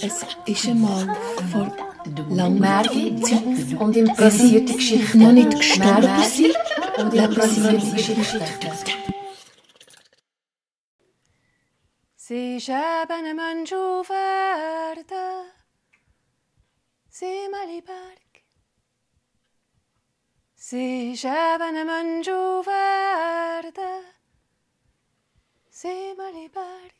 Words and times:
Es 0.00 0.24
ist 0.46 0.68
einmal 0.68 1.16
vor 1.52 1.76
langer 2.30 2.82
Zeit 2.84 3.78
und 3.78 3.94
improvisierte 3.94 4.72
Geschichten. 4.72 5.18
noch 5.18 5.32
nicht 5.32 5.50
gestorben 5.50 6.22
sind 6.24 6.56
und 6.96 7.12
improvisierte 7.14 7.94
Geschichten. 7.94 8.24
Sie 12.16 12.56
ist 12.56 12.68
eben 12.70 13.26
ein 13.26 13.36
Mensch 13.36 13.72
auf 13.74 14.08
Erde, 14.08 15.44
Simmerliberg. 17.10 18.44
Sie 20.54 21.12
ist 21.12 21.24
eben 21.24 21.76
ein 21.76 21.86
Mensch 21.86 22.28
auf 22.28 22.66
Erde, 22.66 24.04
Simmerliberg. 25.68 26.94
Und 26.94 26.99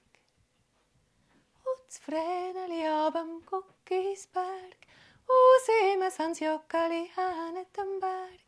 das 1.86 1.98
Vreneli 1.98 2.86
abem 2.86 3.44
Guckisberg, 3.46 4.76
und 5.26 5.64
Simmes 5.64 6.18
ans 6.20 6.40
Jockeli 6.40 7.10
an 7.16 7.54
dem 7.54 8.00
Berg. 8.00 8.40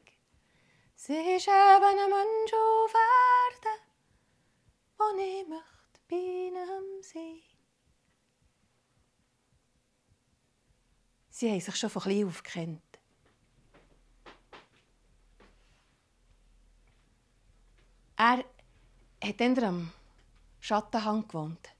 Sie 0.95 1.15
ist 1.15 1.49
eben 1.49 1.99
ein 1.99 2.11
Mensch 2.11 2.53
auf 2.53 2.95
Erde, 2.95 3.83
wo 4.99 5.05
ich 5.19 5.49
möchte 5.49 6.01
bei 6.09 6.17
ihm 6.17 7.03
sein. 7.03 7.43
Sie 11.31 11.51
haben 11.51 11.61
sich 11.61 11.77
schon 11.77 11.91
von 11.91 12.03
klein 12.03 12.27
auf 12.27 12.43
gekannt. 12.43 12.83
Er 18.17 18.45
hat 19.25 19.41
dann 19.41 19.65
am 19.65 19.93
Schattenhang 20.61 21.27
gewohnt. 21.27 21.72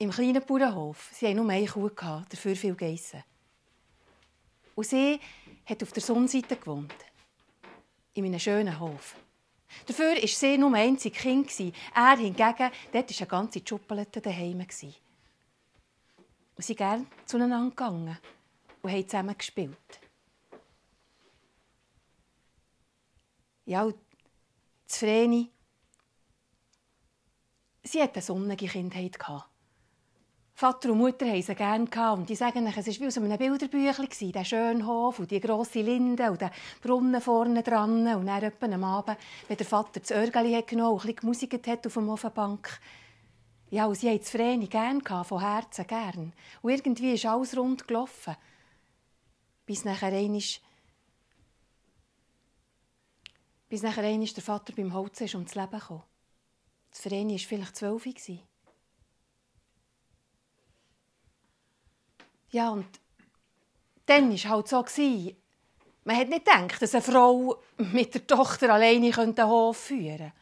Im 0.00 0.10
kleinen 0.10 0.42
Bauernhof. 0.42 1.10
Sie 1.12 1.26
hatten 1.26 1.36
nur 1.36 1.50
eine 1.50 1.66
Kuh, 1.66 1.90
dafür 1.90 2.56
viel 2.56 2.74
Geissen. 2.74 3.22
Und 4.74 4.86
sie 4.86 5.20
hat 5.66 5.82
auf 5.82 5.92
der 5.92 6.02
Sonnenseite 6.02 6.56
gewohnt. 6.56 6.94
In 8.14 8.24
einem 8.24 8.38
schönen 8.38 8.80
Hof. 8.80 9.14
Dafür 9.84 10.16
war 10.16 10.26
sie 10.26 10.56
nur 10.56 10.70
ein 10.70 10.88
einziges 10.88 11.20
Kind. 11.20 11.50
Er 11.94 12.16
hingegen, 12.16 12.70
dort 12.92 13.10
war 13.10 13.18
eine 13.18 13.26
ganze 13.26 13.60
Schuppelette 13.62 14.22
daheim. 14.22 14.60
Und 14.60 16.64
sie 16.64 16.74
gerne 16.74 17.04
zueinander 17.26 17.68
gegangen 17.68 18.16
und 18.80 18.90
haben 18.90 19.06
zusammen 19.06 19.36
gespielt. 19.36 20.00
Ja, 23.66 23.82
und 23.82 23.96
Vreni, 24.86 25.50
sie 27.82 28.02
hatte 28.02 28.14
eine 28.14 28.22
sonnige 28.22 28.66
Kindheit. 28.66 29.18
Vater 30.60 30.90
und 30.90 30.98
Mutter 30.98 31.26
haben 31.26 31.40
sie 31.40 31.54
gerne 31.54 31.88
und 32.12 32.28
die 32.28 32.36
sagen, 32.36 32.66
es 32.66 32.76
war 32.76 32.84
wie 32.84 33.06
aus 33.06 33.16
einem 33.16 33.38
Bilderbüchlein, 33.38 34.32
der 34.32 34.44
schöne 34.44 34.86
Hof 34.86 35.18
und 35.18 35.30
die 35.30 35.40
grosse 35.40 35.80
Linde 35.80 36.30
und 36.30 36.38
der 36.38 36.52
Brunnen 36.82 37.18
vorne 37.22 37.62
dran 37.62 38.06
und 38.06 38.26
dann 38.26 38.72
am 38.74 38.84
Abend, 38.84 39.16
wenn 39.48 39.56
der 39.56 39.64
Vater 39.64 40.00
das 40.00 40.10
Örgeli 40.10 40.60
genommen 40.60 40.96
und 40.96 41.00
ein 41.00 41.06
bisschen 41.06 41.16
gemusikt 41.16 41.66
hat 41.66 41.86
auf 41.86 41.94
der 41.94 42.02
Ofenbank. 42.02 42.78
Ja, 43.70 43.86
und 43.86 43.94
sie 43.94 44.10
haben 44.10 44.18
das 44.18 44.28
Vreni 44.28 44.66
gerne 44.66 45.00
von 45.24 45.40
Herzen 45.40 45.86
gern. 45.86 46.34
Und 46.60 46.70
irgendwie 46.70 47.14
ist 47.14 47.24
alles 47.24 47.56
rund 47.56 47.88
gelaufen. 47.88 48.36
Bis 49.64 49.86
nachher 49.86 50.12
einmal, 50.12 50.42
bis 53.70 53.82
nachher 53.82 54.04
einmal 54.04 54.28
der 54.28 54.42
Vater 54.42 54.74
beim 54.74 54.92
Holz 54.92 55.22
ist 55.22 55.34
ums 55.34 55.54
Leben 55.54 55.70
gekommen. 55.70 56.02
Das 56.90 57.00
Vreni 57.00 57.32
war 57.32 57.38
vielleicht 57.38 57.76
zwölf. 57.76 58.04
Ja, 62.50 62.70
und 62.70 62.86
dann 64.06 64.28
war 64.28 64.34
es 64.34 64.44
halt 64.46 64.68
so. 64.68 64.84
Man 66.04 66.16
hat 66.16 66.28
nicht 66.28 66.44
gedacht, 66.44 66.82
dass 66.82 66.94
eine 66.94 67.02
Frau 67.02 67.62
mit 67.76 68.14
der 68.14 68.26
Tochter 68.26 68.72
alleine 68.72 69.10
den 69.10 69.46
Hof 69.46 69.76
führen 69.76 70.16
könnte. 70.16 70.32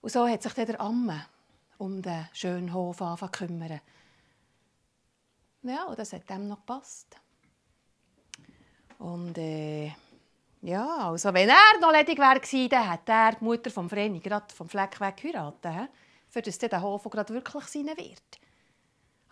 Und 0.00 0.10
so 0.10 0.26
hat 0.26 0.42
sich 0.42 0.52
dann 0.52 0.66
der 0.66 0.80
Amme 0.80 1.26
um 1.78 2.02
den 2.02 2.28
schönen 2.32 2.72
Hof 2.72 2.98
kümmern. 3.30 3.80
Ja, 5.62 5.84
und 5.84 5.98
das 5.98 6.12
hat 6.12 6.28
dem 6.28 6.48
noch 6.48 6.56
gepasst. 6.56 7.16
Und 8.98 9.38
äh, 9.38 9.92
ja, 10.62 11.08
also 11.08 11.32
wenn 11.32 11.48
er 11.48 11.80
noch 11.80 11.92
ledig 11.92 12.18
wäre, 12.18 12.40
dann 12.68 12.90
hätte 12.90 13.12
er 13.12 13.32
die 13.32 13.44
Mutter 13.44 13.70
vom 13.70 13.88
Vreni 13.88 14.20
gerade 14.20 14.52
vom 14.52 14.68
Fleck 14.68 15.00
weg 15.00 15.16
geheiratet, 15.16 15.90
für 16.28 16.42
das 16.42 16.58
der 16.58 16.82
Hof 16.82 17.04
gerade 17.04 17.34
wirklich 17.34 17.64
sein 17.64 17.86
wird. 17.86 18.40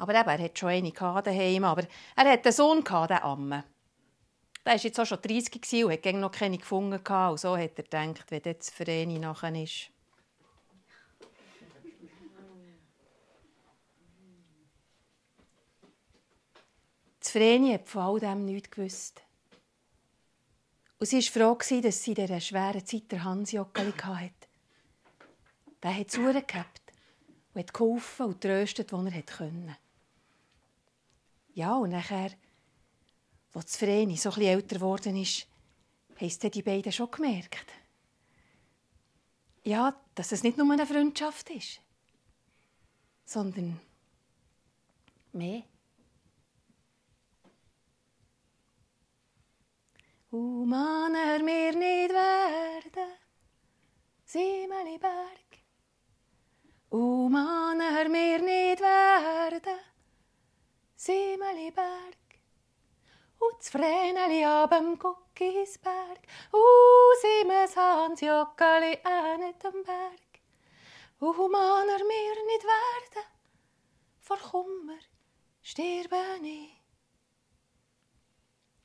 Aber 0.00 0.14
eben, 0.14 0.30
er 0.30 0.38
hat 0.38 0.58
schon 0.58 0.70
eine 0.70 0.92
daheim, 0.92 1.62
aber 1.62 1.86
er 2.16 2.32
hat 2.32 2.46
einen 2.46 2.52
Sohn, 2.54 2.82
den 2.82 3.18
Amme. 3.18 3.64
Der 4.64 4.72
war 4.72 4.80
jetzt 4.80 4.98
auch 4.98 5.04
schon 5.04 5.20
30 5.20 5.84
und 5.84 5.92
hat 5.92 6.14
noch 6.14 6.32
keine 6.32 6.56
gefunden. 6.56 7.06
Und 7.06 7.38
so 7.38 7.54
hat 7.54 7.72
er 7.76 7.84
gedacht, 7.84 8.30
wenn 8.30 8.40
das 8.40 8.70
für 8.70 8.90
ihn 8.90 9.20
nachher 9.20 9.54
ist. 9.54 9.90
Das 17.18 17.30
Vreni 17.32 17.74
hat 17.74 17.86
von 17.86 18.02
all 18.02 18.20
dem 18.20 18.46
nichts 18.46 18.70
gewusst. 18.70 19.20
Und 20.98 21.06
sie 21.08 21.18
war 21.34 21.58
froh, 21.58 21.80
dass 21.82 22.02
sie 22.02 22.12
in 22.12 22.14
dieser 22.14 22.40
schweren 22.40 22.86
Zeit 22.86 23.12
der 23.12 23.22
Hansi 23.22 23.56
Jockeli 23.56 23.92
hatte. 23.92 24.32
Der 25.82 25.94
hat 25.94 26.10
zugehabt 26.10 26.80
und 27.52 27.60
hat 27.60 27.74
geholfen 27.74 28.26
und 28.26 28.40
tröstet, 28.40 28.94
wo 28.94 29.02
er 29.04 29.22
konnte. 29.22 29.76
Ja, 31.54 31.76
und 31.76 31.90
nachher, 31.90 32.30
als 33.54 33.76
Vreni 33.76 34.16
so 34.16 34.30
etwas 34.30 34.44
älter 34.44 34.76
geworden 34.76 35.16
ist, 35.16 35.46
haben 36.20 36.50
die 36.50 36.62
beiden 36.62 36.92
schon 36.92 37.10
gemerkt. 37.10 37.66
Ja, 39.64 39.94
dass 40.14 40.32
es 40.32 40.42
nicht 40.42 40.56
nur 40.56 40.70
eine 40.72 40.86
Freundschaft 40.86 41.50
ist, 41.50 41.80
sondern 43.24 43.80
mehr. 45.32 45.62
U 50.32 50.64
man 50.64 51.14
er 51.14 51.42
mir 51.42 51.72
nicht 51.72 52.12
werden, 52.12 53.12
Siemeli 54.24 54.98
Berg. 54.98 55.50
U 56.92 57.28
man 57.28 57.80
er 57.80 58.08
mir 58.08 58.38
nicht 58.40 58.80
werden, 58.80 59.78
Siemeliberg. 61.02 62.18
Und 63.38 63.58
das 63.58 63.70
Vreneli 63.70 64.44
abem 64.44 64.98
Guckisberg. 64.98 66.20
Und 66.52 67.20
Siemens 67.22 67.74
Hans 67.74 68.20
Jockeli 68.20 68.98
an 69.02 69.40
dem 69.40 69.82
Berg. 69.82 70.30
Und 71.20 71.50
man 71.50 71.88
er 71.88 72.04
mir 72.04 72.44
nicht 72.44 72.64
werden, 72.64 73.26
vor 74.20 74.36
Kummer 74.36 74.98
sterben 75.62 76.44
ich. 76.44 76.70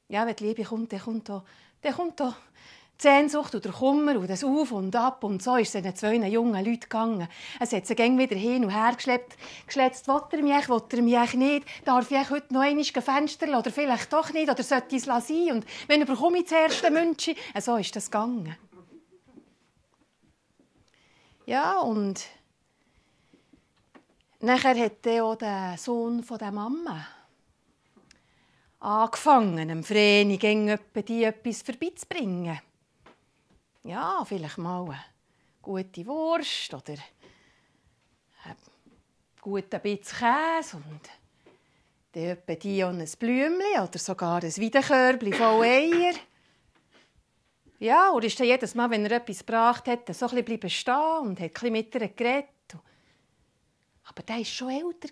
Ja, 0.07 0.25
wenn 0.25 0.37
die 0.37 0.45
Liebe 0.45 0.63
kommt, 0.63 0.93
dann 0.93 1.01
kommt 1.01 1.27
da, 1.27 1.43
dann 1.81 1.93
kommt 1.95 2.17
da 2.21 2.33
die 2.97 3.01
Sehnsucht 3.01 3.53
und 3.53 3.65
der 3.65 3.73
Kummer 3.73 4.17
und 4.17 4.29
das 4.29 4.43
Auf 4.43 4.71
und 4.71 4.95
Ab. 4.95 5.23
Und 5.23 5.43
so 5.43 5.55
ist 5.57 5.75
es 5.75 5.81
den 5.81 5.95
zwei 5.95 6.15
jungen 6.15 6.63
Leuten 6.63 6.79
gegangen. 6.79 7.27
Es 7.59 7.73
hat 7.73 7.85
sie 7.85 7.95
wieder 7.95 8.35
hin 8.35 8.63
und 8.63 8.71
her 8.71 8.93
geschleppt. 8.95 9.35
Geschletzt, 9.67 10.07
will 10.07 10.21
er 10.31 10.41
mich, 10.41 10.69
will 10.69 10.81
er 10.91 11.01
mich 11.01 11.33
nicht? 11.33 11.67
Darf 11.83 12.09
ich 12.09 12.29
heute 12.29 12.53
noch 12.53 12.61
einmal 12.61 12.83
Fenster 12.83 13.47
oder 13.59 13.71
vielleicht 13.71 14.13
doch 14.13 14.31
nicht? 14.31 14.49
Oder 14.49 14.63
sollte 14.63 14.95
ich 14.95 15.05
es 15.05 15.27
sein? 15.27 15.51
Und 15.51 15.65
wenn 15.87 16.05
bekomme 16.05 16.39
ich 16.39 16.45
das 16.45 16.53
erste 16.53 16.91
Münchi? 16.91 17.35
So 17.59 17.75
ist 17.75 17.95
das 17.95 18.09
gegangen. 18.09 18.55
Ja, 21.45 21.79
und 21.79 22.25
nachher 24.39 24.75
hat 24.79 25.07
auch 25.07 25.35
der 25.35 25.75
Sohn 25.77 26.23
von 26.23 26.37
der 26.37 26.51
Mama 26.51 27.05
angefangen, 28.79 29.67
dem 29.67 29.83
Vreni 29.83 30.37
die 30.37 31.23
etwas 31.23 31.61
vorbeizubringen 31.61 32.59
ja, 33.85 34.25
vielleicht 34.25 34.57
mal 34.57 34.83
eine 34.83 34.99
gute 35.61 36.05
Wurst 36.07 36.73
oder 36.73 36.95
ein 38.43 38.55
guten 39.39 39.79
Bitz 39.79 40.11
Käse 40.11 40.77
und 40.77 41.01
dann 42.11 42.23
etwa 42.23 42.55
die 42.55 42.83
und 42.83 42.99
ein 42.99 43.09
Blümchen 43.19 43.81
oder 43.81 43.99
sogar 43.99 44.43
ein 44.43 44.57
Weidenkörbchen 44.57 45.33
voll 45.33 45.63
Eier. 45.63 46.15
Ja, 47.77 48.09
und 48.09 48.23
ist 48.23 48.39
dann 48.39 48.47
jedes 48.47 48.73
Mal, 48.73 48.89
wenn 48.89 49.05
er 49.05 49.17
etwas 49.17 49.39
gebracht 49.39 49.87
hat, 49.87 50.15
so 50.15 50.27
ein 50.29 50.43
bisschen 50.43 50.69
stehen 50.69 51.19
und 51.21 51.39
hat 51.39 51.63
ein 51.63 51.71
mit 51.71 51.93
ihr 51.93 52.07
geredet. 52.07 52.49
Aber 54.05 54.23
der 54.23 54.37
war 54.37 54.45
schon 54.45 54.69
älter. 54.69 55.09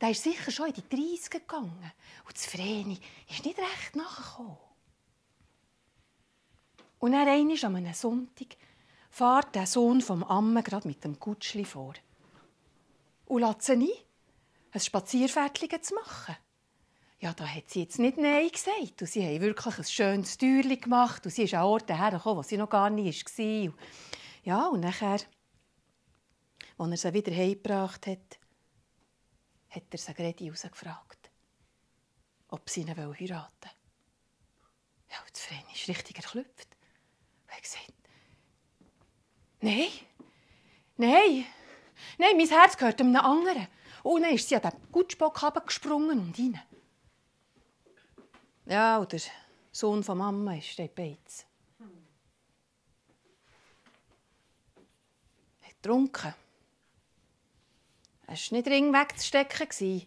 Der 0.00 0.10
ist 0.10 0.22
sicher 0.22 0.50
schon 0.50 0.68
in 0.68 0.74
die 0.74 0.88
30 0.88 1.30
gegangen. 1.30 1.92
Und 2.26 2.34
das 2.34 2.46
Vreni 2.46 2.98
ist 3.28 3.44
nicht 3.44 3.58
recht 3.58 3.94
nachgekommen. 3.94 4.71
Und 7.02 7.10
dann 7.10 7.26
einmal 7.26 7.58
an 7.64 7.74
einem 7.74 7.94
Sonntag 7.94 8.56
fährt 9.10 9.56
der 9.56 9.66
Sohn 9.66 10.00
vom 10.00 10.22
Amme 10.22 10.62
gerade 10.62 10.86
mit 10.86 11.02
dem 11.02 11.18
Kutschli 11.18 11.64
vor. 11.64 11.94
Und 13.26 13.40
lässt 13.42 13.62
sie 13.62 13.72
ein. 13.72 13.88
ein 14.70 14.80
Spazierfährtchen 14.80 15.82
zu 15.82 15.96
machen. 15.96 16.36
Ja, 17.18 17.32
da 17.32 17.44
hat 17.44 17.68
sie 17.68 17.80
jetzt 17.80 17.98
nicht 17.98 18.18
Nein 18.18 18.48
gesagt. 18.48 19.00
Und 19.00 19.08
sie 19.08 19.26
haben 19.26 19.40
wirklich 19.40 19.78
ein 19.78 19.84
schönes 19.84 20.38
Türchen 20.38 20.80
gemacht. 20.80 21.26
Und 21.26 21.32
sie 21.32 21.42
ist 21.42 21.54
an 21.54 21.64
Orten 21.64 21.96
hergekommen, 21.96 22.38
wo 22.38 22.42
sie 22.44 22.56
noch 22.56 22.70
gar 22.70 22.88
nicht 22.88 23.36
war. 23.36 23.74
Ja, 24.44 24.68
und 24.68 24.78
nachher, 24.78 25.18
als 26.78 26.90
er 26.90 26.96
sie 26.96 27.14
wieder 27.14 27.34
heimgebracht 27.34 28.06
hat, 28.06 28.38
hat 29.70 29.82
er 29.90 29.98
sie 29.98 30.14
Gredi 30.14 30.50
rausgefragt, 30.50 31.32
ob 32.46 32.70
sie 32.70 32.82
ihn 32.82 32.96
heiraten 32.96 33.18
will. 33.18 33.40
Ja, 35.10 35.18
und 35.18 35.32
das 35.32 35.42
Vreni 35.42 35.72
ist 35.74 35.88
richtig 35.88 36.18
erklüpft. 36.18 36.71
Hat 37.62 37.70
gesagt, 37.70 37.92
nein, 39.60 39.88
nein, 40.96 41.46
nein, 42.18 42.36
mein 42.36 42.48
Herz 42.48 42.76
gehört 42.76 43.00
einem 43.00 43.14
anderen. 43.14 43.68
Und 44.02 44.22
dann 44.22 44.34
ist 44.34 44.48
sie 44.48 44.56
an 44.56 44.62
den 44.62 44.72
Gutschbock 44.90 45.40
gesprungen 45.66 46.18
und 46.18 46.38
rein. 46.38 46.60
Ja, 48.66 48.98
und 48.98 49.12
der 49.12 49.20
Sohn 49.70 50.02
von 50.02 50.18
Mama 50.18 50.56
ist 50.56 50.76
der 50.76 50.88
Beiz. 50.88 51.46
Er 55.60 55.68
hat 55.68 55.82
getrunken. 55.82 56.34
Er 58.26 58.34
war 58.34 58.36
nicht 58.50 58.66
ring 58.66 58.92
wegzustecken. 58.92 60.06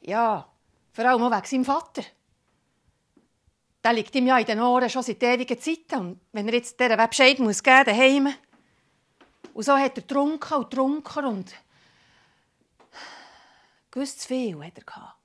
Ja, 0.00 0.52
vor 0.92 1.04
allem 1.04 1.22
auch 1.22 1.30
wegen 1.30 1.46
seinem 1.46 1.64
Vater. 1.64 2.02
Der 3.86 3.92
liegt 3.92 4.16
ihm 4.16 4.26
ja 4.26 4.36
in 4.36 4.46
den 4.46 4.58
Ohren 4.58 4.90
schon 4.90 5.04
seit 5.04 5.22
ewigen 5.22 5.60
Zeiten. 5.60 6.00
Und 6.00 6.20
wenn 6.32 6.48
er 6.48 6.54
jetzt 6.54 6.80
dieser 6.80 7.06
Bescheid 7.06 7.38
muss 7.38 7.62
geben 7.62 7.76
muss, 7.76 7.86
daheim. 7.86 8.34
Und 9.54 9.62
so 9.62 9.74
hat 9.74 9.96
er 9.96 10.02
getrunken 10.02 10.54
und 10.54 10.70
getrunken 10.70 11.24
und 11.24 11.54
gewusst 13.92 14.22
zu 14.22 14.26
viel 14.26 14.58
hat 14.64 14.76
er 14.76 14.82
gehabt. 14.82 15.20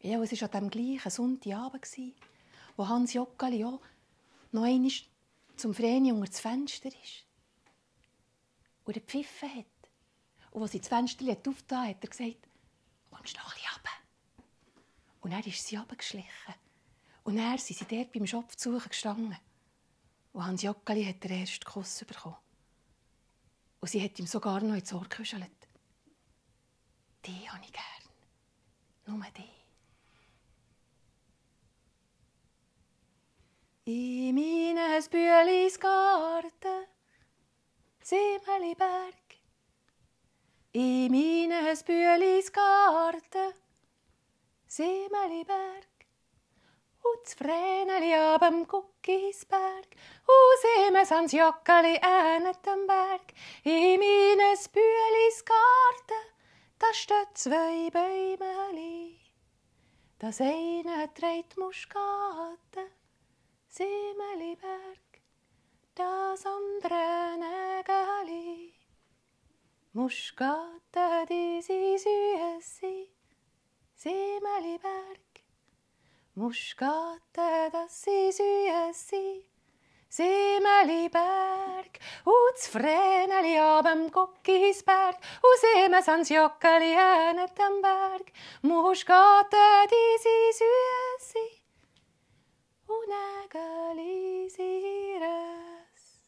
Ja, 0.00 0.18
es 0.22 0.32
war 0.40 0.48
an 0.48 0.60
dem 0.62 0.70
gleichen 0.70 1.10
Sonntagabend, 1.10 1.86
wo 2.78 2.88
Hans 2.88 3.12
Jockeli 3.12 3.66
auch 3.66 3.82
noch 4.52 4.62
einmal 4.62 4.90
zum 5.56 5.74
Vreni 5.74 6.12
unter 6.12 6.26
das 6.30 6.40
Fenster 6.40 6.88
ist. 6.88 7.26
Und 8.84 8.96
er 8.96 9.00
gepfiffen 9.02 9.56
hat. 9.56 9.90
Und 10.52 10.62
als 10.62 10.72
sie 10.72 10.80
das 10.80 10.88
Fenster 10.88 11.26
aufgetan 11.26 11.86
hat, 11.86 11.96
hat 11.96 12.04
er 12.04 12.08
gesagt, 12.08 12.48
kommst 13.10 13.36
du 13.36 13.40
noch 13.40 13.54
ein 13.54 13.60
runter? 13.74 13.90
Und 15.20 15.32
dann 15.34 15.42
ist 15.42 15.66
sie 15.66 15.76
runtergeschlichen. 15.76 16.54
Und 17.30 17.36
dann 17.36 17.56
sind 17.58 17.78
sie 17.78 17.84
dort 17.84 18.10
beim 18.10 18.26
Schopf 18.26 18.56
zu 18.56 18.76
gestanden. 18.76 19.36
Und 20.32 20.44
Hans 20.44 20.62
Jockeli 20.62 21.04
hat 21.04 21.22
den 21.22 21.30
ersten 21.30 21.64
Kuss 21.64 22.04
bekommen. 22.04 22.34
Und 23.78 23.88
sie 23.88 24.02
hat 24.02 24.18
ihm 24.18 24.26
sogar 24.26 24.60
noch 24.60 24.74
ins 24.74 24.92
Ohr 24.92 25.06
gekuschelt. 25.08 25.48
Die 27.24 27.48
habe 27.48 27.62
ich 27.64 27.72
gern. 27.72 27.84
Nur 29.06 29.24
die. 29.36 29.44
I 33.88 34.32
meines 34.32 35.08
Bühlis 35.08 35.78
Garten, 35.78 36.86
Simmeliberg. 38.02 39.14
I 40.74 41.08
meines 41.08 41.84
Bühlis 41.84 42.52
Garten, 42.52 43.54
Simmeliberg. 44.66 45.89
Und 47.12 47.24
das 47.24 47.34
Vreneli 47.34 48.14
abem 48.14 48.66
Guckisberg, 48.66 49.86
und 50.26 50.86
Simmes 50.86 51.12
ans 51.12 51.32
Jockeli 51.32 51.96
ähnet 51.96 52.64
dem 52.64 52.86
Berg. 52.86 53.32
I 53.64 53.98
meines 53.98 54.68
Bühlis 54.68 55.44
Garten, 55.44 56.22
da 56.78 56.92
steht 56.92 57.28
zwei 57.34 57.90
Bäumeli. 57.90 59.18
Das 60.18 60.40
eine 60.40 61.12
trägt 61.14 61.56
Muskaten, 61.56 62.90
Simmeliberg, 63.68 65.22
das 65.94 66.44
andere 66.46 67.38
Nägeli. 67.38 68.74
Muskaten, 69.92 70.80
Muskaten, 76.34 77.72
das 77.72 78.02
sie 78.02 78.30
süße, 78.30 79.42
Simmeliberg. 80.08 81.98
Und 82.24 82.54
das 82.54 82.68
Vreneli 82.68 83.58
abem 83.58 84.10
Guckisberg, 84.12 85.16
und 85.42 85.60
Simmes 85.60 86.08
ans 86.08 86.28
Jockeli 86.28 86.94
hänet 86.94 87.58
am 87.58 87.82
Berg. 87.82 88.32
Muskaten, 88.62 89.88
die 89.90 90.18
sie 90.22 90.52
süße, 90.60 91.44
und 92.86 93.08
Nägeli 93.08 94.46
ihres. 94.46 96.20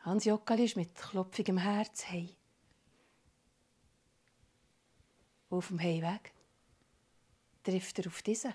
Hans 0.00 0.24
Jockeli 0.24 0.64
ist 0.64 0.76
mit 0.76 0.94
klopfigem 0.96 1.58
Herz 1.58 2.06
hei. 2.08 2.36
Auf 5.50 5.68
dem 5.68 5.80
Heimweg 5.80 6.32
trifft 7.68 7.98
er 7.98 8.06
auf 8.06 8.22
diesen. 8.22 8.54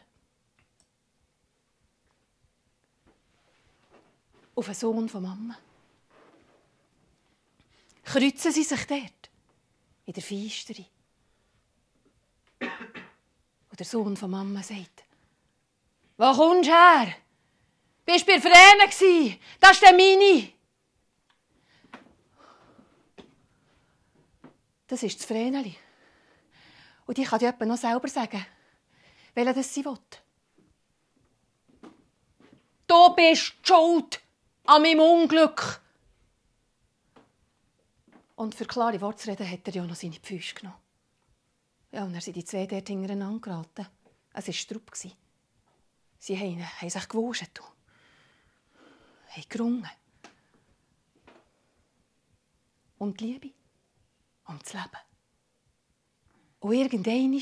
Auf 4.56 4.65
einen 4.65 4.75
Sohn 4.75 5.07
von 5.07 5.21
Mama. 5.21 5.57
Kreuzen 8.04 8.51
sie 8.51 8.63
sich 8.63 8.86
dort, 8.88 9.30
in 10.06 10.13
der 10.13 10.24
Feisterei. 10.24 10.86
Und 12.60 13.80
der 13.80 13.86
Sohn 13.86 14.18
von 14.18 14.31
Mama 14.31 14.63
sagt, 14.63 15.04
«Wo 16.18 16.33
kommst 16.33 16.69
du 16.69 16.74
her? 16.74 17.15
Bist 18.06 18.27
du 18.27 18.39
bei 18.39 18.88
gsi? 18.88 19.39
Das 19.60 19.74
ist 19.74 19.83
der 19.83 19.94
Mini!» 19.94 20.54
Das 24.88 25.01
ist 25.01 25.19
das 25.19 25.25
Vreneli. 25.25 25.75
Und 27.06 27.18
ich 27.18 27.27
kann 27.27 27.39
dir 27.39 27.65
noch 27.65 27.77
selber 27.77 28.07
sagen, 28.07 28.45
welcher 29.34 29.54
das 29.54 29.74
sie 29.74 29.86
will. 29.86 29.98
Du 32.88 33.16
bist 33.16 33.56
schuld 33.64 34.22
an 34.66 34.82
meinem 34.82 35.00
Unglück. 35.00 35.82
Und 38.36 38.56
für 38.56 38.66
klare 38.66 39.00
Worte 39.02 39.24
zu 39.24 39.30
reden, 39.30 39.50
hat 39.50 39.68
er 39.68 39.74
ja 39.74 39.86
noch 39.86 39.96
seine 39.96 40.20
Füße 40.22 40.56
genommen. 40.56 40.78
Ja, 41.92 42.04
und 42.04 42.13
er 42.13 42.22
sind 42.22 42.36
die 42.36 42.44
zwei 42.44 42.66
dort 42.66 42.88
hintereinander 42.88 43.40
geraten. 43.40 43.88
Es 44.34 44.48
war 44.48 44.54
Strupp. 44.54 44.92
Sie 44.96 46.38
haben, 46.38 46.66
haben 46.82 46.90
sich 46.90 47.08
gewuscht 47.08 47.60
haben 49.36 49.50
gerungen. 49.50 49.90
Um 52.98 53.16
die 53.16 53.25
Liebe, 53.25 53.52
um 54.48 54.60
das 54.60 54.74
Leben. 54.74 54.98
Und 56.60 56.74
irgendwann 56.74 57.42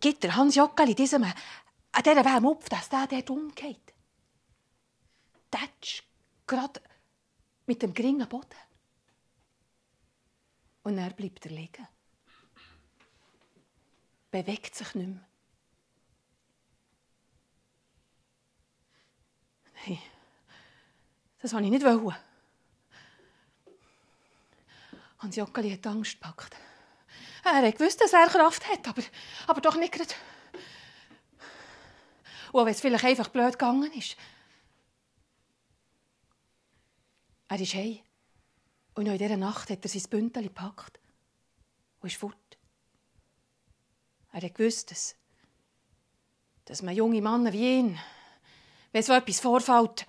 gibt 0.00 0.22
der 0.22 0.36
Hans 0.36 0.54
Jockeli 0.54 0.94
diesem 0.94 1.24
an 1.24 2.02
dieser 2.02 2.24
Wärme 2.24 2.40
Mupf, 2.40 2.68
dass 2.68 2.88
der 2.88 3.06
dort 3.06 3.30
umgeht. 3.30 3.94
Tätsch, 5.50 6.02
gerade 6.46 6.80
mit 7.66 7.82
dem 7.82 7.94
geringen 7.94 8.28
Boden. 8.28 8.56
Und 10.82 10.98
er 10.98 11.10
bleibt 11.10 11.44
er 11.46 11.52
liegen. 11.52 11.86
Bewegt 14.30 14.74
sich 14.74 14.94
nicht 14.94 15.08
mehr. 15.08 15.28
Nein, 19.86 19.98
das 21.40 21.52
wollte 21.52 21.66
ich 21.66 21.70
nicht. 21.72 21.86
Hans 25.18 25.36
Jockeli 25.36 25.70
hat 25.72 25.86
Angst 25.86 26.12
gepackt. 26.12 26.56
Er 27.54 27.66
hat 27.66 27.78
gewusst, 27.78 28.00
dass 28.00 28.12
er 28.12 28.26
Kraft 28.26 28.68
hat, 28.68 28.86
aber, 28.86 29.02
aber 29.46 29.60
doch 29.60 29.76
nicht 29.76 29.92
gerade. 29.92 30.14
Und 32.52 32.66
wenn 32.66 32.72
es 32.72 32.80
vielleicht 32.80 33.04
einfach 33.04 33.28
blöd 33.28 33.52
gegangen 33.52 33.90
ist. 33.92 34.16
Er 37.48 37.60
ist 37.60 37.74
heim. 37.74 38.00
Und 38.94 39.04
noch 39.04 39.12
in 39.12 39.18
dieser 39.18 39.36
Nacht 39.36 39.70
hat 39.70 39.82
er 39.82 39.88
sein 39.88 40.10
Bündel 40.10 40.44
gepackt 40.44 41.00
und 42.00 42.10
ist 42.10 42.18
fort. 42.18 42.58
Er 44.32 44.42
hat 44.42 44.54
gewusst, 44.54 44.90
dass, 44.90 45.16
dass 46.66 46.82
man 46.82 46.94
junge 46.94 47.22
Männer 47.22 47.52
wie 47.52 47.78
ihn, 47.78 47.98
wenn 48.92 49.02
so 49.02 49.12
etwas 49.12 49.40
vorfällt, 49.40 50.06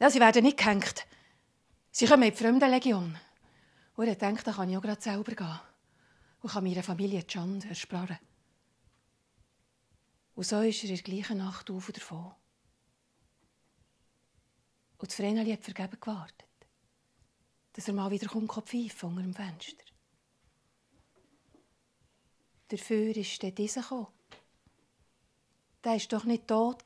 ja, 0.00 0.10
sie 0.10 0.20
werden 0.20 0.44
nicht 0.44 0.58
gehängt. 0.58 1.06
Sie 1.90 2.06
kommen 2.06 2.22
in 2.22 2.30
die 2.30 2.36
Fremdenlegion. 2.36 3.18
Und 3.98 4.06
er 4.06 4.14
denkt, 4.14 4.46
da 4.46 4.52
kann 4.52 4.70
ich 4.70 4.76
auch 4.76 4.80
gerade 4.80 5.02
selber 5.02 5.34
gehen 5.34 5.60
und 6.42 6.52
kann 6.52 6.62
meiner 6.62 6.84
Familie 6.84 7.24
die 7.24 7.32
Schande 7.32 7.68
ersparen. 7.68 8.16
Und 10.36 10.46
so 10.46 10.60
ist 10.60 10.84
er 10.84 10.90
in 10.90 10.94
der 10.94 11.02
gleichen 11.02 11.38
Nacht 11.38 11.68
auf 11.68 11.88
und 11.88 11.96
davon. 11.96 12.32
Und 14.98 15.12
Vreneli 15.12 15.50
hat 15.50 15.64
vergeben 15.64 15.98
gewartet. 16.00 16.46
dass 17.72 17.88
er 17.88 17.94
mal 17.94 18.08
wieder 18.12 18.28
kommt, 18.28 18.52
pfeifen 18.52 19.08
unter 19.08 19.22
dem 19.22 19.34
Fenster. 19.34 19.84
Dafür 22.68 23.16
ist 23.16 23.42
dann 23.42 23.54
dieser 23.56 23.82
gekommen. 23.82 24.06
Der 25.82 25.94
war 25.94 25.98
doch 25.98 26.24
nicht 26.24 26.46
tot. 26.46 26.84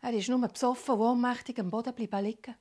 Er 0.00 0.12
ist 0.14 0.28
nur 0.28 0.48
besoffen 0.48 0.94
und 0.94 1.00
ohnmächtig 1.00 1.60
am 1.60 1.70
Boden 1.70 1.94
liegen. 1.96 2.56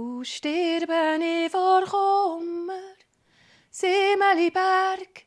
Und 0.00 0.24
sterben 0.24 1.20
ich 1.20 1.52
vor 1.52 1.82
Kummer, 1.84 2.96
Simmeliberg. 3.70 5.26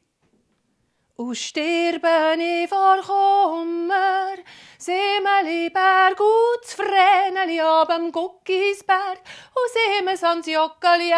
Und 1.15 1.36
sterben 1.36 2.39
ich 2.39 2.68
vor 2.68 3.00
Kummer, 3.03 4.34
Simmeliberg. 4.80 6.20
Und 6.20 6.63
das 6.63 6.74
Vreneli 6.74 7.62
ab 7.62 7.92
am 7.92 8.12
Guckisberg. 8.12 9.20
Und 9.53 9.72
Simmels 9.75 10.24
ans 10.24 10.48
Joggeli 10.48 11.12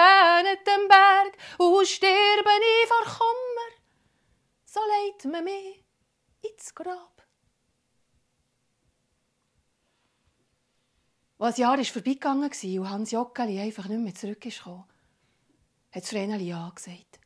den 0.68 0.88
Berg. 0.90 1.38
Und 1.58 1.88
sterben 1.88 2.62
ich 2.74 2.90
vor 2.90 3.06
Kummer, 3.06 3.72
so 4.66 4.82
leid 4.82 5.32
man 5.32 5.46
mich 5.46 5.82
ins 6.42 6.76
Grab. 6.76 7.15
Als 11.46 11.58
das 11.58 11.60
Jahr 11.60 11.78
ist 11.78 11.92
vorbeigegangen 11.92 12.50
war 12.50 12.82
und 12.82 12.90
Hans 12.90 13.12
Jockeli 13.12 13.60
einfach 13.60 13.88
nicht 13.88 14.02
mehr 14.02 14.16
zurückgekommen, 14.16 14.84
hat 15.92 16.04
Vreneli 16.04 16.48
Ja 16.48 16.72
gesagt. 16.74 17.20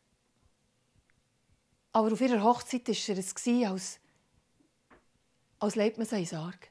Aber 1.94 2.12
auf 2.12 2.20
ihrer 2.20 2.44
Hochzeit 2.44 2.86
war 2.86 2.96
er 2.96 3.18
es, 3.18 3.48
als, 3.48 4.00
als 5.60 5.76
lebt 5.78 5.98
man 6.00 6.06
seinen 6.06 6.26
Sarg. 6.26 6.70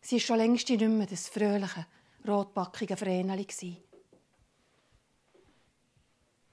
Sie 0.00 0.14
war 0.14 0.20
schon 0.20 0.36
längst 0.36 0.68
nicht 0.68 0.80
mehr 0.80 1.08
das 1.08 1.28
fröhliche, 1.28 1.88
rotbackige 2.28 2.96
Vreneli. 2.96 3.48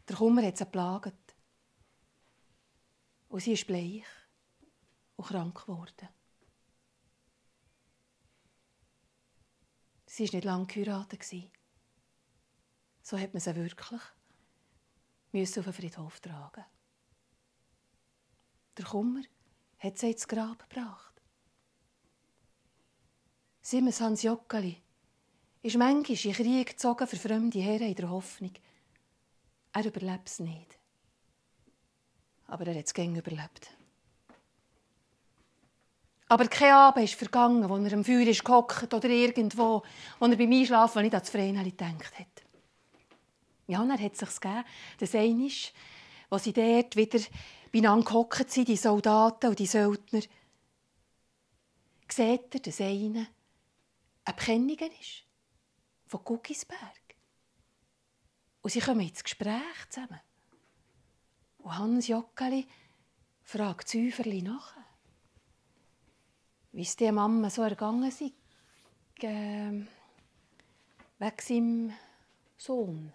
Der 0.10 0.16
Kummer 0.16 0.42
hat 0.42 0.58
sie 0.58 0.66
geplagt. 0.66 1.36
Und 3.30 3.40
sie 3.40 3.54
ist 3.54 3.68
bleich 3.68 4.04
und 5.16 5.28
krank 5.28 5.62
geworden. 5.62 6.10
Sie 10.18 10.24
war 10.24 10.34
nicht 10.34 10.46
lange 10.46 10.66
geheiratet. 10.66 11.24
So 13.04 13.20
hat 13.20 13.36
man 13.36 13.40
sie 13.40 13.56
wirklich 13.56 14.02
auf 15.60 15.64
den 15.66 15.74
Friedhof 15.74 16.20
tragen. 16.20 16.66
Der 18.78 18.86
Kummer 18.86 19.22
hat 19.78 20.00
sie 20.00 20.10
ins 20.10 20.28
Grab 20.28 20.68
gebracht. 20.68 21.22
Simmons 23.62 24.02
Hans 24.02 24.24
Jockeli 24.24 24.82
ist 25.62 25.78
manchmal 25.78 26.18
in 26.18 26.34
Krieg 26.34 26.68
gezogen 26.68 27.08
für 27.08 27.18
fremde 27.18 27.60
Herren 27.60 27.90
in 27.90 27.94
der 27.94 28.10
Hoffnung, 28.10 28.54
er 29.72 29.86
überlebt 29.86 30.30
es 30.30 30.40
nicht. 30.40 30.80
Aber 32.48 32.66
er 32.66 32.80
hat 32.80 32.86
es 32.88 32.94
überlebt. 32.98 33.77
Aber 36.30 36.48
kein 36.48 36.74
Abend 36.74 37.06
ist 37.06 37.16
vergangen, 37.16 37.70
wo 37.70 37.78
er 37.78 37.94
am 37.94 38.04
Feuer 38.04 38.28
ist 38.28 38.44
gehockt 38.44 38.94
oder 38.94 39.10
irgendwo, 39.10 39.84
wo 40.20 40.26
er 40.26 40.36
beim 40.36 40.52
Einschlafen 40.52 41.04
nicht 41.04 41.14
an 41.14 41.22
das 41.22 41.30
Vreneli 41.30 41.72
gedacht 41.72 42.20
hat. 42.20 42.44
Ja, 43.68 43.82
und 43.82 43.90
er 43.90 44.00
hat 44.00 44.16
sich 44.16 44.40
gegeben, 44.40 44.64
dass 45.00 45.16
einmal, 45.16 45.52
wo 46.30 46.38
sie 46.38 46.54
dort 46.54 46.96
wieder 46.96 47.20
beieinander 47.72 48.06
gehockt 48.06 48.52
sind, 48.52 48.68
die 48.68 48.76
Soldaten 48.76 49.48
und 49.48 49.60
die 49.60 49.66
Söldner, 49.66 50.22
sieht 52.10 52.56
er, 52.56 52.60
dass 52.60 52.82
einer 52.82 53.28
ein 54.26 54.36
Bekennungen 54.36 54.92
ist. 55.00 55.24
Von 56.08 56.24
Guckisberg. 56.24 56.80
Und 58.62 58.72
sie 58.72 58.80
kommen 58.80 59.02
ins 59.02 59.24
Gespräch 59.24 59.90
zusammen. 59.90 60.20
Und 61.60 61.78
Hans 61.78 62.08
Jockeli 62.08 62.66
fragt 63.44 63.90
Züferli 63.90 64.42
nach 64.42 64.78
wie 66.72 66.82
es 66.82 66.96
der 66.96 67.12
Mama 67.12 67.50
so 67.50 67.62
ergangen 67.62 68.08
ist, 68.08 68.22
äh, 68.22 68.32
wegen 71.20 71.40
seinem 71.40 71.94
Sohn. 72.58 73.14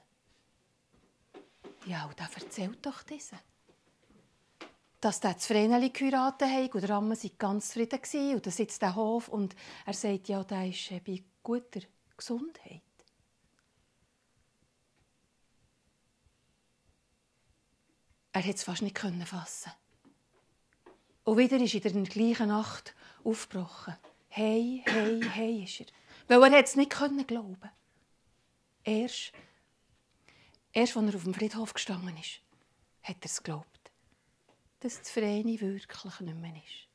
Ja, 1.86 2.06
und 2.06 2.18
da 2.18 2.28
erzählt 2.34 2.84
doch 2.84 3.02
diese. 3.02 3.36
Dass 5.00 5.20
der 5.20 5.34
das 5.34 5.46
Vreneli 5.46 5.90
geheiratet 5.90 6.48
hat 6.48 6.74
und 6.74 6.82
der 6.82 6.90
Amme 6.90 7.16
sei 7.16 7.32
ganz 7.36 7.68
zufrieden 7.68 8.00
war 8.00 8.34
und 8.36 8.46
da 8.46 8.50
sitzt 8.50 8.82
der 8.82 8.94
Hof 8.94 9.28
und 9.28 9.56
er 9.84 9.94
sagt, 9.94 10.28
ja, 10.28 10.44
der 10.44 10.68
ist 10.68 10.90
äh, 10.92 11.00
bei 11.00 11.22
guter 11.42 11.80
Gesundheit. 12.16 12.82
Er 18.34 18.40
konnte 18.40 18.56
es 18.56 18.62
fast 18.62 18.82
nicht 18.82 18.98
fassen. 18.98 19.72
Und 21.24 21.36
wieder 21.36 21.60
ist 21.60 21.74
in 21.74 21.82
der 21.82 22.12
gleichen 22.12 22.48
Nacht 22.48 22.94
aufgebrochen. 23.24 23.96
Hey, 24.28 24.82
hey, 24.86 25.20
hey 25.22 25.64
ist 25.64 25.80
er. 25.80 25.86
Weil 26.40 26.54
er 26.54 26.64
es 26.64 26.76
nicht 26.76 26.90
glauben 26.90 27.26
konnte. 27.26 27.70
Erst, 28.84 29.32
erst 30.72 30.96
als 30.96 31.08
er 31.08 31.14
auf 31.16 31.24
dem 31.24 31.34
Friedhof 31.34 31.74
gestanden 31.74 32.16
ist, 32.16 32.40
hat 33.02 33.16
er 33.20 33.26
es 33.26 33.42
geglaubt, 33.42 33.90
dass 34.80 34.98
das 34.98 35.10
Vreni 35.10 35.60
wirklich 35.60 36.20
nicht 36.20 36.36
mehr 36.36 36.56
ist. 36.56 36.88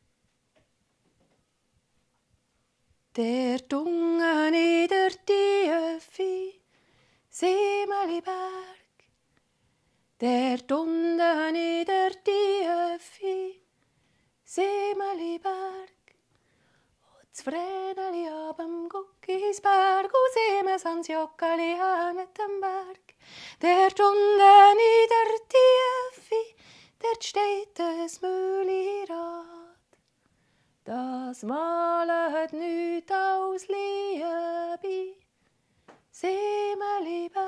Der 3.16 3.60
Dungen 3.60 4.54
in 4.54 4.88
der 4.88 5.10
Tiefe, 5.26 6.60
Siemeliberg, 7.30 8.78
der 10.20 10.58
Dungen 10.58 11.56
in 11.56 11.86
der 11.86 12.12
Tiefe, 12.24 13.62
Siemeliberg, 14.44 15.97
ab 17.46 18.60
am 18.60 18.90
Guckisberg, 18.90 20.06
und 20.06 20.34
Siemens 20.34 20.86
ans 20.86 21.08
Jockeli 21.08 21.74
an 21.80 22.18
dem 22.18 22.62
Berg. 22.62 23.14
Der 23.62 23.88
unten 23.88 24.80
in 24.80 25.10
der 25.14 25.32
Tiefe, 25.54 26.56
dort 27.00 27.24
steht 27.24 27.78
das 27.78 28.22
Mühlirad. 28.22 29.46
Das 30.84 31.44
malet 31.44 32.54
nüt 32.54 33.12
aus 33.12 33.68
Liebe, 33.68 35.16
Siemeliberg. 36.10 37.42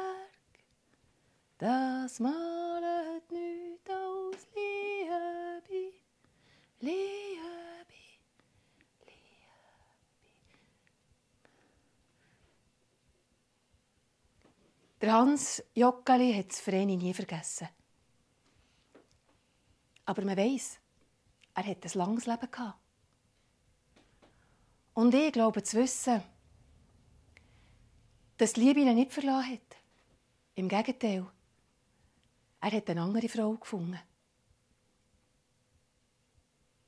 Das 1.58 2.19
malet 2.19 3.31
nüt 3.31 3.89
aus. 3.89 4.48
Liebe, 4.55 5.93
Liebe. 6.79 7.29
Der 15.01 15.13
Hans 15.13 15.63
Jockeli 15.75 16.34
hat 16.34 16.50
das 16.50 16.60
Vreni 16.60 16.98
nie 16.98 17.13
vergessen. 17.13 17.70
Aber 20.06 20.25
man 20.25 20.36
weiß, 20.36 20.79
er 21.53 21.65
hat 21.65 21.86
ein 21.86 21.91
langes 21.94 22.25
Leben 22.25 22.51
gehabt. 22.51 22.79
Und 24.94 25.13
ich 25.13 25.32
glaube 25.32 25.63
zu 25.63 25.77
wissen, 25.77 26.22
dass 28.38 28.53
die 28.53 28.62
Liebe 28.62 28.82
ihn 28.82 28.96
nicht 28.96 29.13
verlassen 29.13 29.53
hat. 29.53 29.77
Im 30.56 30.68
Gegenteil, 30.68 31.25
er 32.60 32.72
hat 32.72 32.89
eine 32.89 33.01
andere 33.01 33.29
Frau 33.29 33.53
gefunden. 33.53 34.00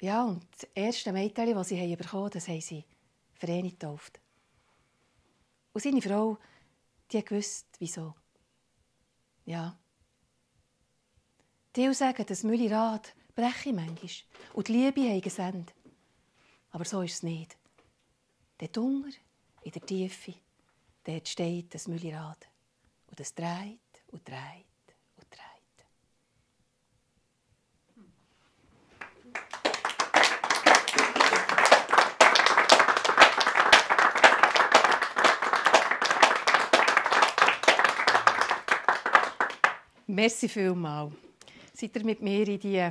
Ja, 0.02 0.24
und 0.24 0.46
das 0.52 0.68
erste 0.74 1.14
Mädchen, 1.14 1.54
das 1.54 1.70
sie 1.70 1.96
bekommen 1.96 2.24
haben, 2.24 2.32
das 2.32 2.48
haben 2.48 2.60
sie 2.60 2.84
Vreni 3.36 3.70
getauft. 3.70 4.20
Und 5.74 5.82
seine 5.82 6.02
Frau, 6.02 6.38
die 7.12 7.24
wusste, 7.30 7.68
wieso. 7.80 8.16
Ja. 9.46 9.78
Die 11.76 11.94
sagen, 11.94 12.26
das 12.28 12.44
Müllirad 12.44 13.14
breche 13.36 13.74
manchmal 13.74 14.10
und 14.54 14.68
die 14.68 14.74
Liebe 14.74 15.10
haben 15.10 15.22
gesendet. 15.22 15.74
Aber 16.72 16.86
so 16.86 17.02
ist 17.02 17.16
es 17.16 17.24
nicht. 17.24 17.58
Der 18.60 18.70
Hunger 18.76 19.12
in 19.64 19.72
der 19.72 19.82
Tiefe, 19.82 20.36
dort 21.04 21.28
steht 21.28 21.74
das 21.74 21.88
Müllirad. 21.88 22.48
Und 23.08 23.20
es 23.20 23.34
dreht 23.34 24.04
und 24.12 24.28
dreht. 24.28 24.71
Merci 40.12 40.50
vielmals. 40.50 41.14
Seid 41.74 41.96
ihr 41.96 42.04
mit 42.04 42.22
mir 42.22 42.46
in, 42.46 42.60
die, 42.60 42.90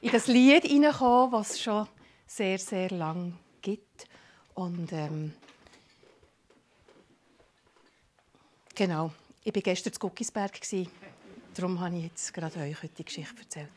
in 0.00 0.10
das 0.10 0.26
Lied 0.26 0.64
hineingekommen, 0.64 1.30
was 1.30 1.52
es 1.52 1.60
schon 1.60 1.86
sehr, 2.26 2.58
sehr 2.58 2.90
lang 2.90 3.38
gibt 3.60 4.08
Und 4.54 4.92
ähm, 4.92 5.32
genau, 8.74 9.12
ich 9.44 9.54
war 9.54 9.62
gestern 9.62 9.92
in 9.92 9.98
Guckisberg. 10.00 10.60
Darum 11.54 11.78
habe 11.78 11.96
ich 11.96 12.02
jetzt 12.02 12.34
gerade 12.34 12.58
euch 12.58 12.82
heute 12.82 12.94
die 12.98 13.04
Geschichte 13.04 13.40
erzählt. 13.40 13.68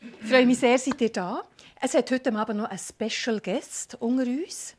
Ich 0.00 0.28
freue 0.28 0.44
mich 0.44 0.58
sehr, 0.58 0.76
seid 0.76 1.00
ihr 1.00 1.12
da. 1.12 1.44
Es 1.80 1.94
hat 1.94 2.10
heute 2.10 2.34
Abend 2.34 2.58
noch 2.58 2.68
einen 2.68 2.80
Special 2.80 3.40
Guest 3.40 3.94
unter 4.00 4.24
uns. 4.24 4.75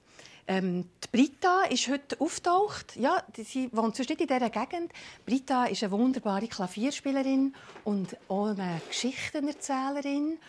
Ähm, 0.50 0.86
die 1.04 1.08
Britta 1.12 1.63
ist 1.63 1.89
heute 1.89 2.20
auftaucht. 2.22 2.96
Ja, 2.96 3.22
sie 3.36 3.70
wohnt 3.74 3.98
sonst 3.98 4.10
nicht 4.10 4.22
in 4.22 4.27
dieser 4.27 4.50
Gegend. 4.50 4.94
Britta 5.25 5.66
ist 5.66 5.84
eine 5.84 5.92
wunderbare 5.92 6.48
Klavierspielerin 6.48 7.54
und 7.84 8.16
auch 8.30 8.48
eine 8.48 8.82
Geschichtenerzählerin. 8.88 10.39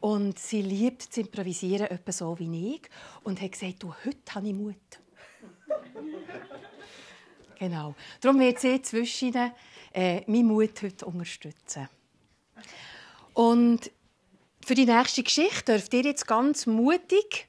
Und 0.00 0.38
sie 0.38 0.60
liebt 0.60 1.02
zu 1.02 1.22
improvisieren, 1.22 1.86
etwa 1.86 2.12
so 2.12 2.38
wie 2.38 2.74
ich. 2.74 2.82
Und 3.24 3.40
hat 3.40 3.52
gesagt, 3.52 3.82
du, 3.82 3.94
heute 4.04 4.34
habe 4.34 4.46
ich 4.46 4.54
Mut. 4.54 4.76
genau. 7.58 7.94
Darum 8.20 8.38
wird 8.38 8.58
sie 8.58 8.82
zwischen 8.82 9.34
äh, 9.94 10.20
meinen 10.30 10.48
Mut 10.48 10.82
heute 10.82 11.06
unterstützen. 11.06 11.88
Und 13.32 13.90
für 14.66 14.74
die 14.74 14.84
nächste 14.84 15.22
Geschichte 15.22 15.72
dürft 15.72 15.94
ihr 15.94 16.02
jetzt 16.02 16.26
ganz 16.26 16.66
mutig 16.66 17.48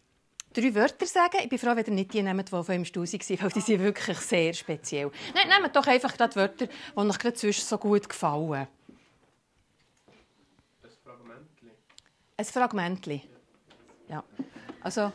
drei 0.61 0.73
Wörter 0.73 1.05
sagen. 1.05 1.37
Ich 1.43 1.49
bin 1.49 1.59
froh, 1.59 1.75
wenn 1.75 1.85
ihr 1.85 1.93
nicht 1.93 2.13
die 2.13 2.23
nehmt, 2.23 2.47
die 2.47 2.63
von 2.63 2.75
im 2.75 2.85
Stuhl 2.85 3.05
waren, 3.05 3.41
weil 3.41 3.49
die 3.49 3.61
sind 3.61 3.81
wirklich 3.81 4.17
sehr 4.17 4.53
speziell. 4.53 5.11
Nein, 5.33 5.47
nehmt 5.47 5.75
doch 5.75 5.85
einfach 5.87 6.13
die 6.13 6.35
Wörter, 6.35 6.67
die 6.67 6.71
euch 6.95 7.19
gerade 7.19 7.35
zwischen 7.35 7.65
so 7.65 7.77
gut 7.77 8.09
gefallen. 8.09 8.67
Ein 10.83 10.89
Fragmentli. 11.03 11.71
Ein 12.37 12.45
Fragmentli. 12.45 13.21
Ja. 14.09 14.23
Also, 14.81 15.11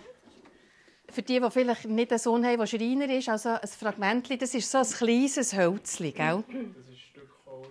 für 1.10 1.22
die, 1.22 1.40
die 1.40 1.50
vielleicht 1.50 1.84
nicht 1.86 2.10
einen 2.10 2.18
Sohn 2.18 2.44
haben, 2.44 2.58
der 2.58 2.66
Schreiner 2.66 3.08
ist, 3.10 3.28
also 3.28 3.50
ein 3.50 3.68
Fragmentli, 3.68 4.38
das 4.38 4.54
ist 4.54 4.70
so 4.70 4.78
ein 4.78 4.86
kleines 4.86 5.54
Hölzchen, 5.54 6.14
gell? 6.14 6.44
Das 6.46 6.54
ist 6.54 6.88
ein 6.88 6.96
Stück 6.96 7.30
Holz 7.44 7.68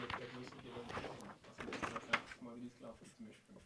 mit 0.00 0.10
der 0.12 0.18
riesigen 0.18 0.62
Dimension. 0.62 1.28
Also 1.28 1.50
das 1.60 1.78
ist 1.78 1.92
noch 1.92 2.00
60 2.08 2.42
mal 2.42 2.54
30 2.56 2.80
Laufen 2.80 3.06
zum 3.16 3.26
Beispiel. 3.26 3.58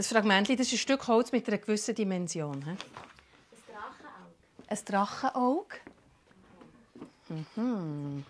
Ein 0.00 0.04
Fragmentli, 0.04 0.56
das 0.56 0.68
ist 0.68 0.72
ein 0.72 0.78
Stück 0.78 1.08
Holz 1.08 1.30
mit 1.30 1.46
einer 1.46 1.58
gewissen 1.58 1.94
Dimension. 1.94 2.64
he? 2.64 2.74
Ein 4.66 4.78
Drachenauge. 4.86 5.76
Mhm. 7.28 8.24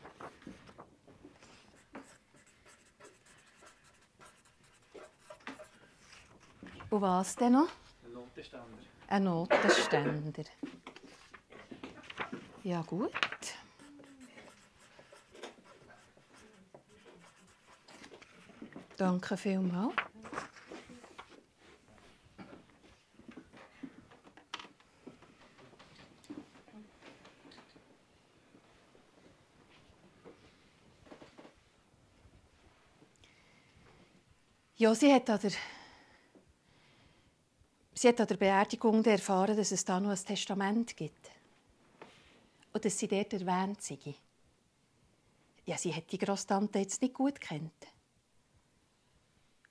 Und 6.91 7.01
was 7.01 7.37
denn 7.37 7.53
noch? 7.53 7.69
Ein 8.05 8.15
Notenständer. 8.15 8.67
Ein 9.07 9.23
Notenständer. 9.23 10.45
Ja, 12.65 12.83
gut. 12.83 13.13
Danke 18.97 19.37
vielmals. 19.37 20.10
Ja, 34.81 34.95
sie 34.95 35.13
hat 35.13 35.29
an 35.29 35.39
der 35.39 35.51
Sie 37.93 38.09
hat 38.09 38.19
an 38.19 38.27
der 38.27 38.39
Beerdigung 38.39 39.05
erfahren, 39.05 39.55
dass 39.55 39.73
es 39.73 39.85
da 39.85 40.01
noch 40.01 40.09
ein 40.09 40.17
Testament 40.17 40.97
gibt. 40.97 41.31
Und 42.73 42.83
dass 42.83 42.99
sie 42.99 43.07
dort 43.07 43.31
erwähnt 43.35 43.83
sei. 43.83 43.99
Ja, 45.67 45.77
sie 45.77 45.95
hat 45.95 46.11
die 46.11 46.17
Grosstante 46.17 46.79
jetzt 46.79 47.03
nicht 47.03 47.13
gut 47.13 47.39
kennt. 47.43 47.75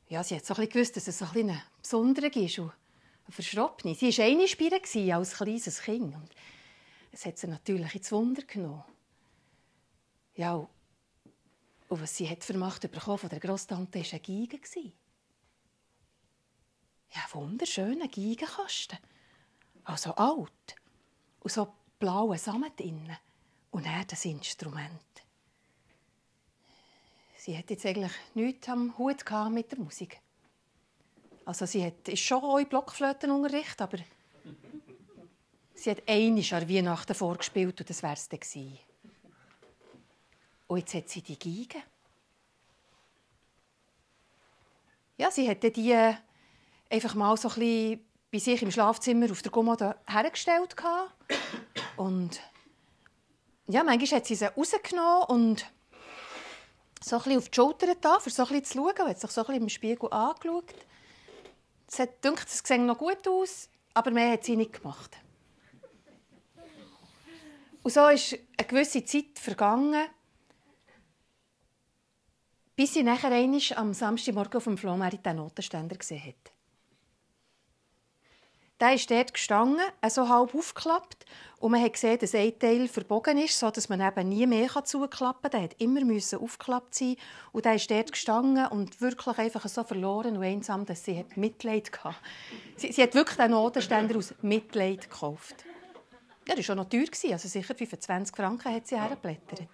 Ja, 0.10 0.24
sie 0.24 0.36
hat 0.36 0.46
so 0.46 0.54
ein 0.54 0.70
gewusst, 0.70 0.96
dass 0.96 1.08
es 1.08 1.18
so 1.18 1.26
ein 1.26 1.34
bisschen 1.34 1.62
Besonderer 1.82 2.36
ist 2.36 2.60
und 2.60 2.70
eine 2.70 3.32
Verschroppene. 3.32 3.96
Sie 3.96 4.16
war 4.16 4.26
eine 4.26 4.48
Spire 4.48 4.80
als 5.16 5.34
kleines 5.34 5.82
Kind. 5.82 6.14
Und 6.14 6.30
es 7.12 7.26
hat 7.26 7.40
sie 7.40 7.48
natürlich 7.48 7.96
ins 7.96 8.12
Wunder 8.12 8.44
genommen. 8.44 8.84
Ja, 10.36 10.70
und 11.90 12.00
und 12.00 12.04
was 12.04 12.16
sie 12.16 12.30
hat 12.30 12.44
für 12.44 12.58
Macht 12.58 12.90
bekommen 12.90 13.18
von 13.18 13.30
der 13.30 13.40
Grosstante 13.40 14.00
war 14.00 14.06
eine 14.12 14.20
Geige. 14.20 14.60
Ja, 17.12 17.22
wunderschöner 17.34 18.08
Geigenkasten. 18.08 19.00
Also 19.84 20.14
alt. 20.14 20.76
Und 21.40 21.52
so 21.52 21.74
blaue 21.98 22.38
Samen 22.38 22.70
drinnen. 22.76 23.18
Und 23.72 23.86
er 23.86 24.06
das 24.06 24.26
Instrument. 24.26 25.02
Sie 27.38 27.58
hat 27.58 27.70
jetzt 27.72 27.86
eigentlich 27.86 28.12
nichts 28.36 28.70
am 28.70 28.96
Hut 28.98 29.24
mit 29.50 29.72
der 29.72 29.80
Musik. 29.80 30.20
Also 31.46 31.66
sie 31.66 31.84
hat, 31.84 32.08
ist 32.08 32.20
schon 32.20 32.44
auch 32.44 32.60
in 32.60 32.70
Blockflötenunterricht, 32.70 33.82
aber 33.82 33.98
sie 35.74 35.90
hat 35.90 36.08
einmal 36.08 36.54
an 36.54 36.70
Weihnachten 36.70 37.16
vorgespielt 37.16 37.80
und 37.80 37.90
das 37.90 38.04
wäre 38.04 38.14
es 38.14 38.30
dann 38.30 38.40
gewesen. 38.40 38.78
Und 40.70 40.78
jetzt 40.78 40.94
hat 40.94 41.10
sie 41.10 41.24
die 41.24 41.40
Geige. 41.40 41.84
Ja, 45.18 45.32
sie 45.32 45.50
hat 45.50 45.64
die 45.64 45.92
äh, 45.92 46.14
einfach 46.92 47.16
mal 47.16 47.36
so 47.38 47.50
ein 47.50 47.56
bisschen 47.56 48.06
bei 48.32 48.38
sich 48.38 48.62
im 48.62 48.70
Schlafzimmer 48.70 49.32
auf 49.32 49.42
der 49.42 49.52
Kommode 49.52 49.96
hergestellt. 50.08 50.76
Und 51.98 52.40
ja, 53.68 53.84
manchmal 53.84 54.20
hat 54.20 54.28
sie 54.28 54.36
sie 54.36 54.46
rausgenommen 54.46 55.24
und 55.30 55.66
so 57.02 57.20
ein 57.20 57.38
auf 57.38 57.50
die 57.50 57.56
Schulter 57.56 57.88
getan, 57.88 58.20
um 58.24 58.32
so 58.32 58.46
ein 58.46 58.64
zu 58.64 58.74
schauen. 58.78 58.94
Und 59.00 59.10
hat 59.10 59.20
sich 59.20 59.32
so 59.32 59.48
ein 59.48 59.56
im 59.56 59.70
Spiegel 59.70 60.14
angeschaut. 60.14 60.76
Es 61.88 61.98
hat 61.98 62.22
gedacht, 62.22 62.48
es 62.48 62.60
sieht 62.64 62.82
noch 62.82 63.00
gut 63.00 63.28
aus, 63.28 63.70
aber 63.96 64.12
mehr 64.12 64.34
hat 64.34 64.44
sie 64.44 64.56
nicht 64.56 64.74
gemacht. 64.74 65.18
Und 67.82 67.92
so 67.92 68.08
ist 68.10 68.38
eine 68.56 68.68
gewisse 68.68 69.04
Zeit 69.04 69.40
vergangen, 69.40 70.10
bis 72.80 72.94
sie 72.94 73.04
nachher 73.04 73.34
am 73.76 73.94
Samstagmorgen 73.94 74.56
auf 74.56 74.64
dem 74.64 74.78
Flohmarkt 74.78 75.26
den 75.26 75.36
Notenständer 75.36 75.98
gesehen 75.98 76.24
hat. 76.28 76.54
Der 78.80 78.94
ist 78.94 79.12
dort 79.12 79.34
gestanden, 79.34 79.84
so 80.08 80.30
halb 80.30 80.56
aufgeklappt. 80.56 81.26
Und 81.60 81.74
man 81.74 81.84
hat 81.84 81.92
gesehen, 81.92 82.18
dass 82.20 82.34
ein 82.34 82.58
Teil 82.58 82.88
verbogen 82.88 83.38
ist, 83.38 83.60
sodass 83.60 83.90
man 83.90 84.00
eben 84.00 84.30
nie 84.30 84.48
mehr 84.48 84.70
zuklappen 84.86 85.42
kann. 85.42 85.52
Der 85.52 85.62
hat 85.64 85.76
immer 85.82 86.00
aufgeklappt 86.40 86.96
sein. 86.96 87.18
Und 87.52 87.66
der 87.66 87.76
ist 87.76 87.92
dort 87.92 88.14
gestanden 88.14 88.68
und 88.68 89.02
wirklich 89.02 89.38
einfach 89.38 89.68
so 89.68 89.84
verloren 89.84 90.38
und 90.38 90.44
einsam, 90.44 90.86
dass 90.86 91.04
sie 91.04 91.26
Mitleid 91.36 91.92
hatte. 92.02 92.16
Sie, 92.78 92.94
sie 92.94 93.04
hat 93.04 93.14
wirklich 93.14 93.36
den 93.36 93.52
Notenständer 93.52 94.18
aus 94.18 94.34
Mitleid 94.42 95.10
gekauft. 95.10 95.66
Ja, 96.48 96.56
das 96.56 96.60
war 96.60 96.64
schon 96.64 96.78
noch 96.78 96.88
teuer. 96.88 97.34
Also 97.34 97.50
sicher 97.50 97.76
25 97.76 98.34
Franken 98.34 98.74
hat 98.74 98.88
sie 98.88 98.98
hergeblättert. 98.98 99.68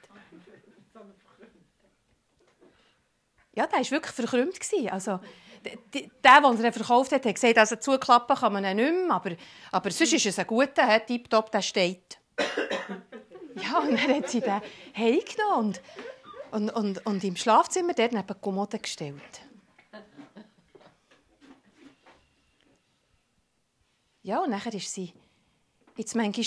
Ja, 3.55 3.67
der 3.67 3.79
war 3.79 3.91
wirklich 3.91 4.13
verkrümmt. 4.13 4.59
Also, 4.91 5.19
der, 5.63 6.09
der, 6.23 6.63
er 6.63 6.73
verkauft 6.73 7.11
hat, 7.11 7.25
hat 7.25 7.35
gesagt, 7.35 7.57
also 7.57 7.75
zuklappen 7.77 8.35
kann 8.35 8.53
man 8.53 8.65
ihn 8.65 8.75
nicht 8.75 8.91
mehr, 8.91 9.15
aber, 9.15 9.31
aber 9.71 9.91
sonst 9.91 10.13
ist 10.13 10.25
es 10.25 10.37
ein 10.37 10.45
guter, 10.45 10.85
he, 10.85 10.99
tipptopp, 10.99 11.51
der 11.51 11.61
steht. 11.61 12.19
ja, 13.55 13.79
und 13.79 13.91
dann 13.91 14.15
hat 14.15 14.29
sie 14.29 14.41
den 14.41 14.61
heimgenommen 14.95 15.77
und, 16.51 16.69
und, 16.69 16.69
und, 16.69 17.05
und 17.05 17.23
im 17.23 17.35
Schlafzimmer 17.35 17.93
dort 17.93 18.11
neben 18.11 18.27
die 18.27 18.33
Kommode 18.39 18.77
gestellt. 18.77 19.41
Ja, 24.21 24.39
und 24.39 24.49
nachher 24.49 24.73
ist 24.73 24.93
sie 24.93 25.13
jetzt 25.97 26.15
manchmal 26.15 26.45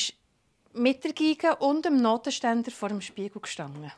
mit 0.72 1.04
der 1.04 1.12
Geige 1.12 1.56
und 1.56 1.84
dem 1.84 2.00
Notenständer 2.02 2.70
vor 2.70 2.88
dem 2.88 3.00
Spiegel 3.00 3.40
gestanden. 3.40 3.92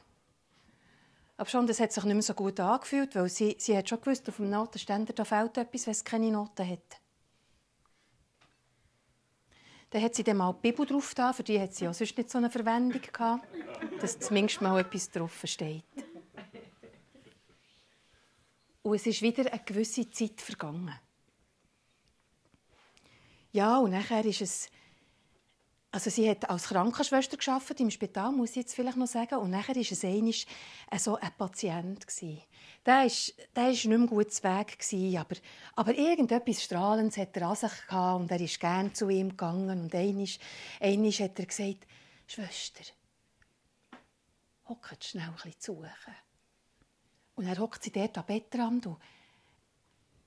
Aber 1.41 1.49
schon, 1.49 1.67
das 1.67 1.81
hat 1.81 1.91
sich 1.91 2.05
nicht 2.05 2.13
mehr 2.13 2.23
so 2.23 2.35
gut 2.35 2.61
angefühlt, 2.61 3.15
weil 3.15 3.31
sie, 3.31 3.57
sie 3.59 3.75
hat 3.75 3.89
schon 3.89 3.99
gewusst, 3.99 4.29
auf 4.29 4.37
dem 4.37 4.51
Notenständer 4.51 5.15
da 5.15 5.25
fehlt 5.25 5.57
etwas, 5.57 5.87
wenn 5.87 5.93
es 5.93 6.05
keine 6.05 6.31
Noten 6.31 6.69
hat. 6.69 7.01
Dann 9.89 10.03
hat 10.03 10.15
sie 10.15 10.23
dann 10.23 10.37
mal 10.37 10.53
die 10.53 10.71
Bibel 10.71 10.85
drauf 10.85 11.15
da, 11.15 11.33
für 11.33 11.43
die 11.43 11.59
hat 11.59 11.73
sie 11.73 11.89
auch 11.89 11.95
sonst 11.95 12.15
nicht 12.19 12.29
so 12.29 12.37
eine 12.37 12.51
Verwendung 12.51 13.01
gehabt, 13.01 13.49
dass 14.03 14.19
zumindest 14.19 14.61
mal 14.61 14.81
etwas 14.81 15.11
drauf 15.11 15.41
steht. 15.45 15.83
Und 18.83 18.97
es 18.97 19.07
ist 19.07 19.23
wieder 19.23 19.51
eine 19.51 19.63
gewisse 19.65 20.11
Zeit 20.11 20.43
vergangen. 20.43 20.93
Ja, 23.53 23.79
und 23.79 23.93
nachher 23.93 24.27
ist 24.27 24.43
es 24.43 24.69
also 25.93 26.09
sie 26.09 26.31
hat 26.31 26.49
als 26.49 26.69
Krankenschwester 26.69 27.37
geschafft 27.37 27.81
im 27.81 27.91
Spital, 27.91 28.31
muss 28.31 28.51
ich 28.51 28.57
jetzt 28.57 28.75
vielleicht 28.75 28.97
noch 28.97 29.09
sagen. 29.09 29.39
Und 29.39 29.51
nachher 29.51 29.75
war 29.75 29.83
es 29.83 30.05
einmal 30.05 31.01
so 31.01 31.17
ein 31.17 31.31
Patient. 31.37 32.07
Der 32.87 32.95
war, 32.95 33.11
der 33.57 33.71
ist 33.71 33.85
nicht 33.85 33.89
mehr 33.89 34.07
gut 34.07 34.33
zu 34.33 34.45
Weg, 34.45 34.79
aber, 35.19 35.37
aber 35.75 35.95
irgendetwas 35.95 36.63
Strahlendes 36.63 37.17
hat 37.17 37.37
er 37.37 37.49
an 37.49 37.57
sich 37.57 37.87
gehabt 37.89 38.21
und 38.21 38.31
er 38.31 38.41
ist 38.41 38.61
gerne 38.61 38.93
zu 38.93 39.09
ihm 39.09 39.31
gegangen. 39.31 39.83
Und 39.83 39.95
einmal, 39.95 40.29
einmal 40.81 41.11
hat 41.11 41.39
er 41.39 41.47
gesagt, 41.47 41.87
Schwester, 42.29 42.85
hockt 44.69 45.05
schnell 45.05 45.25
ein 45.25 45.35
bisschen 45.35 45.59
zu. 45.59 45.85
Und 47.35 47.47
er 47.47 47.59
hockt 47.59 47.83
sie 47.83 47.91
dort 47.91 48.17
am 48.17 48.27
Bettrand 48.27 48.87
und 48.87 48.99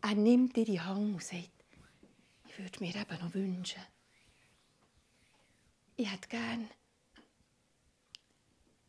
er 0.02 0.16
nimmt 0.16 0.58
ihre 0.58 0.84
Hand 0.84 1.14
und 1.14 1.24
sagt, 1.24 1.52
ich 2.50 2.60
würde 2.60 2.80
mir 2.82 2.96
eben 2.96 3.20
noch 3.24 3.34
wünschen, 3.34 3.82
ich 5.96 6.12
hätte 6.12 6.28
gern, 6.28 6.70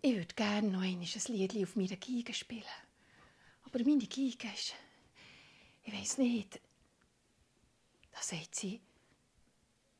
ich 0.01 0.15
würde 0.15 0.35
gerne 0.35 0.69
noch 0.69 0.83
ein 0.83 1.01
Lied 1.01 1.63
auf 1.63 1.77
meiner 1.77 1.97
Geige 1.97 2.35
spielen. 2.35 2.65
Aber 3.63 3.79
meine 3.79 4.07
Geige 4.07 4.49
ist, 4.55 4.75
ich 5.83 5.93
weiß 5.93 6.19
nicht, 6.19 6.61
da 8.13 8.23
sagt 8.23 8.55
sie, 8.55 8.81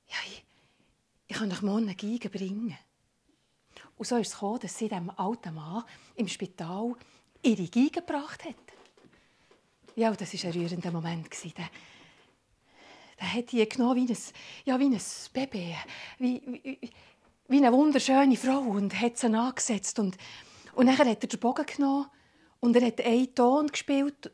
ja, 0.09 0.17
ich, 0.27 0.45
ich 1.27 1.37
kann 1.37 1.51
euch 1.51 1.63
morgen 1.63 1.85
eine 1.85 1.95
Geige 1.95 2.31
bringen. 2.31 2.77
Und 3.97 4.07
so 4.07 4.17
ist 4.17 4.29
es 4.29 4.35
gekommen, 4.35 4.61
dass 4.61 4.79
sie 4.79 4.89
dem 4.89 5.11
alten 5.11 5.55
Mann 5.55 5.85
im 6.17 6.29
Spital 6.29 6.95
ihre 7.43 7.69
Geige 7.69 8.01
gebracht 8.01 8.45
hat. 8.45 8.55
Ja, 9.97 10.11
das 10.13 10.35
war 10.35 10.51
ein 10.51 10.61
rührender 10.61 10.91
Moment. 10.91 11.29
Der, 11.57 11.71
der 13.21 13.35
hat 13.35 13.53
die 13.53 13.69
genommen 13.69 13.97
wie 13.97 14.13
ein, 14.13 14.19
ja, 14.65 14.79
wie 14.79 14.87
ein 14.87 15.01
Baby, 15.33 15.75
wie, 16.19 16.43
wie, 16.63 16.91
wie 17.49 17.57
eine 17.59 17.73
wunderschöne 17.73 18.37
Frau 18.37 18.61
und 18.61 18.99
hat 19.01 19.19
sie 19.19 19.27
angesetzt. 19.27 19.99
Und, 19.99 20.17
und 20.75 20.87
dann 20.87 20.99
hat 20.99 21.07
er 21.07 21.15
den 21.15 21.41
Bogen 21.41 21.67
genommen 21.67 22.07
und 22.61 22.77
er 22.77 22.87
hat 22.87 23.01
einen 23.01 23.35
Ton 23.35 23.69
gespielt 23.69 24.31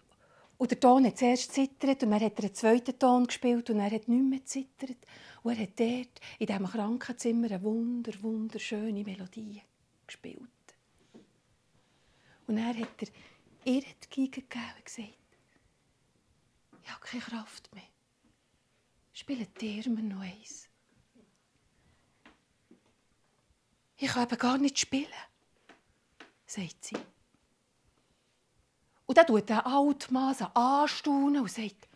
und 0.61 0.71
der 0.71 0.79
Ton 0.79 1.07
hat 1.07 1.19
zuerst 1.19 1.53
zittert 1.53 2.03
und 2.03 2.11
dann 2.11 2.21
hat 2.21 2.39
er 2.39 2.45
einen 2.45 2.55
zweiten 2.55 2.99
Ton 2.99 3.27
gespielt 3.27 3.71
und 3.71 3.81
er 3.81 3.91
hat 3.91 4.09
nicht 4.09 4.25
mehr 4.25 4.45
zittert. 4.45 4.99
Und 5.43 5.53
er 5.53 5.63
hat 5.63 5.81
dort 5.81 6.21
in 6.39 6.47
diesem 6.47 6.67
Krankenzimmer 6.67 7.47
eine 7.47 7.63
wunder, 7.63 8.13
wunderschöne 8.21 9.03
Melodie 9.03 9.63
gespielt. 10.07 10.39
Und 12.47 12.59
er 12.59 12.77
hat 12.77 12.89
er 12.99 13.09
ihr 13.65 13.83
die 13.83 14.27
Geige 14.27 14.43
gegeben 14.43 14.65
und 14.77 14.85
gesagt, 14.85 15.09
ich 16.83 16.91
habe 16.91 17.01
keine 17.07 17.23
Kraft 17.23 17.75
mehr. 17.75 17.85
Spielt 19.21 19.63
ihr 19.63 19.91
mir 19.91 20.03
noch 20.03 20.23
eins? 20.23 20.67
Ich 23.99 24.09
kann 24.09 24.23
eben 24.23 24.39
gar 24.39 24.57
nicht 24.57 24.79
spielen, 24.79 25.13
sagt 26.47 26.83
sie. 26.83 26.97
Und 29.05 29.19
dann 29.19 29.27
tut 29.27 29.51
der 29.51 29.67
alte 29.67 30.11
Mann 30.11 30.35
so 30.35 30.47
anstaunen 30.47 31.43
und 31.43 31.51
sagt, 31.51 31.87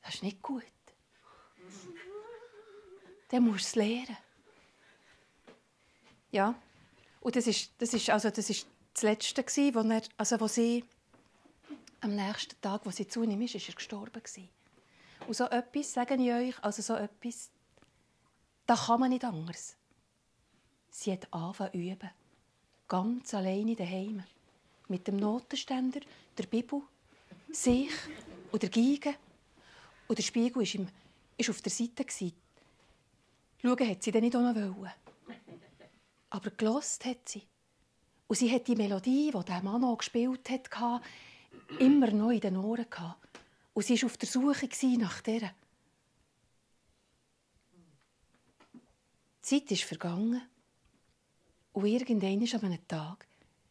das 0.00 0.14
ist 0.14 0.22
nicht 0.22 0.40
gut. 0.40 0.64
Dann 3.28 3.42
musst 3.42 3.64
du 3.64 3.66
es 3.66 3.74
lernen. 3.74 4.16
Ja, 6.32 6.54
und 7.20 7.36
das 7.36 7.46
ist, 7.46 7.70
das 7.76 7.92
ist, 7.92 8.08
also 8.08 8.30
das, 8.30 8.48
ist 8.48 8.66
das 8.94 9.02
Letzte, 9.02 9.44
wo, 9.74 10.00
also 10.16 10.40
wo 10.40 10.48
sie 10.48 10.86
am 12.00 12.16
nächsten 12.16 12.58
Tag, 12.62 12.86
wo 12.86 12.90
sie 12.90 13.06
zu 13.06 13.22
ihm 13.24 13.42
ist, 13.42 13.56
ist 13.56 13.68
er 13.68 13.74
gestorben. 13.74 14.22
Und 15.26 15.34
so 15.34 15.44
etwas, 15.44 15.92
sage 15.92 16.14
ich 16.14 16.32
euch, 16.32 16.64
also 16.64 16.82
so 16.82 16.94
etwas, 16.94 17.50
da 18.66 18.76
kann 18.76 19.00
man 19.00 19.10
nicht 19.10 19.24
anders. 19.24 19.76
Sie 20.90 21.12
hat 21.12 21.32
angefangen 21.32 21.72
üben. 21.72 22.10
Ganz 22.88 23.34
alleine 23.34 23.74
daheim. 23.74 24.22
Mit 24.88 25.08
dem 25.08 25.16
Notenständer, 25.16 26.00
der 26.38 26.46
Bibel, 26.46 26.82
sich 27.50 27.90
und 28.52 28.62
der 28.62 28.70
Geige. 28.70 29.14
Und 30.06 30.18
der 30.18 30.22
Spiegel 30.22 30.62
war, 30.62 30.86
ist 31.36 31.50
auf 31.50 31.60
der 31.60 31.72
Seite. 31.72 32.06
Schauen 33.60 33.88
hat 33.90 34.02
sie 34.02 34.12
dann 34.12 34.22
nicht 34.22 34.36
auch 34.36 34.40
noch 34.40 34.54
wollen. 34.54 34.92
Aber 36.30 36.50
gelost 36.50 37.04
hat 37.04 37.28
sie. 37.28 37.42
Und 38.28 38.36
sie 38.36 38.52
hat 38.52 38.68
die 38.68 38.76
Melodie, 38.76 39.32
die 39.32 39.44
der 39.44 39.62
Mann 39.62 39.82
auch 39.84 39.98
gespielt 39.98 40.48
hat, 40.50 40.70
immer 41.80 42.10
noch 42.12 42.30
in 42.30 42.40
den 42.40 42.56
Ohren 42.56 42.88
gehabt. 42.88 43.25
Und 43.76 43.84
sie 43.84 44.00
war 44.00 44.06
auf 44.06 44.16
der 44.16 44.26
Suche 44.26 44.70
nach 44.96 45.20
der. 45.20 45.54
Die 48.72 49.42
Zeit 49.42 49.70
ist 49.70 49.82
vergangen. 49.82 50.40
Und 51.74 51.84
irgendwann 51.84 52.42
an 52.42 52.72
einem 52.72 52.88
Tag 52.88 53.26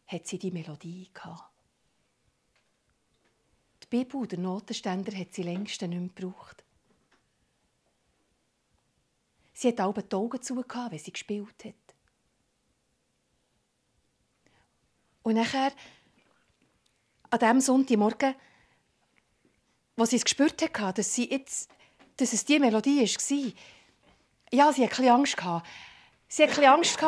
hat 0.06 0.28
sie 0.28 0.38
die 0.38 0.52
Melodie 0.52 1.10
gehabt. 1.12 1.52
Die 3.82 3.88
Bibel 3.88 4.18
und 4.18 4.32
der 4.32 4.38
Notenständer 4.38 5.12
hat 5.18 5.34
sie 5.34 5.41
längst 5.41 5.82
nicht 5.82 5.89
mehr 5.89 6.08
gebraucht. 6.08 6.63
Sie 9.54 9.70
hat 9.70 9.80
alle 9.80 10.04
die 10.04 10.15
Augen 10.15 10.39
zu, 10.39 10.56
wenn 10.56 11.00
sie 11.00 11.13
gespielt 11.13 11.65
hat. 11.65 11.96
Und 15.24 15.34
nachher, 15.34 15.74
an 17.32 17.39
diesem 17.39 17.62
Sonntagmorgen, 17.62 18.36
als 19.97 20.10
sie 20.10 20.17
es 20.17 20.23
gespürt 20.23 20.62
hat, 20.79 20.97
dass, 20.97 21.13
sie 21.13 21.29
jetzt, 21.29 21.69
dass 22.17 22.34
es 22.34 22.45
diese 22.45 22.60
Melodie 22.60 23.01
war, 23.01 23.53
ja, 24.51 24.71
sie 24.71 24.86
hatte 24.86 25.01
ein 25.01 25.10
Angst. 25.10 25.38
Sie 26.27 26.43
hatte 26.43 26.69
Angst, 26.69 26.99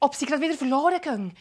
ob 0.00 0.14
sie 0.14 0.26
gerade 0.26 0.42
wieder 0.42 0.54
verloren 0.54 1.00
gehen. 1.00 1.36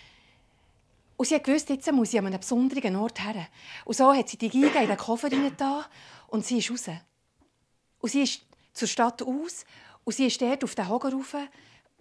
Und 1.17 1.25
sie 1.25 1.35
wusste, 1.45 1.73
jetzt 1.73 1.91
muss 1.91 2.11
sie 2.11 2.19
an 2.19 2.27
einem 2.27 2.39
besonderen 2.39 2.95
Ort 2.95 3.23
her. 3.23 3.47
Und 3.85 3.95
so 3.95 4.13
hat 4.13 4.29
sie 4.29 4.37
die 4.37 4.49
Geige 4.49 4.79
in 4.79 4.87
den 4.87 4.97
Koffer 4.97 5.29
da 5.29 5.85
und 6.27 6.45
sie 6.45 6.59
ist 6.59 6.69
raus. 6.69 6.89
Und 7.99 8.09
sie 8.09 8.21
ist 8.21 8.41
zur 8.73 8.87
Stadt 8.87 9.23
aus 9.23 9.65
und 10.03 10.13
sie 10.13 10.27
ist 10.27 10.39
dort 10.41 10.63
auf 10.63 10.75
den 10.75 10.85
rauf, 10.85 11.35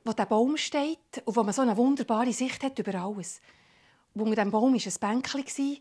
wo 0.04 0.12
der 0.12 0.26
Baum 0.26 0.56
steht 0.56 1.22
und 1.24 1.34
wo 1.34 1.42
man 1.42 1.54
so 1.54 1.62
eine 1.62 1.76
wunderbare 1.76 2.32
Sicht 2.32 2.62
hat 2.62 2.78
über 2.78 2.94
alles. 2.94 3.40
Und 4.14 4.22
unter 4.22 4.36
diesem 4.36 4.50
Baum 4.50 4.74
war 4.74 5.10
ein 5.10 5.22
Bänkchen 5.22 5.78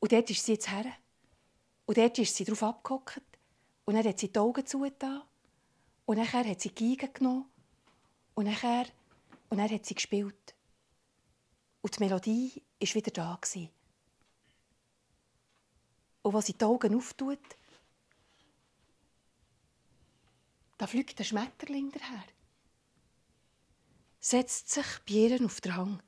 und 0.00 0.12
dort 0.12 0.30
ist 0.30 0.44
sie 0.44 0.52
jetzt 0.52 0.70
her. 0.70 0.86
Und 1.90 1.98
dort 1.98 2.16
ist 2.20 2.36
sie 2.36 2.44
drauf 2.44 2.62
abgehockt. 2.62 3.20
Und 3.84 3.94
dann 3.94 4.06
hat 4.06 4.20
sie 4.20 4.32
die 4.32 4.38
Augen 4.38 4.64
zugetan. 4.64 5.22
Und 6.06 6.18
nachher 6.18 6.48
hat 6.48 6.60
sie 6.60 6.68
die 6.68 6.96
Geige 6.96 7.12
genommen. 7.12 7.46
Und 8.34 8.44
nachher 8.44 8.86
und 9.48 9.58
er 9.58 9.68
hat 9.68 9.84
sie 9.84 9.96
gespielt. 9.96 10.54
Und 11.80 11.96
die 11.98 12.04
Melodie 12.04 12.62
war 12.78 12.94
wieder 12.94 13.10
da. 13.10 13.40
Und 16.22 16.34
als 16.36 16.46
sie 16.46 16.52
die 16.52 16.64
Augen 16.64 16.94
auftut, 16.94 17.40
da 20.78 20.86
fliegt 20.86 21.18
der 21.18 21.24
Schmetterling 21.24 21.90
daher. 21.90 22.24
Setzt 24.20 24.70
sich 24.70 24.86
bei 25.08 25.14
ihr 25.14 25.44
auf 25.44 25.60
den 25.60 25.74
Hang. 25.74 26.00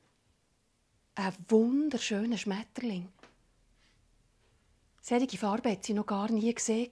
Ein 1.16 1.34
wunderschöner 1.48 2.38
Schmetterling. 2.38 3.12
Solche 5.02 5.36
Farbe 5.36 5.72
hat 5.72 5.84
sie 5.84 5.92
noch 5.92 6.06
gar 6.06 6.30
nie 6.30 6.54
gesehen. 6.54 6.90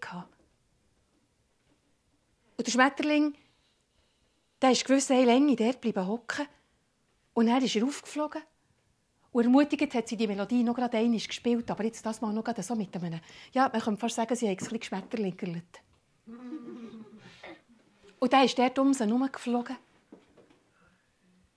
Und 2.59 2.67
der 2.67 2.73
Schmetterling 2.73 3.35
der 4.61 4.73
ist 4.73 4.85
gewiss 4.85 5.11
eine 5.11 5.25
Länge 5.25 5.57
dort 5.57 5.81
bleiben 5.81 6.07
hocken. 6.07 6.47
Und 7.33 7.47
dann 7.47 7.65
ist 7.65 7.75
er 7.77 7.85
aufgeflogen. 7.85 8.43
Und 9.33 9.45
ermutigend 9.45 9.95
hat 9.95 10.09
sie 10.09 10.17
die 10.17 10.27
Melodie 10.27 10.63
noch 10.63 10.75
gerade 10.75 10.99
einmal 10.99 11.21
gespielt, 11.21 11.71
aber 11.71 11.85
jetzt 11.85 12.05
das 12.05 12.21
mal 12.21 12.33
noch 12.33 12.45
so 12.61 12.75
mit 12.75 12.95
einem... 12.97 13.21
Ja, 13.53 13.71
man 13.73 13.81
könnte 13.81 14.01
fast 14.01 14.17
sagen, 14.17 14.35
sie 14.35 14.47
hat 14.49 14.57
ein 14.57 14.57
bisschen 14.59 14.81
geschmetterlingerlet. 14.81 15.83
Und 18.19 18.33
dann 18.33 18.45
ist 18.45 18.59
dort 18.59 18.79
um 18.79 18.93
sie 18.93 19.05
herumgeflogen. 19.05 19.77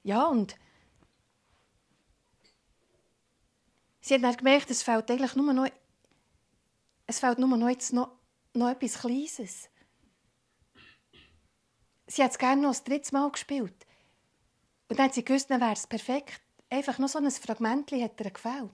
Ja, 0.03 0.27
und... 0.27 0.55
Sie 4.01 4.13
hat 4.13 4.23
dann 4.23 4.37
gemerkt, 4.37 4.69
es 4.69 4.83
fehlt 4.83 5.09
eigentlich 5.09 5.35
nur 5.35 5.51
noch... 5.51 5.67
Es 7.13 7.19
fehlt 7.19 7.39
nur 7.39 7.55
noch, 7.57 7.69
jetzt 7.69 7.93
noch, 7.93 8.09
noch 8.53 8.69
etwas 8.69 8.99
Kleines 8.99 9.69
sie 12.07 12.23
hat 12.23 12.31
es 12.31 12.37
gerne 12.37 12.61
noch 12.61 12.71
das 12.71 12.83
dritte 12.83 13.13
Mal 13.13 13.29
gespielt. 13.31 13.85
Und 14.89 14.99
dann 14.99 15.07
hat 15.07 15.13
sie 15.13 15.25
gewusst, 15.25 15.49
dann 15.49 15.61
wäre 15.61 15.73
es 15.73 15.87
perfekt. 15.87 16.41
Einfach 16.69 16.99
noch 16.99 17.09
so 17.09 17.19
ein 17.19 17.29
Fragment 17.31 17.91
hat 17.91 18.19
ihr 18.19 18.31
gefällt. 18.31 18.71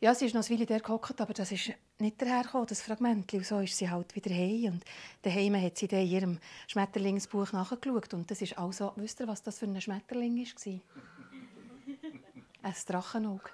Ja, 0.00 0.14
sie 0.14 0.26
ist 0.26 0.34
noch 0.34 0.48
ein 0.48 0.50
Weile 0.50 0.66
der 0.66 0.78
gehockt, 0.78 1.20
aber 1.20 1.34
das 1.34 1.50
ist 1.50 1.72
nicht 1.98 2.22
dahergekommen, 2.22 2.68
das 2.68 2.82
Fragment. 2.82 3.34
Und 3.34 3.44
so 3.44 3.58
ist 3.58 3.76
sie 3.76 3.90
halt 3.90 4.14
wieder 4.14 4.30
heim. 4.30 4.74
Und 4.74 4.84
daheim 5.22 5.60
hat 5.60 5.76
sie 5.76 5.88
dann 5.88 6.00
in 6.00 6.06
ihrem 6.06 6.38
Schmetterlingsbuch 6.68 7.52
nachgeschaut. 7.52 8.14
Und 8.14 8.30
das 8.30 8.40
ist 8.40 8.56
also, 8.56 8.92
wisst 8.94 9.18
ihr, 9.18 9.26
was 9.26 9.42
das 9.42 9.58
für 9.58 9.66
ein 9.66 9.80
Schmetterling 9.80 10.36
war? 10.36 11.17
Ein 12.68 12.74
Drachenauge. 12.86 13.50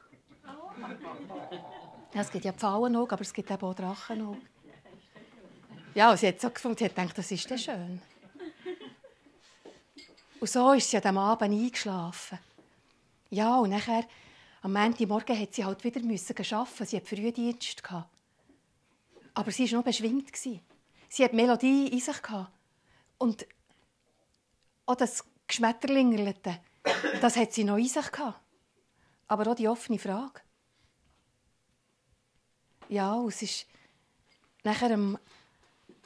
Ja, 2.12 2.20
es 2.20 2.31
gibt 2.31 2.44
ja 2.44 2.53
Pfauenauge, 2.53 3.12
aber 3.12 3.22
es 3.22 3.33
gibt 3.33 3.50
auch 3.50 3.74
Drachenauge. 3.74 4.40
Ja, 5.94 6.11
und 6.11 6.18
sie 6.18 6.29
hat 6.29 6.40
so 6.40 6.50
gefunden, 6.50 6.79
sie 6.79 6.85
hat 6.85 6.94
gedacht, 6.94 7.16
das 7.16 7.31
ist 7.31 7.48
ja 7.48 7.57
schön. 7.57 8.00
Und 10.40 10.50
so 10.50 10.72
ist 10.72 10.90
sie 10.90 11.00
diesem 11.00 11.18
Abend 11.18 11.53
eingeschlafen. 11.53 12.38
Ja, 13.31 13.57
und 13.59 13.70
nachher, 13.70 14.05
am 14.62 14.72
Montagmorgen 14.72 15.37
musste 15.37 15.55
sie 15.55 15.64
halt 15.64 15.83
wieder 15.85 16.00
arbeiten. 16.00 16.87
Sie 16.87 16.96
hatte 16.96 17.07
Frühdienst. 17.07 17.83
Aber 19.35 19.50
sie 19.50 19.70
war 19.70 19.79
noch 19.79 19.85
beschwingt. 19.85 20.37
Sie 20.37 20.61
hatte 21.24 21.35
Melodie 21.37 21.88
in 21.88 22.00
sich. 22.00 22.16
Und 23.18 23.46
auch 24.87 24.96
das 24.96 25.24
Geschmetterlingerlte, 25.46 26.61
das 27.20 27.37
hat 27.37 27.53
sie 27.53 27.64
noch 27.64 27.77
in 27.77 27.88
sich. 27.88 28.03
Aber 29.26 29.50
auch 29.50 29.54
die 29.54 29.68
offene 29.68 29.98
Frage. 29.98 30.40
Ja, 32.88 33.24
es 33.26 33.42
ist 33.42 33.66
nachher 34.62 34.92
am, 34.92 35.18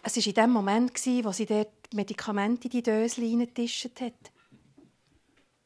es 0.03 0.17
war 0.17 0.27
in 0.27 0.35
dem 0.35 0.51
Moment, 0.51 1.07
wo 1.25 1.33
sie 1.33 1.47
dort 1.47 1.93
Medikamente 1.93 2.65
in 2.69 2.71
die 2.71 2.83
Dösel 2.83 3.25
reingetischt 3.25 4.01
hat. 4.01 4.33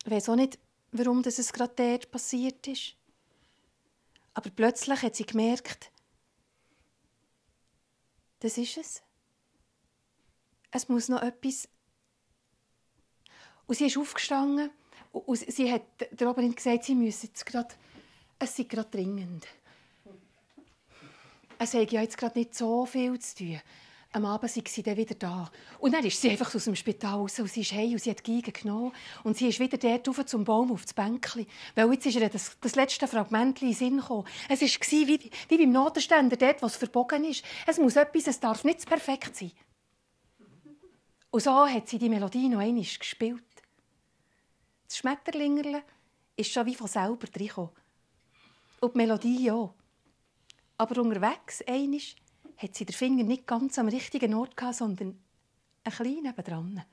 Ich 0.05 0.11
weiß 0.11 0.31
auch 0.31 0.37
nicht, 0.37 0.59
warum 0.91 1.23
das 1.23 1.39
es 1.39 1.53
gerade 1.53 1.75
dort 1.77 2.11
passiert 2.11 2.67
ist. 2.67 2.97
Aber 4.35 4.51
plötzlich 4.51 5.03
hat 5.03 5.17
sie 5.17 5.27
gemerkt, 5.27 5.93
das 8.41 8.59
ist 8.59 8.77
es. 8.77 9.03
Es 10.71 10.89
muss 10.89 11.09
noch 11.09 11.23
etwas. 11.23 11.69
Und 13.67 13.77
sie 13.77 13.87
ist 13.87 13.99
aufgestanden 13.99 14.71
und 15.13 15.37
sie 15.37 15.71
hat 15.71 15.83
der 16.11 16.31
Oberin 16.31 16.55
gesagt, 16.55 16.85
sie 16.85 16.95
müsse 16.95 17.27
jetzt 17.27 17.45
gerade, 17.47 17.69
es 18.39 18.57
sei 18.57 18.65
gerade 18.65 18.91
dringend. 18.91 19.47
Es 21.59 21.75
habe 21.75 21.87
ja 21.91 22.01
jetzt 22.01 22.19
gerade 22.19 22.39
nicht 22.39 22.55
so 22.55 22.87
viel 22.87 23.19
zu 23.21 23.37
tun. 23.37 23.61
Am 24.15 24.27
Abend 24.27 24.51
sei 24.51 24.63
sie 24.67 24.83
dann 24.83 24.97
wieder 24.97 25.15
da. 25.15 25.51
Und 25.79 25.95
dann 25.95 26.05
ist 26.05 26.21
sie 26.21 26.31
einfach 26.31 26.55
aus 26.55 26.65
dem 26.65 26.77
Spital 26.77 27.15
raus 27.15 27.39
und 27.39 27.51
sie 27.51 27.63
ist 27.63 27.73
heim 27.73 27.93
und 27.93 28.03
sie 28.03 28.11
hat 28.11 28.25
Geige 28.25 28.53
genommen. 28.53 28.93
Und 29.23 29.39
sie 29.39 29.49
ist 29.49 29.59
wieder 29.59 29.79
dort 29.79 30.07
rauf 30.07 30.27
zum 30.27 30.45
Baum 30.45 30.73
auf 30.73 30.83
das 30.83 30.93
Bänkchen. 30.93 31.47
Weil 31.75 31.93
jetzt 31.93 32.05
ist 32.05 32.17
ihr 32.17 32.29
das, 32.29 32.59
das 32.61 32.75
letzte 32.75 33.07
Fragment 33.07 33.63
in 33.63 33.69
den 33.69 33.75
Sinn 33.75 33.97
gekommen. 33.99 34.27
Es 34.51 34.61
war 34.61 34.69
wie, 35.09 35.31
wie 35.49 35.59
beim 35.59 35.73
Notenständer, 35.73 36.37
dort, 36.37 36.61
wo 36.61 36.67
es 36.67 36.77
verbogen 36.77 37.25
ist. 37.25 37.43
Es 37.67 37.79
muss 37.79 37.97
etwas, 37.97 38.27
es 38.27 38.41
darf 38.41 38.65
nicht 38.65 38.85
perfekt 38.87 39.37
sein. 39.37 39.53
Und 41.31 41.43
so 41.43 41.67
hat 41.67 41.89
sie 41.89 41.99
die 41.99 42.11
Melodie 42.11 42.49
noch 42.49 42.59
einmal 42.59 42.83
gespielt. 42.83 43.43
Das 44.93 44.99
Schmetterlingerle 44.99 45.85
ist 46.37 46.53
schon 46.53 46.67
wie 46.67 46.75
von 46.75 46.87
selber 46.87 47.27
reingekommen. 47.35 47.71
Und 48.79 48.93
die 48.93 48.99
Melodie 48.99 49.51
auch. 49.51 49.73
Aber 50.77 51.01
unterwegs, 51.01 51.63
einisch, 51.67 52.15
hat 52.59 52.75
sie 52.75 52.85
den 52.85 52.93
Finger 52.93 53.25
nicht 53.25 53.47
ganz 53.47 53.79
am 53.79 53.89
richtigen 53.89 54.35
Ort 54.35 54.55
gehabt, 54.55 54.75
sondern 54.75 55.19
ein 55.83 55.93
klein 55.93 56.25
nebendran. 56.25 56.85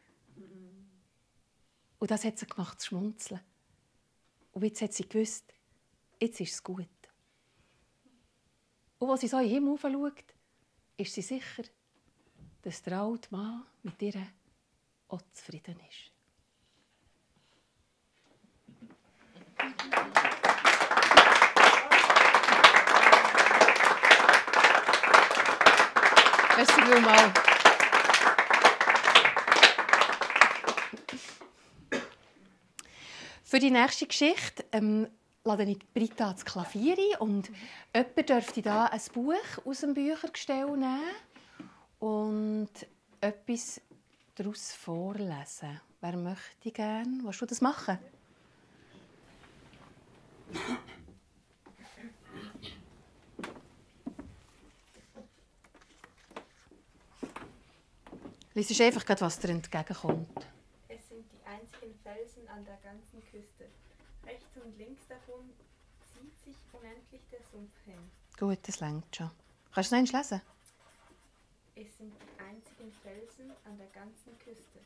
Und 1.99 2.09
das 2.09 2.23
hat 2.23 2.39
sie 2.39 2.47
gemacht, 2.47 2.79
zu 2.79 2.87
schmunzeln. 2.87 3.41
Und 4.53 4.63
jetzt 4.63 4.81
hat 4.81 4.93
sie 4.93 5.09
gewusst, 5.09 5.53
jetzt 6.21 6.39
ist 6.39 6.53
es 6.53 6.63
gut. 6.63 6.87
Und 8.99 9.09
als 9.09 9.19
sie 9.19 9.27
so 9.27 9.39
in 9.39 9.43
den 9.43 9.51
Himmel 9.55 9.77
schaut, 9.77 10.23
ist 10.95 11.13
sie 11.13 11.21
sicher, 11.21 11.63
dass 12.61 12.81
der 12.81 13.01
alte 13.01 13.27
Mann 13.35 13.65
mit 13.83 14.01
ihr 14.01 14.25
auch 15.09 15.21
zufrieden 15.33 15.77
ist. 15.89 16.13
Merci 26.59 26.81
vielmals. 26.81 27.39
Für 33.45 33.59
die 33.59 33.71
nächste 33.71 34.07
Geschichte 34.07 34.65
ähm, 34.73 35.07
lade 35.45 35.63
ich 35.63 35.79
Britta 35.93 36.25
ans 36.25 36.43
Klavier 36.43 36.97
ein 36.97 37.21
und 37.21 37.49
jemand 37.95 38.29
dürfte 38.29 38.61
da 38.61 38.87
ein 38.87 38.99
Buch 39.13 39.35
aus 39.63 39.79
dem 39.79 39.93
Büchergestell 39.93 40.65
nehmen 40.71 40.99
und 41.99 42.71
etwas 43.21 43.79
daraus 44.35 44.73
vorlesen. 44.73 45.79
Wer 46.01 46.17
möchte 46.17 46.71
gerne? 46.71 47.21
Willst 47.23 47.39
du 47.39 47.45
das 47.45 47.61
machen? 47.61 47.99
Lies 58.59 58.71
ist 58.71 58.81
einfach 58.81 59.05
gerade, 59.05 59.21
was 59.21 59.39
dir 59.39 59.51
entgegenkommt. 59.51 60.45
Es 60.89 61.07
sind 61.07 61.25
die 61.31 61.39
einzigen 61.47 61.97
Felsen 62.03 62.45
an 62.49 62.65
der 62.65 62.75
ganzen 62.83 63.23
Küste. 63.31 63.69
Rechts 64.25 64.57
und 64.61 64.77
links 64.77 65.07
davon 65.07 65.49
zieht 66.11 66.37
sich 66.43 66.57
unendlich 66.73 67.21
der 67.31 67.39
Sumpf 67.53 67.71
hin. 67.85 68.11
Gut, 68.37 68.59
das 68.63 68.81
längt 68.81 69.15
schon. 69.15 69.31
Kannst 69.73 69.93
du 69.93 69.95
noch 69.95 70.01
eins 70.01 70.11
lesen? 70.11 70.41
Es 71.73 71.97
sind 71.97 72.13
die 72.21 72.43
einzigen 72.43 72.91
Felsen 73.01 73.49
an 73.63 73.77
der 73.77 73.87
ganzen 73.95 74.37
Küste. 74.39 74.79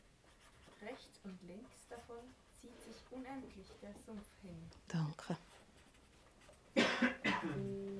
Rechts 0.80 1.18
und 1.24 1.36
links 1.42 1.88
davon 1.90 2.32
zieht 2.60 2.80
sich 2.80 3.02
unendlich 3.10 3.66
der 3.82 3.94
Sumpf 4.06 4.28
hin. 4.42 4.70
Danke. 4.86 5.36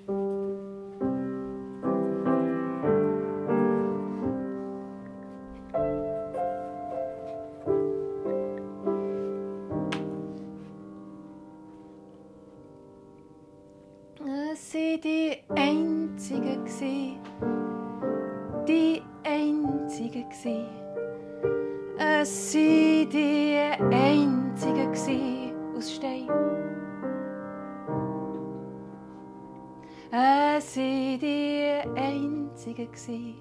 gsi. 32.95 33.35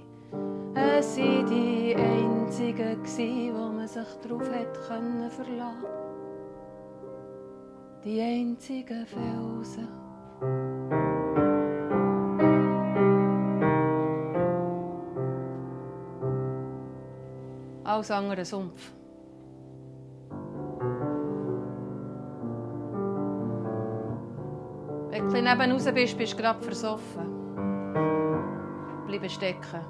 Es 0.73 1.17
waren 1.17 1.45
die 1.45 1.95
Einzigen, 1.95 3.03
gsi, 3.03 3.51
wo 3.53 3.71
man 3.71 3.87
sich 3.87 4.07
darauf 4.23 4.49
hat 4.49 4.73
können 4.87 5.29
verlassen. 5.29 5.85
Die 8.03 8.19
einzigen 8.19 9.05
Felsen. 9.05 9.87
Alles 17.83 18.11
andere 18.11 18.43
Sumpf. 18.43 18.91
Wenn 25.11 25.29
du 25.29 25.41
neben 25.41 25.71
raus 25.71 25.85
bist, 25.93 26.17
bist 26.17 26.33
du 26.33 26.37
gerade 26.37 26.61
versoffen. 26.63 27.42
Bleib 29.13 29.29
stecken. 29.29 29.85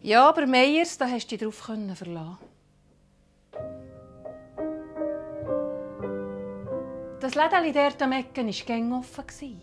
Ja, 0.00 0.28
aber 0.28 0.46
Meyers, 0.46 0.96
da 0.96 1.08
hast 1.08 1.26
du 1.26 1.36
dich 1.36 1.40
drauf 1.40 1.56
verlassen. 1.56 2.38
Das 7.18 7.34
Lädeli 7.34 7.72
dort 7.72 8.00
am 8.00 8.12
Ecken 8.12 8.46
war 8.46 8.66
gäng 8.66 8.92
offen. 8.92 9.60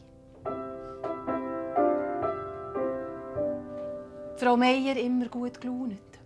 Frau 4.35 4.57
Meier 4.57 4.97
immer 4.97 5.29
gut 5.29 5.61
gelaunt. 5.61 6.18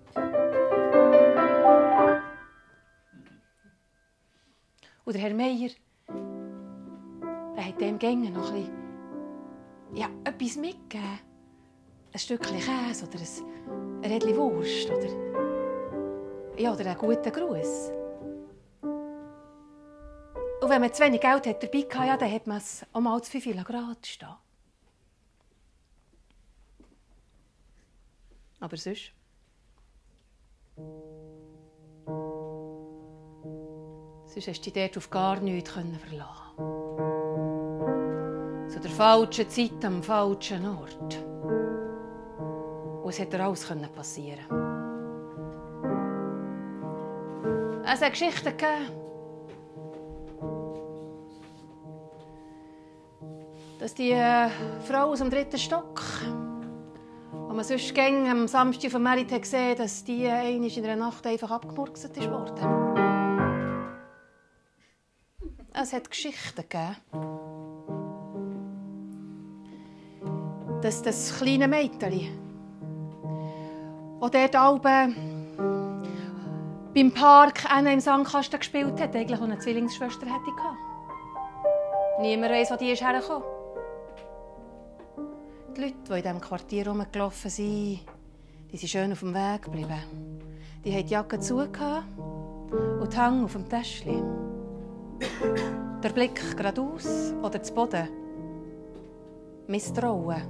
Und 5.06 5.14
der 5.14 5.22
Herr 5.22 5.34
Meier, 5.34 5.70
der 7.56 7.66
hat 7.66 7.82
dem 7.82 8.00
Gänge 8.00 8.32
noch 8.32 8.52
ein 8.52 8.62
bisschen, 8.62 9.96
ja, 9.96 10.10
etwas 10.24 10.56
mitgegeben. 10.56 11.20
Ein 12.14 12.20
Stückchen 12.20 12.60
Käse 12.60 13.08
oder 13.08 13.20
ein, 13.20 14.04
Rädchen 14.04 14.38
Wurst 14.38 14.90
oder, 14.90 15.10
ja, 16.58 16.74
oder 16.74 16.86
einen 16.86 16.98
guten 16.98 17.32
Gruß. 17.32 17.92
Und 20.62 20.70
wenn 20.70 20.80
man 20.80 20.94
zu 20.94 21.04
wenig 21.04 21.20
Geld 21.20 21.48
hat 21.48 21.62
dabei 21.64 21.80
hatte, 21.82 22.08
ja, 22.08 22.18
dann 22.18 22.32
hat 22.32 22.48
man 22.48 22.58
es 22.58 22.86
auch 22.94 23.02
mal 23.02 23.22
zu 23.22 23.42
viel 23.42 23.62
Grad 23.64 24.06
stehen. 24.08 24.30
Aber 28.62 28.78
sonst? 28.78 29.12
Sonst 34.34 34.48
hast 34.48 34.66
du 34.66 34.72
dich 34.72 34.74
dort 34.74 34.98
auf 34.98 35.12
gar 35.12 35.40
nichts 35.42 35.70
verlassen 35.70 36.00
Zu 38.68 38.80
der 38.80 38.90
falschen 38.90 39.48
Zeit 39.48 39.86
am 39.86 40.02
falschen 40.02 40.66
Ort. 40.66 41.24
Und 43.04 43.10
es 43.10 43.20
hätte 43.20 43.44
alles 43.44 43.72
passieren 43.96 44.46
Es 47.86 48.02
hat 48.02 48.10
Geschichten 48.10 48.58
gegeben. 48.58 48.90
Dass 53.78 53.94
die 53.94 54.14
äh, 54.14 54.50
Frau 54.88 55.12
aus 55.12 55.20
dem 55.20 55.30
dritten 55.30 55.60
Stock, 55.60 56.02
wo 57.32 57.54
man 57.54 57.64
sonst 57.64 57.96
am 58.00 58.48
Samstag 58.48 58.90
von 58.90 59.04
Merit 59.04 59.30
gesehen 59.30 59.78
dass 59.78 60.04
die 60.04 60.28
eine 60.28 60.66
in 60.66 60.84
der 60.84 60.96
Nacht 60.96 61.28
einfach 61.28 61.52
abgemurkset 61.52 62.18
ist 62.18 62.32
worden. 62.32 63.03
Es 65.84 65.92
hat 65.92 66.10
Geschichten 66.10 66.62
gegeben. 66.62 66.96
Dass 70.82 71.02
das 71.02 71.38
kleine 71.38 71.68
Mädchen, 71.68 72.30
das 74.22 74.32
dort 74.32 74.56
oben 74.56 75.16
beim 76.96 77.12
Park 77.12 77.70
einen 77.70 77.96
im 77.96 78.00
Sandkasten 78.00 78.60
gespielt 78.60 78.98
hat, 79.02 79.14
eigentlich 79.14 79.42
eine 79.42 79.60
Zwillingsschwester 79.60 80.26
gehabt. 80.26 80.48
Niemand 82.22 82.54
weiss, 82.54 82.72
wo 82.72 82.78
die 82.78 82.96
hergekommen. 82.96 83.44
Die 85.76 85.82
Leute, 85.82 85.96
die 86.08 86.14
in 86.14 86.22
diesem 86.22 86.40
Quartier 86.40 86.88
rumgelaufen 86.88 87.50
sind, 87.50 88.00
die 88.72 88.78
sind 88.78 88.88
schön 88.88 89.12
auf 89.12 89.20
dem 89.20 89.34
Weg 89.34 89.64
geblieben. 89.64 90.40
Die 90.86 90.94
hatten 90.94 91.08
die 91.08 91.14
Jacke 91.14 91.42
zu 91.42 91.58
und 91.58 91.70
die 93.14 93.18
Hang 93.18 93.44
auf 93.44 93.52
dem 93.52 93.68
Täschchen. 93.68 94.53
Der 96.04 96.10
Blick 96.10 96.58
geradeaus 96.58 97.34
oder 97.42 97.62
zu 97.62 97.74
Boden. 97.74 98.10
Misstrauen 99.68 100.26
war 100.28 100.42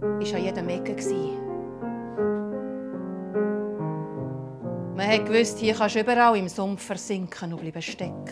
an 0.00 0.20
jedem 0.20 0.68
Ecke. 0.68 0.96
Man 4.96 5.08
hat 5.08 5.26
gewusst, 5.26 5.58
hier 5.58 5.74
kannst 5.74 5.96
du 5.96 6.00
überall 6.00 6.36
im 6.36 6.48
Sumpf 6.48 6.84
versinken 6.84 7.52
und 7.52 7.60
bleiben 7.60 7.82
stecken. 7.82 8.24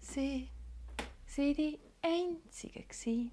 Sie 0.00 0.48
waren 1.36 1.54
die 1.54 1.78
Einzigen. 2.02 2.84
Sie 2.90 3.30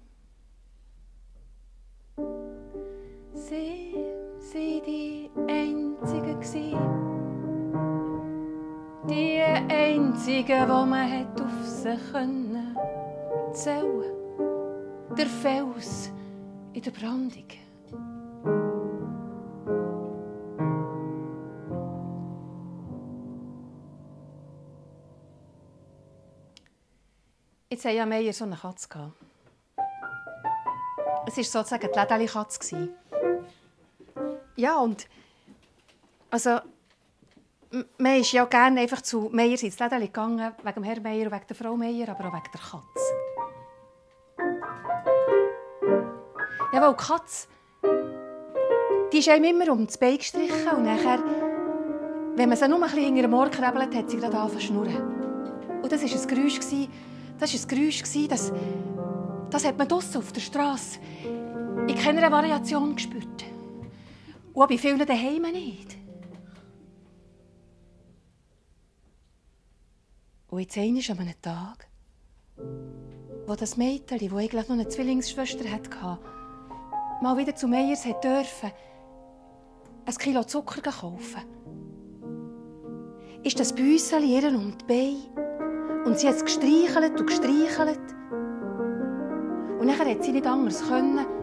waren 4.54 4.82
die 4.84 5.30
Einzigen. 5.48 6.40
Die 9.08 9.40
Einzigen, 9.40 10.46
die 10.46 10.86
man 10.86 11.10
hat 11.10 11.40
auf 11.40 11.64
sich 11.64 12.12
können 12.12 12.76
zählen 13.52 14.04
Der 15.16 15.26
Fels 15.26 16.10
in 16.72 16.82
der 16.82 16.90
Brandung. 16.90 17.48
Jetzt 27.70 27.84
hatte 27.84 27.96
ja 27.96 28.06
Meier 28.06 28.32
so 28.32 28.44
eine 28.44 28.56
Katze. 28.56 29.12
Es 31.26 31.36
war 31.36 31.44
sozusagen 31.44 31.88
die 31.92 31.98
Lädeli-Katze. 31.98 32.88
Ja, 34.58 34.80
und 34.80 35.06
also, 36.30 36.58
man 37.96 38.16
ist 38.16 38.32
ja 38.32 38.44
gerne 38.46 38.80
einfach 38.80 39.02
zu 39.02 39.28
Meier 39.32 39.62
ins 39.62 39.78
Läden 39.78 40.00
gegangen, 40.00 40.52
wegen 40.64 40.74
dem 40.74 40.82
Herrn 40.82 41.02
Meier 41.04 41.26
und 41.26 41.32
wegen 41.32 41.46
der 41.48 41.56
Frau 41.56 41.76
Meier, 41.76 42.08
aber 42.08 42.28
auch 42.28 42.32
wegen 42.32 42.50
der 42.52 42.60
Katze. 42.60 43.12
Ja, 46.72 46.82
weil 46.82 46.90
die 46.90 47.04
Katze, 47.04 47.46
die 49.12 49.18
ist 49.18 49.28
einem 49.28 49.44
immer 49.44 49.70
um 49.70 49.86
das 49.86 49.96
Bein 49.96 50.18
gestrichen 50.18 50.68
und 50.76 50.82
nachher, 50.82 51.22
wenn 52.34 52.48
man 52.48 52.58
sie 52.58 52.66
nur 52.66 52.78
ein 52.78 52.82
bisschen 52.82 53.04
hinter 53.04 53.22
dem 53.22 53.34
Ohr 53.34 53.50
krabbelt, 53.50 53.94
hat 53.94 54.10
sie 54.10 54.16
gerade 54.16 54.36
angefangen 54.36 54.60
zu 54.60 54.66
schnurren. 54.66 55.82
Und 55.82 55.92
das 55.92 56.02
war 56.02 56.20
ein 56.20 56.28
Geräusch, 56.28 56.58
das 56.58 56.72
war 56.72 57.60
ein 57.60 57.68
Geräusch, 57.68 58.02
das, 58.28 58.52
das 59.50 59.64
hat 59.64 59.78
man 59.78 59.86
draussen 59.86 60.16
auf 60.16 60.32
der 60.32 60.40
Straße 60.40 60.98
in 61.86 61.94
keiner 61.94 62.28
Variation 62.28 62.96
gespürt. 62.96 63.37
Und 64.58 64.64
auch 64.64 64.68
bei 64.70 64.76
vielen 64.76 64.98
daheim 64.98 65.42
nicht. 65.52 65.96
Und 70.50 70.58
jetzt 70.58 70.76
einmal 70.76 70.96
an 71.10 71.18
einem 71.20 71.40
Tag, 71.40 71.86
wo 73.46 73.54
das 73.54 73.76
Mädchen, 73.76 74.18
das 74.18 74.32
eigentlich 74.36 74.68
noch 74.68 74.74
eine 74.74 74.88
Zwillingsschwester 74.88 75.70
hatte, 75.70 76.18
mal 77.22 77.36
wieder 77.36 77.54
zu 77.54 77.68
Meyers 77.68 78.02
durfte, 78.02 78.72
ein 80.06 80.14
Kilo 80.16 80.42
Zucker 80.42 80.90
kaufen. 80.90 81.42
Ist 83.44 83.60
das 83.60 83.72
Büsseli 83.72 84.40
ihr 84.40 84.48
um 84.48 84.76
die 84.76 84.84
Beine 84.86 86.04
und 86.04 86.18
sie 86.18 86.26
hat 86.26 86.34
es 86.34 86.44
gestreichelt 86.44 87.20
und 87.20 87.26
gestreichelt. 87.28 88.00
Und 89.78 89.86
nachher 89.86 90.10
hat 90.10 90.24
sie 90.24 90.32
nicht 90.32 90.48
anders 90.48 90.82
können. 90.82 91.37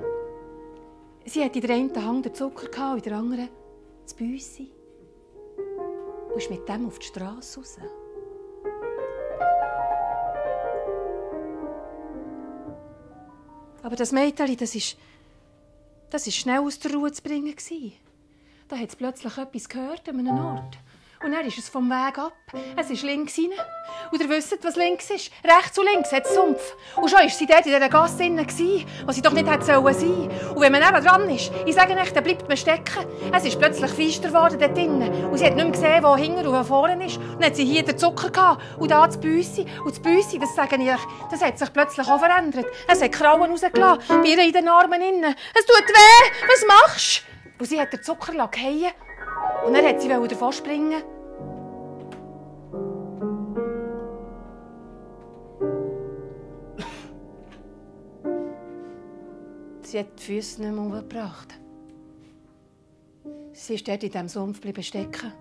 Sie 1.27 1.43
hatte 1.43 1.59
in 1.59 1.65
der 1.65 1.75
einen 1.75 2.05
Hand 2.05 2.25
den 2.25 2.35
Zucker 2.35 2.91
und 2.91 2.97
in 2.97 3.03
der 3.03 3.17
anderen 3.17 3.49
das 4.03 4.13
Büssi. 4.13 4.71
Und 6.31 6.37
ist 6.37 6.51
mit 6.51 6.67
dem 6.69 6.85
auf 6.85 6.99
die 6.99 7.07
Straße 7.07 7.59
raus. 7.59 7.77
Aber 13.81 13.95
das 13.95 14.11
Mädchen, 14.11 14.57
das 14.57 14.75
ist, 14.75 14.97
das 16.09 16.27
ist 16.27 16.35
schnell 16.35 16.59
aus 16.59 16.79
der 16.79 16.93
Ruhe 16.93 17.11
zu 17.11 17.21
bringen. 17.21 17.55
Da 18.67 18.77
hat 18.77 18.89
es 18.89 18.95
plötzlich 18.95 19.37
etwas 19.37 19.69
gehört 19.69 20.07
an 20.09 20.19
einem 20.19 20.37
Ort. 20.37 20.77
Und 21.25 21.31
dann 21.31 21.47
ist 21.47 21.57
es 21.57 21.69
vom 21.69 21.89
Weg 21.89 22.19
ab. 22.19 22.37
Es 22.77 22.91
ist 22.91 23.01
links 23.01 23.35
rein. 23.39 23.49
Und 24.11 24.21
ihr 24.21 24.29
wisst, 24.29 24.63
was 24.63 24.75
links 24.75 25.09
ist. 25.09 25.31
Rechts 25.43 25.75
und 25.79 25.87
links 25.91 26.11
hat 26.11 26.23
es 26.23 26.35
Sumpf. 26.35 26.61
Und 26.95 27.09
schon 27.09 27.17
war 27.17 27.29
sie 27.29 27.47
dort 27.47 27.65
in 27.65 27.73
dieser 27.73 27.89
Gasse 27.89 28.17
drin, 28.17 28.37
wo 29.07 29.11
sie 29.11 29.23
doch 29.23 29.31
nicht 29.31 29.49
hätte 29.49 29.65
sein 29.65 29.83
sollen. 29.83 30.29
Und 30.53 30.61
wenn 30.61 30.71
man 30.71 30.83
neben 30.83 31.03
dran 31.03 31.27
ist, 31.31 31.51
ich 31.65 31.73
sage 31.73 31.95
nicht, 31.95 32.15
dann 32.15 32.23
bleibt 32.23 32.47
man 32.47 32.55
stecken. 32.55 33.07
Es 33.33 33.43
ist 33.43 33.57
plötzlich 33.57 33.89
feister 33.89 34.27
geworden 34.27 34.59
dort 34.59 34.77
drinnen. 34.77 35.25
Und 35.25 35.39
sie 35.39 35.45
hat 35.47 35.55
nicht 35.55 35.63
mehr 35.63 35.71
gesehen, 35.71 36.03
wo 36.03 36.15
hinten 36.15 36.45
und 36.45 36.65
vorne 36.65 37.03
ist. 37.03 37.17
Und 37.17 37.41
dann 37.41 37.45
hat 37.45 37.55
sie 37.55 37.65
hier 37.65 37.81
den 37.81 37.97
Zucker 37.97 38.29
gehabt. 38.29 38.61
Und 38.77 38.91
da 38.91 39.07
das 39.07 39.19
Büssi. 39.19 39.65
Und 39.83 39.89
das 39.89 39.99
Büssi, 39.99 40.37
das 40.37 40.53
sage 40.53 40.75
ich 40.75 40.91
euch, 40.91 41.07
das 41.31 41.41
hat 41.41 41.57
sich 41.57 41.73
plötzlich 41.73 42.07
auch 42.07 42.19
verändert. 42.19 42.67
Es 42.87 43.01
hat 43.01 43.11
Krauen 43.11 43.49
rausgelassen. 43.49 44.21
Bei 44.21 44.27
ihr 44.27 44.43
in 44.43 44.53
den 44.53 44.67
Armen 44.67 45.01
innen. 45.01 45.35
Es 45.57 45.65
tut 45.65 45.87
weh. 45.87 46.47
Was 46.47 46.65
machst 46.67 47.23
du? 47.57 47.63
Und 47.63 47.65
sie 47.65 47.81
hat 47.81 47.91
den 47.91 48.03
Zucker 48.03 48.31
fallen. 48.31 48.91
Und 49.65 49.73
dann 49.73 49.85
hat 49.85 49.99
sie 49.99 50.07
davon 50.07 50.53
springen. 50.53 51.01
Sie 59.85 59.99
hat 59.99 60.17
die 60.17 60.23
Füße 60.23 60.61
nicht 60.61 60.71
mehr 60.71 60.81
umgebracht. 60.81 61.59
Sie 63.53 63.75
ist 63.75 63.87
dort 63.87 64.03
in 64.03 64.09
diesem 64.09 64.27
Sumpf 64.27 64.59
stecken. 64.81 65.31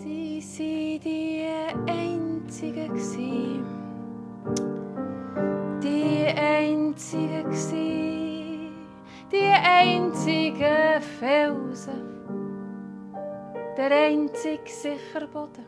Sie 0.00 0.42
waren 0.58 1.00
die 1.04 1.46
Einzigen. 1.86 2.92
Die 5.80 6.26
Einzigen. 6.36 7.52
Die 9.30 9.52
einzigen 9.62 11.02
Felsen 11.20 12.07
der 13.78 13.92
einzige 13.92 14.68
sichere 14.68 15.28
Boden. 15.28 15.64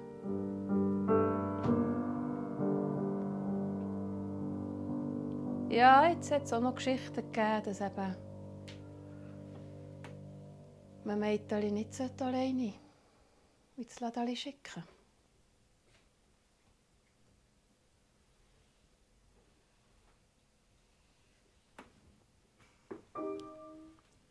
Ja, 5.71 6.09
jetzt 6.09 6.33
hat 6.33 6.43
es 6.43 6.53
auch 6.53 6.61
noch 6.61 6.75
Geschichten 6.75 7.15
gegeben, 7.15 7.63
dass 7.65 7.81
eben 7.81 8.17
man 11.05 11.21
Mädchen 11.21 11.73
nicht 11.73 12.01
alleine 12.21 12.75
ins 13.77 14.01
Ladali 14.01 14.35
schicken 14.35 14.83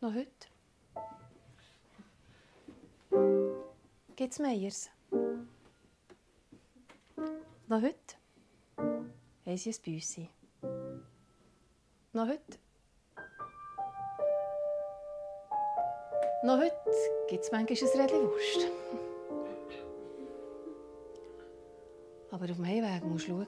Noch 0.01 0.13
heute? 0.13 0.49
Gibt 4.20 4.34
es 4.34 4.39
Meyers? 4.39 4.89
Noch 7.70 7.82
heute 7.82 7.95
haben 9.45 9.55
sie 9.55 9.70
ein 9.70 9.76
Büssi. 9.82 10.30
Noch 12.11 12.28
heute. 12.28 12.59
Noch 16.43 16.57
heute 16.57 16.76
gibt 17.30 17.45
es 17.45 17.51
manchmal 17.53 17.78
ein 17.80 18.01
Rädchen 18.01 18.28
Wurst. 18.28 18.67
Aber 22.32 22.43
auf 22.43 22.57
dem 22.57 22.65
Heimweg 22.67 23.05
musst 23.05 23.30
du 23.30 23.45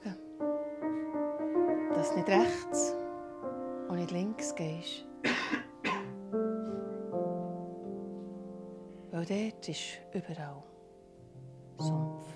dass 1.90 2.08
du 2.12 2.16
nicht 2.16 2.28
rechts 2.28 2.94
und 3.90 3.96
nicht 3.96 4.10
links 4.10 4.54
gehst. 4.54 5.04
Weil 9.22 9.50
dort 9.52 9.68
ist 9.68 10.00
überall 10.12 10.64
Sumpf. 11.78 12.26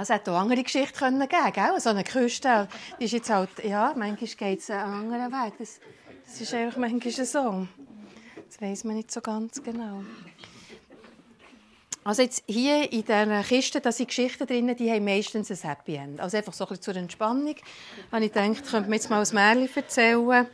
Es 0.00 0.08
hätte 0.08 0.32
auch 0.32 0.38
andere 0.38 0.62
Geschichten 0.62 0.96
können 0.98 1.28
geben 1.28 1.52
gell? 1.52 1.78
So 1.78 1.90
eine 1.90 2.04
Küste, 2.04 2.68
die 2.98 3.04
ist 3.04 3.12
jetzt 3.12 3.30
halt, 3.30 3.50
ja, 3.62 3.92
manchmal 3.96 4.28
geht 4.28 4.60
es 4.60 4.70
einen 4.70 5.12
anderen 5.12 5.30
Weg. 5.30 5.54
Das, 5.58 5.80
das 6.24 6.40
ist 6.40 6.54
einfach 6.54 6.78
manchmal 6.78 7.12
so. 7.12 7.66
Das 8.46 8.60
weiß 8.60 8.84
man 8.84 8.96
nicht 8.96 9.10
so 9.10 9.20
ganz 9.20 9.62
genau. 9.62 10.02
Also 12.02 12.22
jetzt 12.22 12.44
hier 12.46 12.90
in 12.90 13.04
diesen 13.04 13.42
Kisten, 13.42 13.82
da 13.82 13.92
sind 13.92 14.08
Geschichten 14.08 14.46
drin, 14.46 14.74
die 14.74 14.90
haben 14.90 15.04
meistens 15.04 15.50
ein 15.50 15.68
Happy 15.68 15.96
End. 15.96 16.18
Also 16.20 16.38
einfach 16.38 16.54
so 16.54 16.64
ein 16.64 16.68
bisschen 16.68 16.82
zur 16.82 16.96
Entspannung. 16.96 17.54
Habe 18.10 18.24
ich 18.24 18.32
gedacht, 18.32 18.64
könnte 18.70 18.88
man 18.88 18.94
jetzt 18.94 19.10
mal 19.10 19.22
ein 19.22 19.34
Märchen 19.34 19.76
erzählen. 19.76 20.46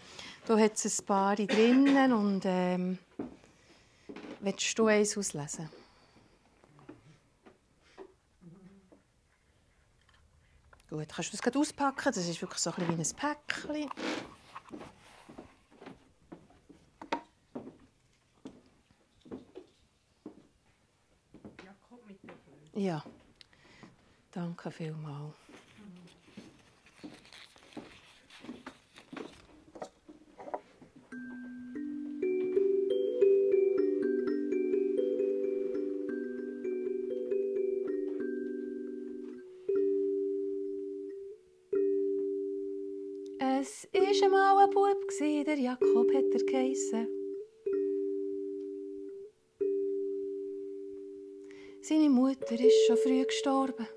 Da 0.46 0.58
hat 0.58 0.74
es 0.74 1.00
ein 1.00 1.06
paar 1.06 1.36
drinnen 1.36 2.12
und 2.12 2.42
ähm, 2.44 2.98
willst 4.40 4.78
du 4.78 4.86
eins 4.86 5.16
auslesen? 5.16 5.68
Gut, 11.06 11.14
kannst 11.14 11.32
du 11.32 11.36
das 11.36 11.42
gerade 11.42 11.58
auspacken? 11.60 12.02
Das 12.04 12.16
ist 12.16 12.42
wirklich 12.42 12.60
so 12.60 12.70
ein 12.70 12.76
bisschen 12.76 12.98
wie 12.98 13.02
ein 13.02 13.16
Päckchen. 13.16 13.90
Ja, 22.74 23.02
danke 24.32 24.70
vielmals. 24.70 25.34
Es 43.58 43.88
war 43.90 44.24
einmal 44.24 44.64
ein 44.64 44.70
Bub, 44.70 45.08
der 45.18 45.58
Jakob 45.58 46.12
hat 46.12 46.34
er 46.34 46.44
geheissen. 46.44 47.08
Seine 51.80 52.10
Mutter 52.10 52.52
ist 52.52 52.86
schon 52.86 52.98
früh 52.98 53.24
gestorben. 53.24 53.88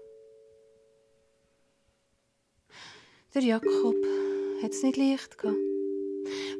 Der 3.34 3.41
Jakob 3.41 3.97
hat 4.62 4.72
es 4.72 4.82
nicht 4.82 4.95
leicht 4.95 5.38
gehabt, 5.38 5.57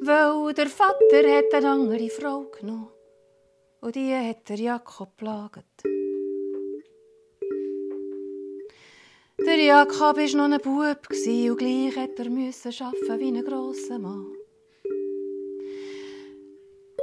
weil 0.01 0.53
der 0.53 0.67
Vater 0.67 1.37
hat 1.37 1.53
eine 1.53 1.69
andere 1.69 2.09
Frau 2.09 2.51
genommen 2.51 2.89
und 3.79 3.95
die 3.95 4.13
hat 4.13 4.49
der 4.49 4.57
Jakob 4.57 5.15
plagt. 5.15 5.83
Der 9.49 9.57
Jakob 9.57 10.15
war 10.15 10.47
noch 10.47 10.55
ein 10.55 10.61
Bub 10.61 11.07
und 11.09 11.57
gleich 11.57 11.97
hat 11.97 12.19
er 12.19 12.27
arbeiten 12.27 13.19
wie 13.19 13.27
ein 13.29 13.43
grosser 13.43 13.97
Mann. 13.97 14.31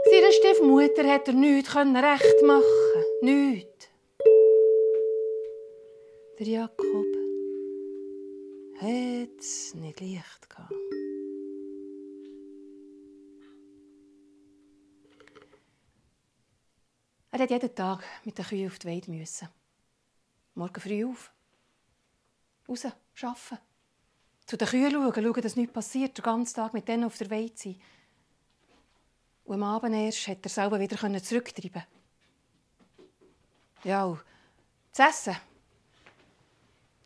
Seiner 0.05 0.31
Stiefmutter 0.31 1.13
hat 1.13 1.27
er 1.27 1.35
nichts 1.35 1.75
recht 1.75 2.43
machen, 2.45 3.05
nichts. 3.23 3.89
Der 6.39 6.47
Jakob 6.47 7.07
hat 8.81 9.41
es 9.41 9.75
nicht 9.75 10.01
leicht. 10.01 10.47
Er 17.33 17.41
hat 17.41 17.51
jeden 17.51 17.75
Tag 17.75 18.05
mit 18.25 18.39
den 18.39 18.45
Kühen 18.45 18.69
auf 18.69 18.79
die 18.79 18.87
Weide 18.87 19.11
müssen. 19.11 19.49
Morgen 20.55 20.81
früh 20.81 21.05
auf. 21.07 21.36
Raus, 22.69 22.85
arbeiten. 22.85 23.59
Zu 24.47 24.57
den 24.57 24.69
Kühen 24.69 24.93
schauen, 24.93 25.13
schauen, 25.15 25.43
dass 25.43 25.57
nichts 25.57 25.73
passiert, 25.73 26.17
den 26.17 26.23
ganzen 26.23 26.55
Tag 26.55 26.73
mit 26.73 26.87
denen 26.87 27.05
auf 27.05 27.19
der 27.19 27.31
Weide 27.31 27.57
sein. 27.57 27.81
Und 29.45 29.55
am 29.55 29.63
Abend 29.63 29.95
erst 29.95 30.27
hat 30.29 30.45
er 30.45 30.49
selber 30.49 30.79
wieder 30.79 31.23
zurücktreiben 31.23 31.85
Ja, 33.85 34.05
und 34.05 34.21
das 34.93 35.11
Essen. 35.11 35.37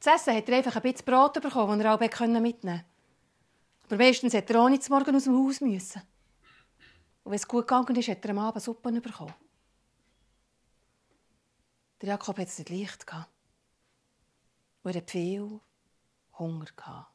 Das 0.03 0.21
Essen 0.21 0.35
hat 0.35 0.49
er 0.49 0.57
einfach 0.57 0.77
ein 0.77 0.83
bisschen 0.83 1.05
Brot 1.05 1.35
bekommen, 1.35 1.79
das 1.79 1.85
er 1.85 1.95
auch 1.95 2.01
mitnehmen 2.01 2.53
konnte. 2.53 2.85
Aber 3.87 3.97
meistens 3.97 4.35
hat 4.35 4.49
er 4.49 4.61
auch 4.61 4.69
nicht 4.69 4.89
morgen 4.89 5.17
aus 5.17 5.25
dem 5.25 5.37
Haus 5.37 5.61
müssen. 5.61 6.03
Und 7.25 7.33
wenn 7.33 7.37
es 7.37 7.49
gut 7.49 7.67
gegangen 7.67 7.97
ist, 7.97 8.09
hat 8.09 8.25
er 8.25 8.31
am 8.31 8.39
Abend 8.39 8.63
Suppe 8.63 8.93
bekommen. 8.93 9.35
Der 12.01 12.11
Jakob 12.11 12.39
hat 12.39 12.49
es 12.49 12.59
nicht 12.59 12.71
leicht 12.71 13.07
gehabt. 13.07 13.29
Und 14.83 14.97
er 14.97 15.03
viel 15.03 15.61
Hunger. 16.39 16.67
Gehabt. 16.75 17.13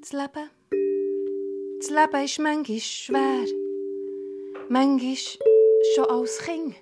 Das 0.00 0.12
Leben, 0.12 0.50
das 1.78 1.90
Leben 1.90 2.24
ist 2.24 2.38
manchmal 2.38 2.80
schwer. 2.80 3.44
Manchmal, 4.70 5.16
schon 5.94 6.04
als 6.06 6.38
Kind, 6.38 6.74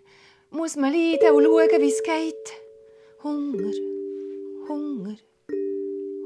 muss 0.51 0.77
man 0.77 0.93
leiden 0.93 1.35
und 1.35 1.45
schauen, 1.45 1.83
wie 1.83 1.89
es 1.89 2.03
geht. 2.03 2.35
Hunger, 3.23 3.73
Hunger, 4.69 5.17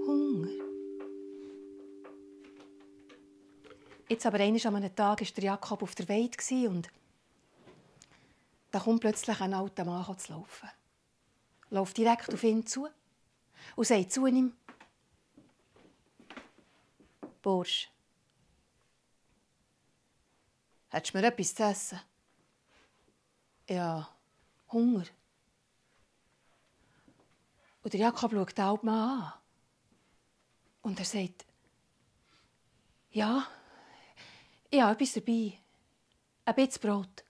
Hunger. 0.06 0.48
Jetzt 4.08 4.26
aber 4.26 4.40
eines 4.40 4.66
an 4.66 4.76
einem 4.76 4.94
Tag 4.94 5.22
war 5.22 5.28
der 5.34 5.44
Jakob 5.44 5.82
auf 5.82 5.94
der 5.94 6.08
Weide 6.08 6.68
und 6.68 6.88
da 8.72 8.80
kommt 8.80 9.02
plötzlich 9.02 9.38
ein 9.40 9.54
alter 9.54 9.84
Mann 9.84 10.18
zu 10.18 10.32
laufen. 10.32 10.68
Läuft 11.70 11.96
direkt 11.96 12.32
auf 12.32 12.42
ihn 12.42 12.66
zu 12.66 12.88
und 13.76 13.86
sagt 13.86 14.12
zu 14.12 14.26
ihm, 14.26 14.56
Bursch, 17.42 17.90
hättest 20.88 21.14
du 21.14 21.18
mir 21.18 21.26
etwas 21.26 21.54
zu 21.54 21.62
essen? 21.62 22.00
Ja, 23.68 24.08
Hunger. 24.70 25.04
Und 27.82 27.92
der 27.92 28.00
Jakob 28.00 28.32
schaut 28.32 28.56
den 28.56 28.64
alten 28.64 28.86
Mann 28.86 29.22
an. 29.22 29.32
Und 30.82 30.98
er 30.98 31.04
sagt, 31.04 31.44
ja, 33.10 33.46
ich 34.70 34.80
habe 34.80 34.92
etwas 34.92 35.12
dabei. 35.12 35.58
Ein 36.44 36.54
bisschen 36.54 36.80
Brot. 36.80 37.24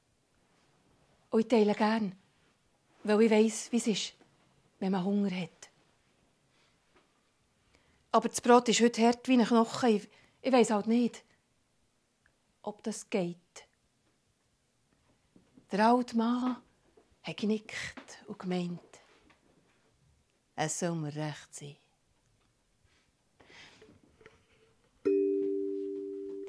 Und 1.32 1.40
ich 1.40 1.48
teile 1.48 1.74
gerne, 1.74 2.12
weil 3.04 3.22
ich 3.22 3.30
weiss, 3.30 3.72
wie 3.72 3.78
es 3.78 3.86
ist, 3.86 4.12
wenn 4.78 4.92
man 4.92 5.02
Hunger 5.02 5.30
hat. 5.30 5.70
Aber 8.10 8.28
das 8.28 8.42
Brot 8.42 8.68
ist 8.68 8.82
heute 8.82 9.00
hart 9.06 9.26
wie 9.28 9.38
ein 9.38 9.46
Knochen. 9.46 9.96
Ich, 9.96 10.08
ich 10.42 10.52
weiss 10.52 10.70
halt 10.70 10.88
nicht, 10.88 11.24
ob 12.60 12.82
das 12.82 13.08
geht. 13.08 13.38
Der 15.70 15.88
alte 15.88 16.18
Mann 16.18 16.58
hat 17.22 17.36
genickt 17.38 18.18
und 18.26 18.38
gemeint, 18.38 18.80
es 20.54 20.78
soll 20.78 20.94
mir 20.96 21.16
recht 21.16 21.54
sein. 21.54 21.76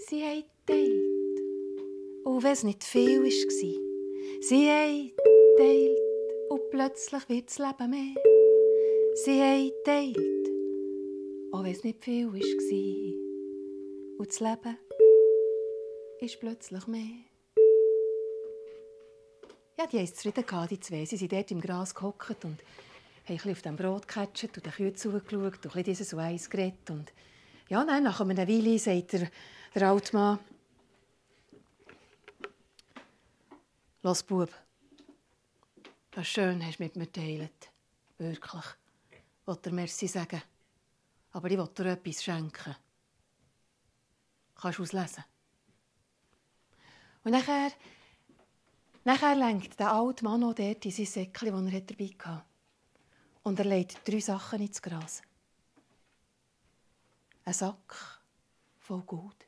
Sie 0.09 0.21
haben 0.21 0.43
geteilt. 0.65 2.25
Und 2.25 2.43
wenn 2.43 2.51
es 2.51 2.63
nicht 2.63 2.83
viel 2.83 3.23
war, 3.23 3.92
sie 4.49 4.69
haben 4.69 5.11
geteilt 5.57 5.99
und 6.49 6.69
plötzlich 6.69 7.29
wird 7.29 7.49
das 7.49 7.59
Leben 7.59 7.89
mehr. 7.89 8.23
Sie 9.23 9.41
haben 9.41 9.71
geteilt, 9.85 10.49
auch 11.53 11.63
wenn 11.63 11.71
es 11.71 11.83
nicht 11.83 12.03
viel 12.03 12.27
war. 12.27 14.19
Und 14.19 14.29
das 14.29 14.39
Leben 14.39 14.77
ist 16.19 16.39
plötzlich 16.39 16.87
mehr. 16.87 17.23
Ja, 19.77 19.87
die 19.87 19.97
haben 19.97 20.13
zufrieden, 20.13 20.67
die 20.69 20.79
zwei. 20.79 21.05
Sie 21.05 21.17
sind 21.17 21.31
dort 21.31 21.51
im 21.51 21.61
Gras 21.61 21.95
gehockt 21.95 22.45
und 22.45 22.57
haben 23.27 23.51
auf 23.51 23.61
dem 23.61 23.75
Brot 23.75 24.07
gecatcht 24.07 24.57
und 24.57 24.65
den 24.65 24.73
Kühen 24.73 24.95
zugeschaut 24.95 25.75
und 25.75 25.87
dieses 25.87 26.13
und 26.13 26.19
eins 26.19 26.49
geredet. 26.49 26.89
Und 26.89 27.13
ja, 27.69 27.83
nein, 27.83 28.03
nach 28.03 28.19
einer 28.21 28.47
Weile 28.47 28.77
sagt 28.77 29.13
der, 29.13 29.31
der 29.73 29.89
alte 29.89 30.15
Mann, 30.15 30.39
Los, 34.05 34.21
Bub, 34.21 34.49
das 36.11 36.27
schön 36.27 36.61
hast 36.61 36.77
du 36.77 36.83
mit 36.83 36.97
mir 36.97 37.05
geteilt. 37.05 37.71
Wirklich. 38.17 38.65
Ich 39.11 39.47
will 39.47 39.55
dir 39.55 39.71
Merci 39.71 40.07
sagen. 40.09 40.41
Aber 41.31 41.49
ich 41.49 41.57
will 41.57 41.69
dir 41.69 41.85
etwas 41.85 42.21
schenken. 42.21 42.75
Kannst 44.55 44.77
du 44.77 44.83
auslesen? 44.83 45.23
Und 47.23 47.31
nachher, 47.31 47.71
nachher 49.05 49.35
lenkt 49.35 49.79
der 49.79 49.93
alte 49.93 50.25
Mann 50.25 50.41
noch 50.41 50.53
dort 50.53 50.83
in 50.83 50.91
sein 50.91 51.05
Säckchen, 51.05 51.65
das 51.65 51.73
er 51.73 51.81
dabei 51.81 52.13
hatte. 52.19 52.45
Und 53.43 53.59
er 53.59 53.65
legt 53.65 54.05
drei 54.05 54.19
Sachen 54.19 54.59
ins 54.59 54.81
Gras. 54.81 55.21
Ein 57.45 57.53
Sack 57.53 58.21
voll 58.79 59.03
Gold 59.03 59.47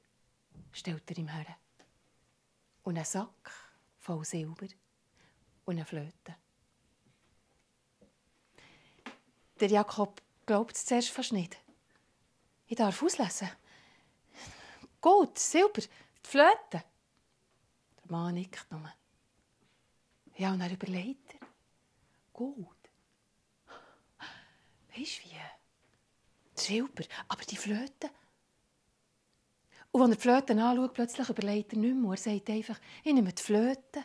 stellt 0.71 1.11
er 1.11 1.17
ihm 1.17 1.27
her. 1.27 1.57
Und 2.83 2.97
ein 2.97 3.03
Sack 3.03 3.64
voll 4.05 4.23
Silber 4.23 4.67
und 5.65 5.75
eine 5.77 5.85
Flöte. 5.85 6.35
Der 9.59 9.67
Jakob 9.67 10.21
glaubt 10.45 10.75
es 10.75 10.85
zuerst 10.85 11.09
fast 11.09 11.33
nicht. 11.33 11.57
Ich 12.67 12.75
darf 12.75 13.01
auslesen. 13.01 13.49
Gold, 15.01 15.39
Silber, 15.39 15.81
die 15.81 16.29
Flöte. 16.29 16.83
Der 18.03 18.11
Mann 18.11 18.35
nickt 18.35 18.71
nur. 18.71 18.93
Ja, 20.37 20.53
und 20.53 20.61
er 20.61 20.71
überlegt 20.71 21.33
er. 21.33 21.47
Gold. 22.33 22.57
Weisst 24.95 25.23
du 25.23 25.29
wie? 25.29 25.39
Silber, 26.53 27.05
aber 27.27 27.43
die 27.43 27.57
Flöte. 27.57 28.11
Und 29.95 30.01
wenn 30.01 30.11
er 30.11 30.15
die 30.15 30.21
Flöte 30.21 30.61
anschaut, 30.61 30.93
plötzlich 30.93 31.29
überlegt 31.29 31.71
er 31.71 31.79
nicht 31.79 31.95
mehr. 31.95 32.11
Er 32.11 32.17
sagt 32.17 32.49
einfach, 32.49 32.77
ich 33.01 33.13
nehme 33.13 33.31
die 33.31 33.41
Flöte. 33.41 34.03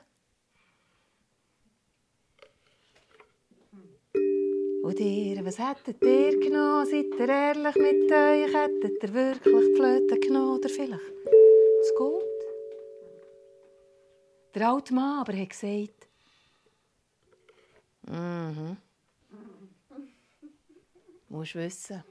Und 4.84 5.00
ihr, 5.00 5.44
was 5.44 5.58
hättet 5.58 6.00
ihr 6.00 6.38
genommen? 6.38 6.86
Seid 6.86 7.06
ihr 7.18 7.28
ehrlich 7.28 7.74
mit 7.74 8.12
euch? 8.12 8.54
Hättet 8.54 9.02
ihr 9.02 9.14
wirklich 9.14 9.66
die 9.66 9.74
Flöte 9.74 10.20
genommen? 10.20 10.58
Oder 10.58 10.68
vielleicht 10.68 10.92
das 10.92 11.94
Gold? 11.98 12.24
Der 14.54 14.70
alte 14.70 14.94
Mann 14.94 15.22
aber 15.22 15.36
hat 15.36 15.50
gesagt, 15.50 16.08
mhm. 18.02 18.76
Musst 21.28 21.56
wissen, 21.56 22.04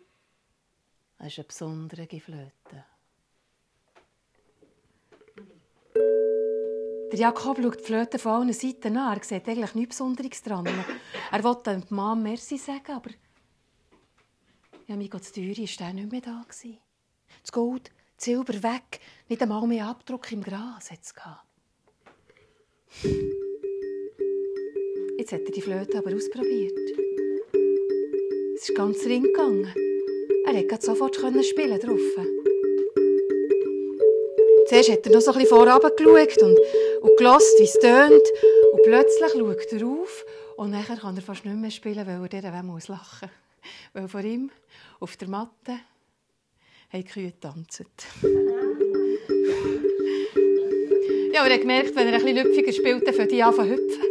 es 1.18 1.28
ist 1.28 1.40
eine 1.40 1.46
besondere 1.46 2.20
Flöte. 2.20 2.89
Der 7.12 7.20
Jakob 7.20 7.58
schaut 7.60 7.80
die 7.80 7.84
Flöte 7.84 8.20
von 8.20 8.32
allen 8.34 8.54
Seiten 8.54 8.96
an. 8.98 9.18
Er 9.18 9.24
sieht 9.24 9.48
eigentlich 9.48 9.74
nichts 9.74 9.98
Besonderes 9.98 10.44
dran. 10.44 10.68
Er 11.32 11.44
wollte 11.44 11.72
dem 11.72 11.84
Mann 11.90 12.22
Merci 12.22 12.58
sagen, 12.58 12.92
aber 12.92 13.10
ja, 14.88 14.96
mein 14.96 15.10
Gott, 15.10 15.24
die 15.36 15.54
Teuer 15.54 15.88
war 15.88 15.94
nicht 15.94 16.12
mehr 16.12 16.22
da. 16.22 16.46
Das 16.48 17.52
Gold, 17.52 17.92
das 18.16 18.26
Silber 18.26 18.54
weg, 18.62 19.00
nicht 19.28 19.42
einmal 19.42 19.66
mehr 19.68 19.88
Abdruck 19.88 20.32
im 20.32 20.44
Gras 20.44 20.92
hat 20.92 21.00
es 21.02 21.14
Jetzt 25.18 25.32
hat 25.32 25.42
er 25.42 25.52
die 25.52 25.62
Flöte 25.62 25.98
aber 25.98 26.16
ausprobiert. 26.16 26.78
Es 28.56 28.70
ist 28.70 28.76
ganz 28.76 29.04
ring 29.06 29.24
gegangen. 29.24 29.74
Er 30.46 30.68
konnte 30.68 30.86
sofort 30.86 31.16
spielen 31.16 31.80
drauf. 31.80 32.39
Zuerst 34.70 34.92
hat 34.92 35.06
er 35.08 35.14
noch 35.14 35.22
so 35.22 35.32
ein 35.32 35.40
bisschen 35.40 35.58
vorab 35.58 35.82
geschaut 35.98 36.44
und, 36.44 36.60
und 37.02 37.18
gehört, 37.18 37.42
wie 37.58 37.64
es 37.64 37.74
tönt. 37.80 38.22
Und 38.72 38.84
plötzlich 38.84 39.32
schaut 39.32 39.74
er 39.74 39.88
auf 39.88 40.26
und 40.58 40.70
nachher 40.70 40.96
kann 40.96 41.16
er 41.16 41.24
fast 41.24 41.44
nicht 41.44 41.58
mehr 41.58 41.72
spielen, 41.72 42.06
weil 42.06 42.30
er 42.32 42.42
dann 42.44 42.68
muss 42.68 42.88
lachen 42.88 43.32
Weil 43.94 44.08
vor 44.08 44.20
ihm 44.22 44.52
auf 45.00 45.18
der 45.18 45.28
Matte 45.28 45.72
haben 46.94 47.04
die 47.04 47.04
Kühe 47.04 47.32
getanzt. 47.32 47.84
ja, 51.34 51.48
er 51.48 51.54
hat 51.54 51.62
gemerkt, 51.62 51.96
wenn 51.96 52.08
er 52.08 52.14
ein 52.14 52.24
bisschen 52.24 52.38
lüpfiger 52.38 52.72
spielt, 52.72 53.08
dann 53.08 53.16
fängt 53.16 53.32
er 53.32 53.48
an 53.48 53.56
zu 53.56 53.64
hüpfen. 53.64 54.04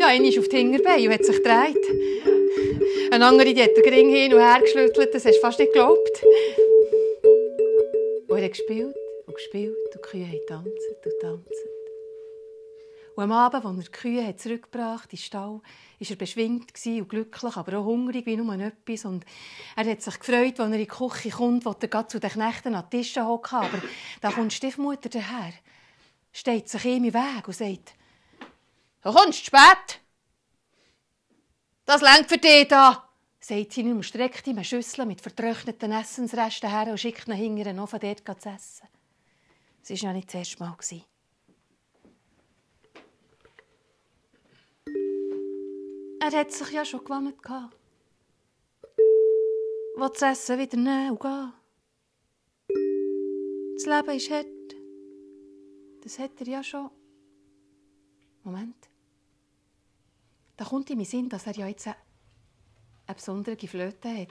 Ja, 0.00 0.06
einer 0.08 0.28
ist 0.28 0.40
auf 0.40 0.48
die 0.48 0.56
Hinterbeine 0.56 1.06
und 1.06 1.14
hat 1.14 1.24
sich 1.24 1.36
gedreht. 1.36 1.86
Eine 3.12 3.26
andere 3.26 3.54
die 3.54 3.62
hat 3.62 3.76
den 3.76 3.94
Ring 3.94 4.10
hin 4.10 4.34
und 4.34 4.40
her 4.40 4.58
geschlüttelt, 4.60 5.14
das 5.14 5.24
hast 5.24 5.36
du 5.36 5.40
fast 5.40 5.60
nicht 5.60 5.72
geglaubt. 5.72 6.24
Und 8.26 8.36
er 8.36 8.44
hat 8.44 8.50
gespielt 8.50 8.96
und 9.30 9.36
gespielt 9.36 9.76
und 9.84 9.94
die 9.94 10.08
Kühe 10.08 10.26
haben 10.26 10.46
tanzt 10.46 11.06
und 11.06 11.20
tanzt. 11.20 11.68
Und 13.16 13.24
am 13.24 13.32
Abend, 13.32 13.64
als 13.64 13.76
er 13.76 13.82
die 13.82 13.90
Kühe 13.90 14.26
hat 14.26 14.40
zurückgebracht 14.40 15.12
in 15.12 15.16
den 15.16 15.22
Stall, 15.22 15.60
war 15.60 16.10
er 16.10 16.16
beschwingt 16.16 16.72
und 16.86 17.08
glücklich, 17.08 17.56
aber 17.56 17.78
auch 17.78 17.84
hungrig 17.84 18.26
wie 18.26 18.36
nur 18.36 18.54
etwas. 18.54 19.04
Und 19.04 19.24
er 19.76 19.90
hat 19.90 20.02
sich 20.02 20.18
gefreut, 20.18 20.58
als 20.58 20.58
er 20.58 20.66
in 20.66 20.78
die 20.78 20.86
Küche 20.86 21.30
kommt, 21.30 21.64
wo 21.64 21.74
er 21.78 22.08
zu 22.08 22.18
den 22.18 22.30
Knechten 22.30 22.74
an 22.74 22.86
den 22.90 23.02
Tisch 23.02 23.16
hocken 23.16 23.58
Aber 23.58 23.82
da 24.20 24.30
kommt 24.30 24.52
die 24.52 24.56
Stiefmutter 24.56 25.08
daher, 25.08 25.52
steht 26.32 26.68
sich 26.68 26.84
ihm 26.84 27.04
im 27.04 27.14
Weg 27.14 27.46
und 27.46 27.56
sagt, 27.56 27.94
«Du 29.02 29.12
kommst 29.12 29.44
spät! 29.44 30.00
Das 31.84 32.02
längt 32.02 32.28
für 32.28 32.38
dich 32.38 32.68
da!» 32.68 33.06
sagt 33.42 33.72
sie 33.72 33.80
ihm 33.80 34.02
streckt 34.02 34.46
ihm 34.46 34.56
eine 34.56 34.64
Schüssel 34.64 35.06
mit 35.06 35.22
vertrockneten 35.22 35.92
Essensresten 35.92 36.70
her 36.70 36.90
und 36.90 37.00
schickt 37.00 37.26
ihn 37.26 37.34
hinterher 37.34 37.72
noch 37.72 37.88
von 37.88 37.98
dort 37.98 38.22
zu 38.40 38.48
essen. 38.48 38.86
Es 39.82 39.90
war 39.90 39.96
ja 39.96 40.12
nicht 40.12 40.28
das 40.28 40.34
erste 40.34 40.62
Mal. 40.62 40.76
Er 46.22 46.38
hat 46.38 46.52
sich 46.52 46.70
ja 46.70 46.84
schon 46.84 47.02
gewannet. 47.02 47.36
Will 49.96 50.08
das 50.12 50.22
Essen 50.22 50.58
wieder 50.58 50.76
nehmen 50.76 51.10
und 51.12 51.20
gehen. 51.20 51.52
Das 53.74 53.86
Leben 53.86 54.16
ist 54.16 54.30
hart. 54.30 54.46
Das 56.02 56.18
hat 56.18 56.40
er 56.40 56.46
ja 56.46 56.62
schon. 56.62 56.90
Moment. 58.44 58.88
Da 60.56 60.64
kommt 60.64 60.90
in 60.90 61.04
Sinn, 61.04 61.28
dass 61.28 61.46
er 61.46 61.54
ja 61.56 61.66
jetzt 61.66 61.86
eine, 61.86 61.96
eine 63.06 63.14
besondere 63.14 63.56
Flöte 63.66 64.08
hat. 64.08 64.28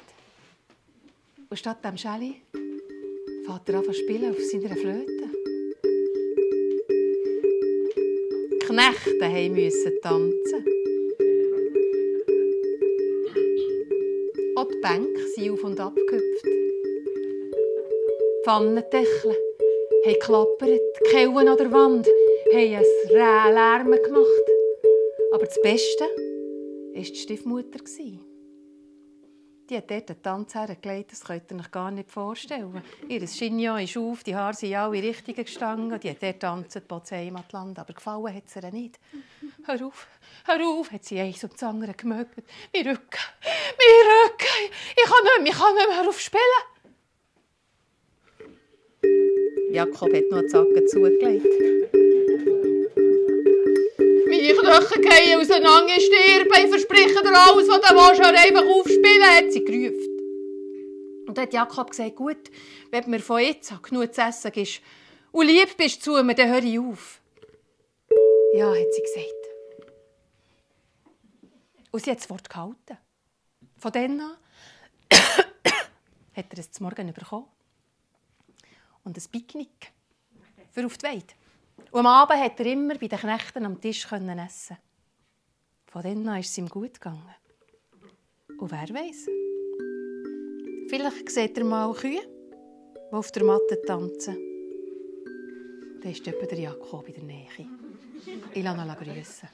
Und 1.50 1.58
statt 1.58 1.84
dem 1.84 1.98
Schelli 1.98 2.44
fährt 3.46 3.70
er 3.70 3.80
an 3.80 3.94
spielen 3.94 4.32
auf 4.32 4.40
seiner 4.40 4.76
Flöte. 4.76 5.39
Knechte 8.70 9.50
mussten 9.50 10.00
tanzen. 10.00 10.66
Auch 14.56 14.68
die 14.68 14.80
Bänke 14.80 15.28
sind 15.34 15.50
auf 15.50 15.64
und 15.64 15.80
ab 15.80 15.96
gehüpft. 15.96 16.46
Pfannendeckel 18.44 19.32
haben 19.32 20.14
geklappert, 20.14 20.70
die 20.70 21.10
Kellen 21.10 21.48
an 21.48 21.58
der 21.58 21.72
Wand 21.72 22.08
haben 22.54 22.76
ein 22.76 23.54
Lärm 23.54 23.92
gemacht. 23.92 24.46
Aber 25.34 25.46
das 25.46 25.60
Beste 25.64 26.04
war 26.04 27.02
die 27.02 27.16
Stiefmutter. 27.16 27.80
Die 29.70 29.78
hat 29.78 29.92
dort 29.92 30.10
einen 30.10 30.24
Tanz 30.24 30.56
hergelegt, 30.56 31.12
das 31.12 31.24
könnt 31.24 31.52
ihr 31.52 31.60
euch 31.60 31.70
gar 31.70 31.92
nicht 31.92 32.10
vorstellen. 32.10 32.82
Ihr 33.08 33.24
Chignon 33.28 33.80
ist 33.80 33.96
auf, 33.98 34.24
die 34.24 34.36
Haare 34.36 34.56
sind 34.56 34.74
alle 34.74 35.04
richtig 35.04 35.36
gestanden. 35.36 36.00
Die 36.00 36.10
hat 36.10 36.24
dort 36.24 36.40
tanzt, 36.40 36.88
Bots 36.88 37.12
Heimatland, 37.12 37.78
aber 37.78 37.94
gefallen 37.94 38.34
hat 38.34 38.46
es 38.48 38.56
ihr 38.56 38.72
nicht. 38.72 39.00
Hör 39.66 39.86
auf, 39.86 40.08
hör 40.46 40.66
auf, 40.66 40.92
hat 40.92 41.06
sie 41.06 41.20
eins 41.20 41.44
um 41.44 41.52
das 41.52 41.62
andere 41.62 41.94
gemögt. 41.94 42.44
Mein 42.74 42.88
Rücken, 42.88 43.20
mein 43.78 44.08
Rücken, 44.26 44.74
ich 44.98 45.04
kann 45.04 45.24
nicht 45.24 45.40
mehr, 45.44 45.52
ich 45.52 45.60
kann 45.60 45.76
nicht 45.76 45.88
mehr, 45.88 45.98
hör 46.02 46.10
auf 46.10 46.20
spielen. 46.20 46.42
Jakob 49.72 50.12
hat 50.12 50.32
noch 50.32 50.42
die 50.42 50.48
Zacken 50.48 50.88
zugelegt. 50.88 51.46
Meine 54.56 54.80
Knochen 54.80 55.02
gehen 55.02 55.40
auseinander, 55.40 55.94
ich 55.96 56.06
sterbe, 56.06 56.50
ich 56.60 56.70
verspreche 56.70 57.22
dir 57.22 57.34
alles, 57.34 57.68
was 57.68 57.82
du 57.82 57.96
willst, 57.96 58.22
einfach 58.22 58.66
aufspielen, 58.66 59.24
hat 59.24 59.52
sie 59.52 59.64
gerufen. 59.64 60.20
Und 61.28 61.38
dann 61.38 61.46
hat 61.46 61.54
Jakob 61.54 61.92
gesagt, 61.92 62.16
gut, 62.16 62.50
wenn 62.90 63.04
du 63.04 63.10
mir 63.12 63.20
von 63.20 63.40
jetzt 63.40 63.72
genug 63.84 64.14
zu 64.14 64.22
essen 64.22 64.52
gibst 64.52 64.82
Und 65.32 65.46
lieb 65.46 65.78
bist 65.78 66.02
zu 66.02 66.24
mir, 66.24 66.34
dann 66.34 66.50
höre 66.50 66.64
ich 66.64 66.80
auf. 66.80 67.22
Ja, 68.56 68.72
hat 68.72 68.94
sie 68.94 69.02
gesagt. 69.02 69.34
Und 71.92 72.04
sie 72.04 72.12
hat 72.12 72.20
das 72.20 72.30
Wort 72.32 72.50
gehalten. 72.50 72.98
Von 73.78 73.92
dann 73.92 74.20
an 74.20 74.38
hat 76.36 76.46
er 76.52 76.60
es 76.60 76.72
zum 76.72 76.86
Morgen 76.86 77.14
bekommen. 77.14 77.46
Und 79.04 79.18
ein 79.18 79.24
Picknick 79.32 79.92
für 80.72 80.86
auf 80.86 80.98
die 80.98 81.06
Weide. 81.06 81.34
Und 81.92 82.00
am 82.00 82.06
Abend 82.06 82.40
konnte 82.40 82.64
er 82.64 82.72
immer 82.74 82.96
bei 82.96 83.08
den 83.08 83.20
Knechten 83.20 83.66
am 83.66 83.80
Tisch 83.80 84.06
essen. 84.06 84.78
Von 85.86 86.04
dann 86.04 86.28
an 86.28 86.40
ist 86.40 86.50
es 86.50 86.58
ihm 86.58 86.70
gut 86.70 86.94
gegangen. 86.94 87.36
Und 88.60 88.72
wer 88.72 88.90
weiß? 88.90 89.28
Vielleicht 90.90 91.30
sieht 91.30 91.58
er 91.58 91.64
mal 91.64 91.94
Kühe, 91.94 92.22
die 92.22 93.14
auf 93.16 93.32
der 93.32 93.44
Matte 93.44 93.82
tanzen. 93.86 94.38
Dann 96.02 96.12
ist 96.12 96.28
etwa 96.28 96.46
der 96.46 96.60
Jakob 96.60 97.08
in 97.08 97.14
der 97.16 97.24
Nähe. 97.24 97.48
Ich 98.54 98.64
lasse 98.64 98.82
ihn 98.82 99.14
grüßen. 99.14 99.50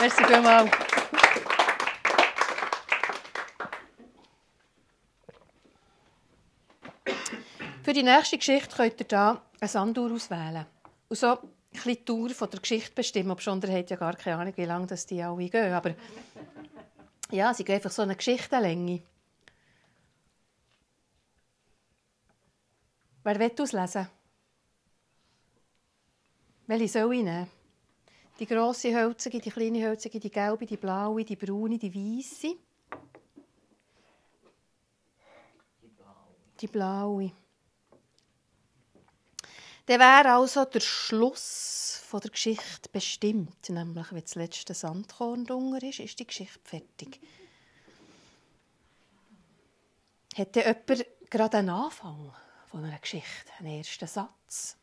Merci 0.00 0.24
vielmals. 0.24 0.70
Für 7.86 7.92
die 7.92 8.02
nächste 8.02 8.36
Geschichte 8.36 8.74
könnt 8.74 9.00
ihr 9.00 9.06
hier 9.08 9.42
eine 9.60 9.68
Sanduhr 9.68 10.10
auswählen. 10.10 10.66
Und 11.08 11.16
so 11.16 11.38
ein 11.38 11.38
die 11.84 12.04
Dauer 12.04 12.30
von 12.30 12.50
der 12.50 12.58
Geschichte 12.58 12.92
bestimmen. 12.92 13.30
Ob 13.30 13.40
schon, 13.40 13.60
der 13.60 13.78
hat 13.78 13.90
ja 13.90 13.96
gar 13.96 14.16
keine 14.16 14.38
Ahnung, 14.38 14.54
wie 14.56 14.64
lange 14.64 14.88
das 14.88 15.06
die 15.06 15.22
alle 15.22 15.48
gehen. 15.48 15.72
Aber 15.72 15.94
ja, 17.30 17.54
sie 17.54 17.62
gehen 17.62 17.76
einfach 17.76 17.92
so 17.92 18.02
eine 18.02 18.16
Geschichtenlänge. 18.16 19.02
Wer 23.22 23.38
will 23.38 23.52
auslesen? 23.56 24.08
Welche 26.66 26.88
soll 26.88 27.14
ich 27.14 27.22
nehmen? 27.22 27.46
Die 28.40 28.46
grosse 28.46 28.92
Hölzige, 28.96 29.38
die 29.38 29.50
kleine 29.50 29.86
Hölzige, 29.86 30.18
die 30.18 30.32
gelbe, 30.32 30.66
die 30.66 30.76
blaue, 30.76 31.24
die 31.24 31.36
braune, 31.36 31.78
die 31.78 31.94
weiße. 31.94 32.56
Die 36.60 36.66
blaue. 36.66 37.30
Dann 39.86 40.00
wäre 40.00 40.34
also 40.34 40.64
der 40.64 40.80
Schluss 40.80 42.02
von 42.04 42.20
der 42.20 42.30
Geschichte 42.30 42.88
bestimmt. 42.92 43.68
Nämlich, 43.68 44.12
wenn 44.12 44.20
das 44.20 44.34
letzte 44.34 44.74
Sandkorn 44.74 45.44
drunter 45.44 45.86
ist, 45.86 46.00
ist 46.00 46.18
die 46.18 46.26
Geschichte 46.26 46.58
fertig. 46.64 47.20
Hat 50.36 50.56
jemand 50.56 51.06
gerade 51.30 51.58
einen 51.58 51.70
Anfang 51.70 52.32
von 52.70 52.84
einer 52.84 52.98
Geschichte, 52.98 53.52
einen 53.58 53.78
ersten 53.78 54.06
Satz? 54.06 54.76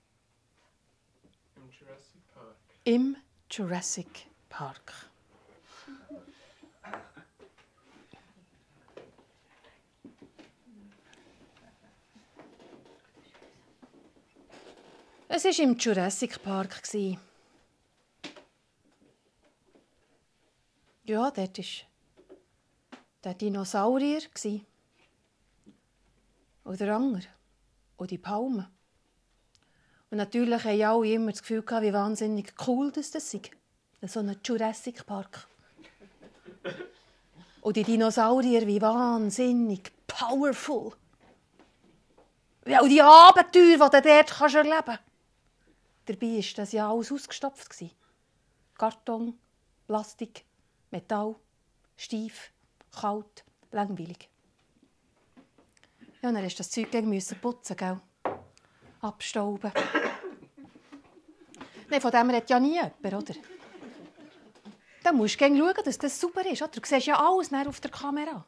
Im 1.56 1.70
Jurassic 1.70 2.34
Park. 2.34 2.56
Im 2.86 3.18
Jurassic 3.51 4.28
Park. 4.49 5.10
Es 15.36 15.45
war 15.45 15.59
im 15.65 15.75
Jurassic 15.79 16.43
Park. 16.43 16.79
Ja, 21.05 21.31
dort 21.31 21.57
war 21.57 21.65
der 23.23 23.34
Dinosaurier. 23.34 24.21
Und 26.63 26.79
der 26.79 26.95
Anger. 26.95 27.21
Und 27.97 28.11
die 28.11 28.19
Palmen. 28.19 28.67
Und 30.11 30.17
natürlich 30.19 30.65
haben 30.65 30.84
alle 30.84 31.13
immer 31.13 31.31
das 31.31 31.41
Gefühl 31.41 31.63
wie 31.81 31.93
wahnsinnig 31.93 32.53
cool 32.67 32.91
das 32.91 33.15
ist. 33.15 33.49
So 34.03 34.19
ein 34.19 34.38
Jurassic 34.45 35.03
Park. 35.03 35.47
Und 37.61 37.75
die 37.75 37.84
Dinosaurier, 37.84 38.67
wie 38.67 38.79
wahnsinnig 38.79 39.91
powerful. 40.05 40.93
Ja, 42.67 42.81
und 42.81 42.89
die 42.89 43.01
Abenteuer, 43.01 43.63
die 43.63 43.77
du 43.77 43.79
dort 43.79 44.05
erleben 44.05 44.27
kannst. 44.27 45.03
Dabei 46.06 46.38
war 46.38 46.43
das 46.56 46.72
ja 46.72 46.91
alles 46.91 47.12
ausgestopft. 47.12 47.74
Karton, 48.78 49.38
Plastik, 49.88 50.45
Metall, 50.91 51.36
steif, 51.95 52.51
kalt, 52.91 53.43
langweilig. 53.72 54.30
Ja, 56.22 56.32
dann 56.32 56.43
musst 56.43 56.56
du 56.56 56.58
das 56.60 56.72
Zeug 56.72 56.91
gegen 56.91 57.22
putzen, 57.41 57.78
gell? 57.78 57.99
Abstauben. 59.01 59.72
Nein, 61.89 62.01
von 62.01 62.12
dem 62.12 62.30
redet 62.30 62.49
ja 62.49 62.60
nie 62.60 62.76
jemand, 62.76 63.04
oder? 63.04 63.39
Dann 65.04 65.18
musst 65.18 65.39
du 65.39 65.45
schauen, 65.45 65.74
dass 65.84 65.97
das 65.97 66.20
super 66.20 66.45
ist. 66.49 66.62
Oder? 66.62 66.72
Du 66.72 66.82
siehst 66.84 67.08
ja 67.08 67.20
alles 67.20 67.51
auf 67.54 67.80
der 67.82 67.91
Kamera. 67.91 68.45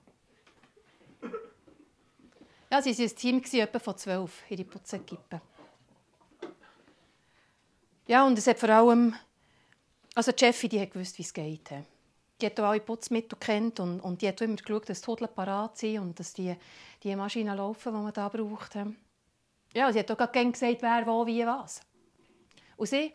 Ja, 2.71 2.81
sie 2.81 2.97
waren 2.97 3.05
ein 3.05 3.15
Team 3.43 3.79
von 3.79 3.97
zwölf, 3.97 4.43
ihre 4.49 4.63
Putzekippen. 4.63 5.41
Ja, 8.07 8.25
und 8.25 8.37
es 8.37 8.47
hat 8.47 8.59
vor 8.59 8.69
allem... 8.69 9.15
Also 10.13 10.31
die 10.31 10.45
Chefin, 10.45 10.69
die 10.69 10.79
hat 10.79 10.91
gewusst, 10.91 11.17
wie 11.17 11.23
es 11.23 11.33
geht. 11.33 11.69
Die 12.39 12.45
hat 12.45 12.59
auch 12.59 12.65
alle 12.65 12.79
Putzmittel 12.79 13.37
kennt 13.37 13.79
und, 13.79 13.99
und 13.99 14.21
die 14.21 14.27
hat 14.27 14.39
immer 14.41 14.55
geschaut, 14.55 14.87
dass 14.87 15.01
die 15.01 15.07
Hodeln 15.07 15.29
parat 15.33 15.77
sind 15.77 15.99
und 15.99 16.19
dass 16.19 16.33
die, 16.33 16.55
die 17.03 17.15
Maschinen 17.15 17.57
laufen, 17.57 17.93
die 17.93 17.99
man 17.99 18.13
da 18.13 18.29
braucht. 18.29 18.77
Ja, 19.73 19.91
sie 19.91 19.99
hat 19.99 20.11
auch 20.11 20.31
gerne 20.31 20.51
gesagt, 20.51 20.81
wer, 20.81 21.05
wo, 21.05 21.25
wie, 21.25 21.45
was. 21.45 21.81
Und 22.77 22.87
sie, 22.87 23.13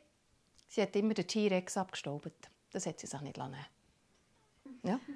sie 0.69 0.83
hat 0.83 0.95
immer 0.97 1.15
den 1.15 1.27
T-Rex 1.27 1.77
abgestaubt. 1.77 2.51
Das 2.71 2.87
hat 2.87 3.01
sie 3.01 3.07
sich 3.07 3.21
nicht 3.21 3.37
lassen. 3.37 3.57
Ja. 4.83 5.01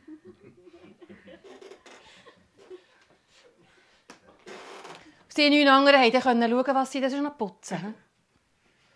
Sie 5.35 5.51
neun 5.51 5.66
anderen 5.66 6.12
konnten 6.22 6.49
schauen, 6.49 6.75
was 6.77 6.93
sie 6.93 7.01
das 7.01 7.12
noch 7.12 7.37
putzen. 7.37 7.97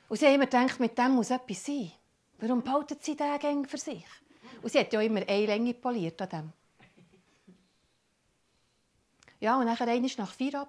Und 0.09 0.19
sie 0.19 0.27
haben 0.27 0.35
immer 0.35 0.47
gedacht, 0.47 0.81
mit 0.81 0.97
dem 0.97 1.13
muss 1.13 1.31
etwas 1.31 1.65
sein. 1.65 1.93
Warum 2.39 2.63
behalten 2.63 2.97
sie 3.01 3.17
den 3.17 3.39
Gang 3.39 3.69
für 3.69 3.79
sich? 3.79 4.05
Und 4.63 4.73
sie 4.73 4.79
hat 4.79 4.93
ja 4.93 5.01
immer 5.01 5.21
eine 5.27 5.47
Länge 5.47 5.75
poliert 5.75 6.21
an 6.23 6.29
dem. 6.29 6.53
Ja, 9.41 9.59
und 9.59 9.67
dann 9.67 9.77
einmal 9.77 10.11
nach 10.17 10.33
vier. 10.33 10.67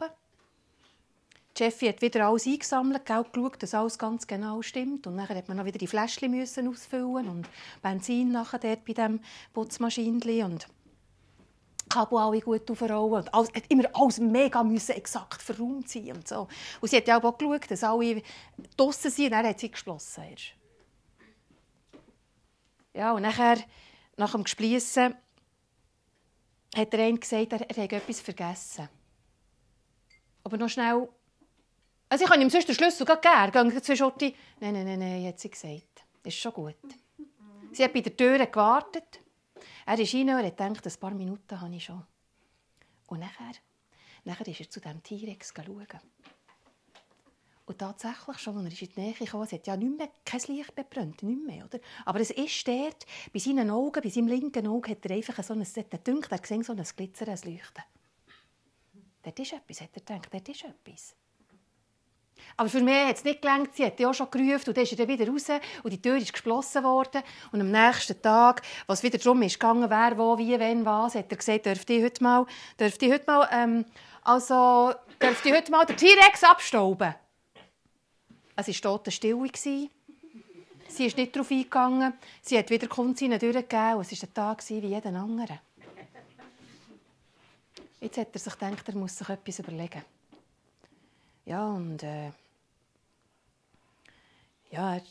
Die 1.58 1.64
Chefin 1.64 1.90
hat 1.90 2.02
wieder 2.02 2.28
alles 2.28 2.46
eingesammelt, 2.46 3.06
geschaut, 3.06 3.64
dass 3.64 3.74
alles 3.74 3.98
ganz 3.98 4.28
genau 4.28 4.62
stimmt. 4.62 5.08
Und 5.08 5.18
dann 5.18 5.28
musste 5.28 5.44
man 5.48 5.58
noch 5.58 5.66
wieder 5.66 5.80
die 5.80 5.88
Fläschchen 5.88 6.40
ausfüllen 6.70 7.28
und 7.28 7.50
Benzin 7.82 8.32
nachher 8.32 8.60
dort 8.60 8.86
bei 8.86 8.94
dem 8.94 9.20
Putzmaschinchen 9.54 10.44
und 10.44 10.68
Kabel 11.90 12.18
alle 12.20 12.40
gut 12.40 12.70
aufrollen. 12.70 13.24
Und 13.24 13.34
alles, 13.34 13.50
hat 13.54 13.64
immer 13.70 13.90
alles 13.94 14.20
mega 14.20 14.64
müssen 14.64 14.96
exakt 14.96 15.42
verräumt 15.42 15.90
sein 15.90 16.12
und 16.12 16.28
so. 16.28 16.48
Und 16.80 16.90
sie 16.90 16.98
hat 16.98 17.08
ja 17.08 17.22
auch 17.22 17.38
geschaut, 17.38 17.70
dass 17.70 17.84
alle 17.84 18.22
draussen 18.78 19.12
sind 19.12 19.26
und 19.26 19.32
dann 19.32 19.48
hat 19.48 19.60
sie 19.60 19.72
geschlossen. 19.72 20.24
Ja, 22.94 23.14
und 23.14 23.22
nachher, 23.22 23.58
nach 24.18 24.32
dem 24.32 24.44
Gespliessen, 24.44 25.16
hat 26.76 26.94
der 26.94 27.00
eine 27.00 27.18
gesagt, 27.18 27.54
er, 27.54 27.70
er 27.70 27.76
hätte 27.76 27.96
etwas 27.96 28.22
vergessen. 28.22 28.90
Aber 30.44 30.58
noch 30.58 30.70
schnell... 30.70 31.10
Also 32.12 32.24
ich 32.24 32.30
kann 32.30 32.42
ihm 32.42 32.50
sonst 32.50 32.68
den 32.68 32.76
Schlüssel 32.76 33.06
geben. 33.06 33.52
Gehen 33.52 33.84
zwei 33.84 33.96
Schotti. 33.96 34.36
Nein, 34.60 34.74
nein, 34.74 34.86
nein, 34.86 35.00
nein, 35.00 35.28
hat 35.28 35.40
sie 35.40 35.50
gesagt. 35.50 36.04
Ist 36.24 36.38
schon 36.38 36.54
gut. 36.54 36.76
Sie 37.72 37.84
hat 37.84 37.94
bei 37.94 38.02
der 38.02 38.18
Tür 38.18 38.44
gewartet. 38.46 39.20
Er 39.90 39.98
ist 39.98 40.14
rein 40.14 40.30
und 40.30 40.46
hat 40.46 40.56
gedacht, 40.56 40.86
ein 40.86 41.00
paar 41.00 41.16
Minuten 41.16 41.60
habe 41.60 41.76
ich 41.76 41.84
schon. 41.84 42.06
Und 43.08 43.22
nachher, 43.22 43.54
nachher 44.24 44.48
ist 44.48 44.60
er 44.60 44.70
zu 44.70 44.80
diesem 44.80 45.02
T-Rex 45.02 45.52
schauen. 45.56 45.88
Und 47.66 47.78
tatsächlich, 47.80 48.38
schon 48.38 48.56
als 48.56 48.66
er 48.66 48.88
in 48.88 48.94
die 48.94 49.00
Nähe 49.00 49.14
kam, 49.14 49.42
hat 49.42 49.66
ja 49.66 49.76
nicht 49.76 49.98
mehr, 49.98 50.12
kein 50.24 50.42
Licht 50.42 50.76
bebrannt, 50.76 51.24
nicht 51.24 51.44
mehr, 51.44 51.66
oder? 51.66 51.80
Aber 52.06 52.20
es 52.20 52.30
ist 52.30 52.68
dort, 52.68 53.08
bei 53.34 53.40
seinen 53.40 53.72
Augen, 53.72 54.04
bei 54.04 54.10
seinem 54.10 54.28
linken 54.28 54.68
Auge, 54.68 54.92
hat 54.92 55.04
er 55.08 55.16
einfach 55.16 55.44
so 55.44 55.56
ein, 55.56 55.66
er 55.76 55.98
dünkt, 55.98 56.32
er 56.32 56.46
sieht 56.46 56.66
so 56.66 56.74
ein 56.74 56.84
Glitzer, 56.96 57.28
ein 57.28 57.40
Leuchten. 57.52 57.84
Dort 59.24 59.40
ist 59.40 59.54
etwas, 59.54 59.82
hat 59.82 59.90
er 59.96 60.02
gedacht, 60.02 60.32
dort 60.32 60.50
ist 60.50 60.66
etwas. 60.66 61.16
Aber 62.58 62.70
für 62.70 62.82
mich 62.82 63.06
hat 63.06 63.18
es 63.18 63.24
nicht 63.24 63.42
gelangt. 63.42 63.76
Sie 63.76 63.86
hat 63.86 64.00
ja 64.00 64.10
auch 64.10 64.14
schon 64.14 64.30
gerufen 64.32 64.68
und 64.68 64.78
dann 64.78 64.84
ist 64.84 65.00
er 65.00 65.08
wieder 65.08 65.28
raus 65.28 65.48
und 65.84 65.92
die 65.92 66.02
Tür 66.02 66.18
ist 66.18 66.34
geschlossen 66.34 66.84
worden. 66.84 67.22
Und 67.52 67.62
am 67.62 67.72
nächsten 67.72 68.22
Tag, 68.22 68.62
was 68.88 69.04
wieder 69.04 69.18
darum 69.18 69.42
ist 69.42 69.60
gegangen, 69.60 69.90
wer, 69.90 70.18
wo, 70.18 70.38
wie, 70.38 70.60
wenn, 70.60 70.86
was, 70.86 71.16
hat 71.16 71.32
er 71.32 71.38
gesagt, 71.38 71.66
dürfte 71.66 71.94
ich 71.94 72.04
heute 72.04 72.24
mal, 72.24 72.46
dürfte 72.80 73.06
ich 73.06 73.12
heute 73.12 73.26
mal, 73.28 73.50
ähm, 73.52 73.86
also, 74.24 74.94
dürfte 75.22 75.50
ich 75.50 75.56
heute 75.56 75.72
mal 75.72 75.86
den 75.86 75.98
T-Rex 75.98 76.44
abstauben? 76.44 77.16
Es 78.56 78.68
war 78.68 78.92
totenstill. 78.92 79.50
Sie 79.54 81.06
ist 81.06 81.18
nicht 81.18 81.36
darauf 81.36 81.52
eingegangen. 81.52 82.14
Sie 82.42 82.58
hat 82.58 82.70
wieder 82.70 82.88
Kunzinnen 82.88 83.40
durchgegeben. 83.40 84.02
Es 84.02 84.12
war 84.12 84.30
ein 84.30 84.34
Tag 84.34 84.70
wie 84.70 84.80
jeden 84.80 85.16
anderen. 85.16 85.60
Jetzt 88.02 88.18
hat 88.18 88.30
er 88.34 88.40
sich 88.40 88.54
gedacht, 88.54 88.88
er 88.88 88.96
muss 88.96 89.18
sich 89.18 89.30
etwas 89.30 89.60
überlegen. 89.60 90.02
Ja, 91.50 91.68
und 91.68 92.04
äh, 92.04 92.32
ja, 94.70 94.98
er, 94.98 95.02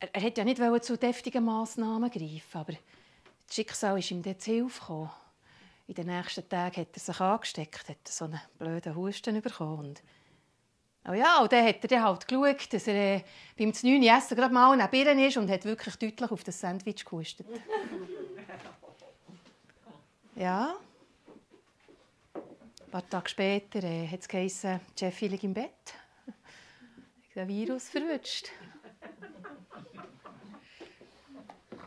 er, 0.00 0.14
er 0.14 0.20
hätte 0.20 0.40
ja 0.40 0.44
nicht 0.44 0.84
zu 0.84 0.98
deftigen 0.98 1.44
Massnahmen 1.44 2.10
greifen, 2.10 2.58
aber 2.58 2.72
das 2.72 3.54
Schicksal 3.54 3.96
ist 4.00 4.10
ihm 4.10 4.20
dann 4.20 4.36
zu 4.40 4.50
Hilfe 4.50 4.80
gekommen. 4.80 5.10
In 5.86 5.94
den 5.94 6.08
nächsten 6.08 6.48
Tagen 6.48 6.80
hat 6.80 6.88
er 6.92 6.98
sich 6.98 7.20
angesteckt, 7.20 7.88
hat 7.88 8.08
so 8.08 8.24
einen 8.24 8.40
blöden 8.58 8.96
Husten 8.96 9.40
bekommen. 9.40 9.90
Und 9.90 10.02
oh 11.08 11.12
ja, 11.12 11.40
und 11.40 11.52
dann 11.52 11.64
hat 11.64 11.80
er 11.80 11.88
dann 11.88 12.02
halt 12.02 12.26
geschaut, 12.26 12.72
dass 12.72 12.88
er 12.88 13.18
äh, 13.18 13.24
beim 13.56 13.68
9. 13.68 14.02
Essen 14.02 14.36
gerade 14.36 14.52
mal 14.52 14.76
neben 14.76 15.18
ihr 15.20 15.28
ist 15.28 15.36
und 15.36 15.48
hat 15.48 15.64
wirklich 15.64 15.94
deutlich 15.94 16.32
auf 16.32 16.42
das 16.42 16.58
Sandwich 16.58 17.04
gehustet. 17.04 17.46
Ja. 20.34 20.76
Ein 22.88 22.92
paar 22.92 23.10
Tage 23.10 23.28
später 23.28 23.84
äh, 23.84 24.08
hat 24.08 24.20
es 24.20 24.28
geheißen, 24.28 24.80
Jeffy 24.96 25.28
liegt 25.28 25.44
im 25.44 25.52
Bett. 25.52 25.92
Der 27.34 27.46
Virus 27.46 27.90
verwünscht. 27.90 28.48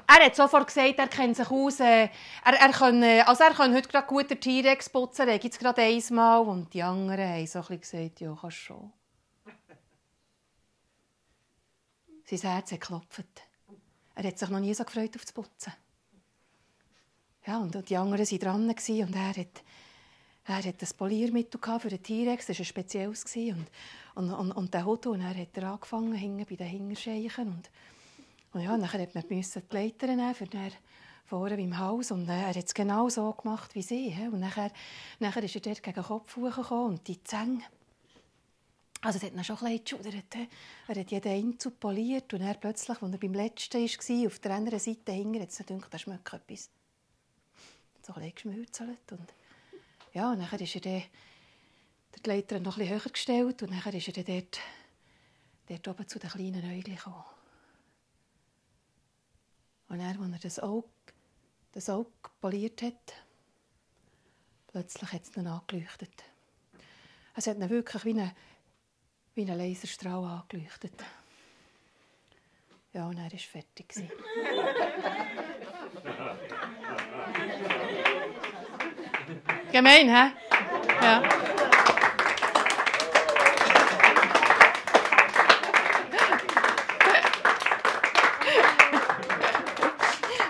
Er 0.06 0.26
hat 0.26 0.36
sofort 0.36 0.68
gesagt, 0.68 1.00
er 1.00 1.08
kennt 1.08 1.38
sich 1.38 1.50
aus. 1.50 1.80
Äh, 1.80 2.10
er, 2.46 2.54
er, 2.54 2.70
kann, 2.70 3.02
äh, 3.02 3.22
also 3.22 3.44
er 3.44 3.50
kann 3.50 3.74
heute 3.74 3.90
gerade 3.90 4.06
gut 4.06 4.30
den 4.30 4.40
T-Rex 4.40 4.90
putzen, 4.90 5.28
er 5.28 5.40
gibt 5.40 5.56
es 5.56 5.60
gerade 5.60 5.82
einmal. 5.82 6.42
Und 6.42 6.72
die 6.72 6.84
anderen 6.84 7.28
haben 7.28 7.48
so 7.48 7.64
ein 7.68 7.82
gesagt, 7.82 8.22
ja, 8.22 8.38
kannst 8.40 8.58
schon. 8.58 8.94
Sein 12.26 12.40
Herz 12.42 12.72
hat 12.72 12.80
geklopft. 12.80 13.26
Er 14.14 14.24
hat 14.24 14.38
sich 14.38 14.50
noch 14.50 14.60
nie 14.60 14.76
so 14.76 14.84
gefreut 14.84 15.16
auf 15.16 15.24
das 15.24 15.34
Putzen. 15.34 15.74
Ja, 17.48 17.58
und 17.58 17.90
die 17.90 17.98
anderen 17.98 18.24
waren 18.24 18.40
dran 18.40 18.70
und 18.70 19.16
er 19.16 19.36
hat, 19.36 19.64
er 20.46 20.56
hat 20.56 20.66
ein 20.66 20.98
Poliermittel 20.98 21.60
für 21.80 21.90
den 21.90 22.02
T-Rex, 22.02 22.48
das 22.48 22.58
war 22.58 22.64
ein 22.64 22.66
spezielles. 22.66 23.26
Und, 23.36 23.68
und, 24.16 24.34
und, 24.34 24.52
und 24.52 24.74
der 24.74 24.86
Hut, 24.86 25.06
und 25.08 25.22
er 25.22 25.36
hat 25.36 25.56
er 25.56 25.72
angefangen, 25.72 26.14
hingen 26.14 26.46
bei 26.50 26.56
den 26.56 26.68
Hingerscheichen. 26.68 27.48
Und, 27.48 27.70
und 28.54 28.62
ja, 28.62 28.76
nachher 28.78 29.02
hat 29.02 29.16
man 29.16 29.24
die 29.28 29.44
Leiter 29.72 30.08
nehmen 30.08 30.36
für 30.36 30.48
den 30.48 30.72
vorne 31.32 31.56
beim 31.56 31.78
Haus 31.78 32.12
und 32.12 32.28
er 32.28 32.50
hat 32.50 32.58
es 32.58 32.74
genau 32.74 33.08
so 33.08 33.32
gemacht 33.32 33.74
wie 33.74 33.82
sie. 33.82 34.14
Und 34.30 34.42
nachher, 34.42 34.70
nachher 35.20 35.44
ist 35.44 35.56
er 35.56 35.62
dort 35.62 35.82
gegen 35.82 35.96
den 35.96 36.04
Kopf 36.04 36.36
hochgekommen 36.36 36.88
und 36.88 37.08
die 37.08 37.24
Zähne. 37.24 37.62
Also 39.00 39.18
es 39.18 39.24
hat 39.24 39.34
ihn 39.34 39.44
schon 39.46 39.58
ein 39.60 39.80
bisschen 39.80 40.02
geschudert. 40.04 40.50
Er 40.90 40.96
hat 40.96 41.12
jeden 41.12 41.32
Einzug 41.32 41.80
poliert 41.80 42.34
und 42.34 42.42
er 42.42 42.56
plötzlich, 42.56 43.02
als 43.02 43.12
er 43.14 43.18
beim 43.18 43.34
letzten 43.34 43.82
war, 43.82 44.28
auf 44.28 44.40
der 44.40 44.52
anderen 44.52 44.80
Seite 44.80 45.14
hing, 45.14 45.42
hat 45.42 45.50
es 45.50 45.58
gedacht, 45.58 45.88
da 45.90 45.98
schmeckt 45.98 46.34
etwas 46.34 46.70
so 48.02 48.14
ein 48.14 48.22
bisschen 48.22 48.36
geschmürzelt. 48.36 49.12
Und 49.12 49.34
ja, 50.14 50.32
und 50.32 50.40
dann 50.40 50.60
ist 50.60 50.76
er 50.76 50.82
dann, 50.82 51.04
der 52.26 52.36
Leiter 52.36 52.60
noch 52.60 52.78
ein 52.78 52.90
höher 52.90 53.00
gestellt 53.00 53.64
und 53.64 53.72
dann 53.72 53.94
ist 53.94 54.08
er 54.08 54.14
dann 54.14 54.26
dort, 54.26 54.60
dort 55.68 55.88
oben 55.88 56.08
zu 56.08 56.20
den 56.20 56.30
kleinen 56.30 56.66
Äugeln 56.66 56.98
gekommen. 56.98 57.24
Und 59.88 60.00
dann, 60.00 60.22
als 60.22 60.34
er 60.34 60.40
das 60.40 60.60
Auge, 60.60 60.90
das 61.72 61.90
Auge 61.90 62.12
poliert 62.40 62.82
hat, 62.82 63.14
plötzlich 64.68 65.12
hat 65.12 65.24
es 65.24 65.38
ihn 65.38 65.48
angeleuchtet. 65.48 66.24
Es 67.36 67.48
hat 67.48 67.58
ihn 67.58 67.70
wirklich 67.70 68.06
wie 68.06 69.42
ein, 69.42 69.58
Laserstrahl 69.58 70.24
angeleuchtet. 70.24 70.94
Ja, 72.94 73.08
und 73.08 73.18
er 73.18 73.32
war 73.32 73.40
fertig. 73.40 73.96
Gemein, 79.72 80.10
hä? 80.10 80.32
Ja. 81.02 81.24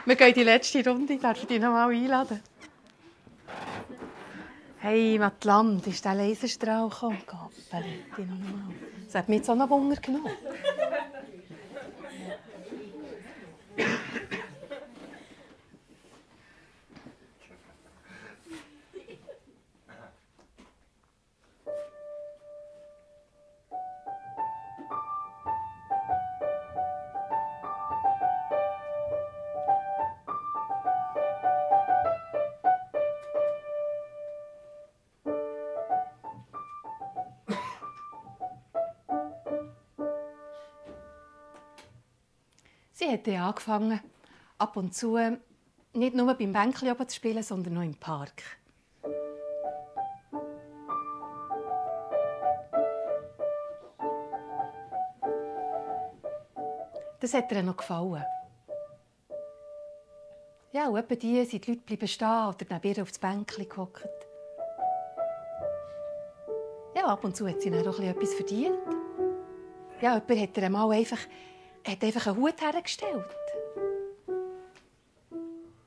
Wir 0.05 0.15
gehen 0.15 0.27
in 0.29 0.33
die 0.33 0.43
letzte 0.43 0.83
Runde. 0.89 1.17
Darf 1.17 1.37
ich 1.37 1.47
dich 1.47 1.61
noch 1.61 1.71
mal 1.71 1.89
einladen? 1.89 2.41
Hey, 4.79 5.19
Matland, 5.19 5.85
ist 5.85 6.03
der 6.03 6.15
Laserstrahl 6.15 6.89
gekommen? 6.89 7.21
Das 9.05 9.15
hat 9.15 9.29
mich 9.29 9.37
jetzt 9.37 9.49
auch 9.49 9.55
noch 9.55 9.69
Wunder 9.69 9.97
genommen. 9.97 10.31
Hat 43.11 43.27
dann 43.27 43.35
angefangen, 43.35 43.99
ab 44.57 44.77
und 44.77 44.95
zu 44.95 45.17
nicht 45.93 46.15
nur 46.15 46.33
beim 46.33 46.53
Bänkli 46.53 46.91
zu 47.07 47.15
spielen, 47.15 47.43
sondern 47.43 47.73
noch 47.73 47.81
im 47.81 47.95
Park. 47.95 48.43
Das 57.19 57.35
hat 57.35 57.51
ihr 57.51 57.61
noch 57.61 57.77
gefallen. 57.77 58.25
Ja, 60.71 60.87
und 60.87 60.97
etwa 60.97 61.15
die 61.15 61.43
sind 61.45 61.67
die 61.67 61.71
Leute 61.71 61.83
bleiben 61.83 62.07
stehen 62.07 62.47
oder 62.47 62.65
neben 62.69 62.95
ihr 62.95 63.03
aufs 63.03 63.19
Bänkli 63.19 63.65
gehockt. 63.65 64.07
Ja, 66.95 67.05
ab 67.05 67.23
und 67.23 67.35
zu 67.35 67.47
hat 67.47 67.61
sie 67.61 67.69
dann 67.69 67.87
auch 67.87 67.99
etwas 67.99 68.33
verdient. 68.33 68.77
Ja, 70.01 70.15
jemand 70.15 70.41
hat 70.41 70.57
ihr 70.57 70.63
einmal 70.63 70.91
einfach 70.91 71.19
er 71.83 71.93
hat 71.93 72.03
einfach 72.03 72.27
einen 72.27 72.37
Hut 72.37 72.61
hergestellt. 72.61 73.25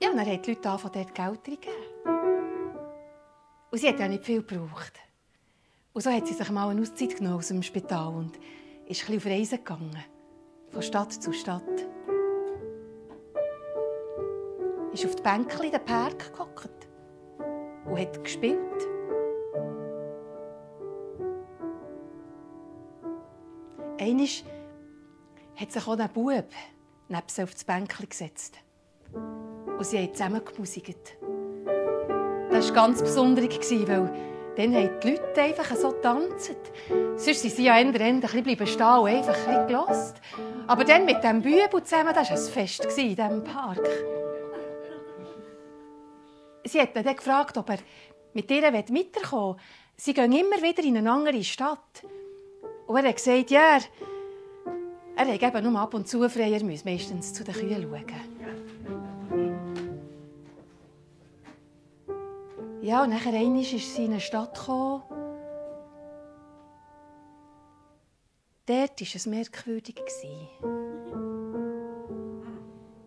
Ja, 0.03 0.11
und 0.11 0.16
dann 0.16 0.26
haben 0.26 0.42
die 0.42 0.51
Leute 0.51 0.78
von 0.78 0.90
dort 0.92 1.14
Geld 1.14 1.45
gegeben. 1.45 1.72
Und 3.70 3.78
sie 3.78 3.88
hat 3.88 3.99
ja 3.99 4.09
nicht 4.09 4.24
viel 4.24 4.42
gebraucht. 4.42 4.92
Und 5.92 6.03
so 6.03 6.11
hat 6.11 6.26
sie 6.26 6.34
sich 6.34 6.51
mal 6.51 6.68
eine 6.68 6.80
Auszeit 6.80 7.16
genommen 7.16 7.36
aus 7.36 7.49
dem 7.49 7.62
Spital 7.62 8.09
und 8.09 8.36
ist 8.86 9.09
ein 9.09 9.14
bisschen 9.14 9.16
auf 9.16 9.26
Reisen 9.26 9.59
gegangen. 9.59 10.05
Von 10.70 10.82
Stadt 10.82 11.12
zu 11.12 11.32
Stadt. 11.32 11.62
Ist 14.92 15.07
auf 15.07 15.16
die 15.16 15.22
Bänkchen 15.22 15.64
in 15.64 15.70
den 15.72 15.84
Park 15.84 16.32
gehockt 16.32 16.88
und 17.86 17.99
hat 17.99 18.22
gespielt. 18.22 18.59
Einmal 23.99 24.28
hat 25.57 25.72
sich 25.72 25.86
auch 25.86 25.96
der 25.96 26.09
Bub 26.09 26.46
neben 27.09 27.22
sie 27.26 27.42
auf 27.42 27.52
das 27.52 27.64
Bänkchen 27.64 28.09
gesetzt. 28.09 28.59
Und 29.12 29.84
sie 29.84 29.98
haben 29.98 30.14
zusammen 30.14 30.44
gemusikt. 30.44 31.16
Das 32.50 32.68
war 32.68 32.74
ganz 32.74 33.02
besonders, 33.02 33.44
weil 33.44 34.34
dann 34.57 34.74
haben 34.74 35.00
die 35.02 35.11
Leute 35.11 35.42
einfach 35.42 35.74
so 35.76 35.90
getanzt. 35.90 36.57
Sonst 37.16 37.42
sind 37.42 37.55
sie 37.55 37.64
ja 37.64 37.78
Ende 37.78 37.98
Ende 37.98 38.28
ein 38.32 38.42
bisschen 38.44 38.66
stehen 38.66 38.98
und 38.98 39.09
einfach 39.09 39.48
ein 39.48 39.66
bisschen 39.66 40.14
Aber 40.66 40.84
dann 40.84 41.05
mit 41.05 41.22
dem 41.24 41.42
Bübel 41.42 41.82
zusammen, 41.82 42.14
das 42.14 42.30
war 42.30 42.36
ein 42.36 42.52
Fest 42.52 42.84
in 42.96 43.16
diesem 43.16 43.42
Park. 43.42 43.88
Sie 46.64 46.80
hat 46.80 46.96
dann 46.96 47.16
gefragt, 47.16 47.59
ob 47.59 47.68
er 47.70 47.78
mit 48.32 48.50
ihr 48.50 48.62
weiterkommen 48.62 49.57
will. 49.57 49.62
Sie 49.96 50.14
gehen 50.14 50.32
immer 50.32 50.62
wieder 50.62 50.82
in 50.82 50.96
eine 50.96 51.11
andere 51.11 51.42
Stadt. 51.44 52.02
Und 52.86 52.96
er 52.96 53.09
hat 53.09 53.16
gesagt, 53.16 53.50
ja, 53.50 53.78
er 55.17 55.27
hat 55.27 55.43
eben 55.43 55.73
nur 55.73 55.81
ab 55.81 55.95
und 55.95 56.09
zu 56.09 56.29
frei, 56.29 56.53
er 56.53 56.65
muss 56.65 56.85
meistens 56.85 57.33
zu 57.33 57.45
den 57.45 57.55
Kühen 57.55 57.83
schauen. 57.83 58.05
Ja, 62.83 63.03
und 63.03 63.11
nachher 63.11 63.33
einmal 63.33 63.62
ist 63.62 63.95
sie 63.95 64.05
in 64.05 64.11
eine 64.11 64.21
Stadt 64.21 64.59
gekommen. 64.59 65.03
Dort 68.67 69.01
war 69.01 69.09
es 69.15 69.27
merkwürdig. 69.27 70.03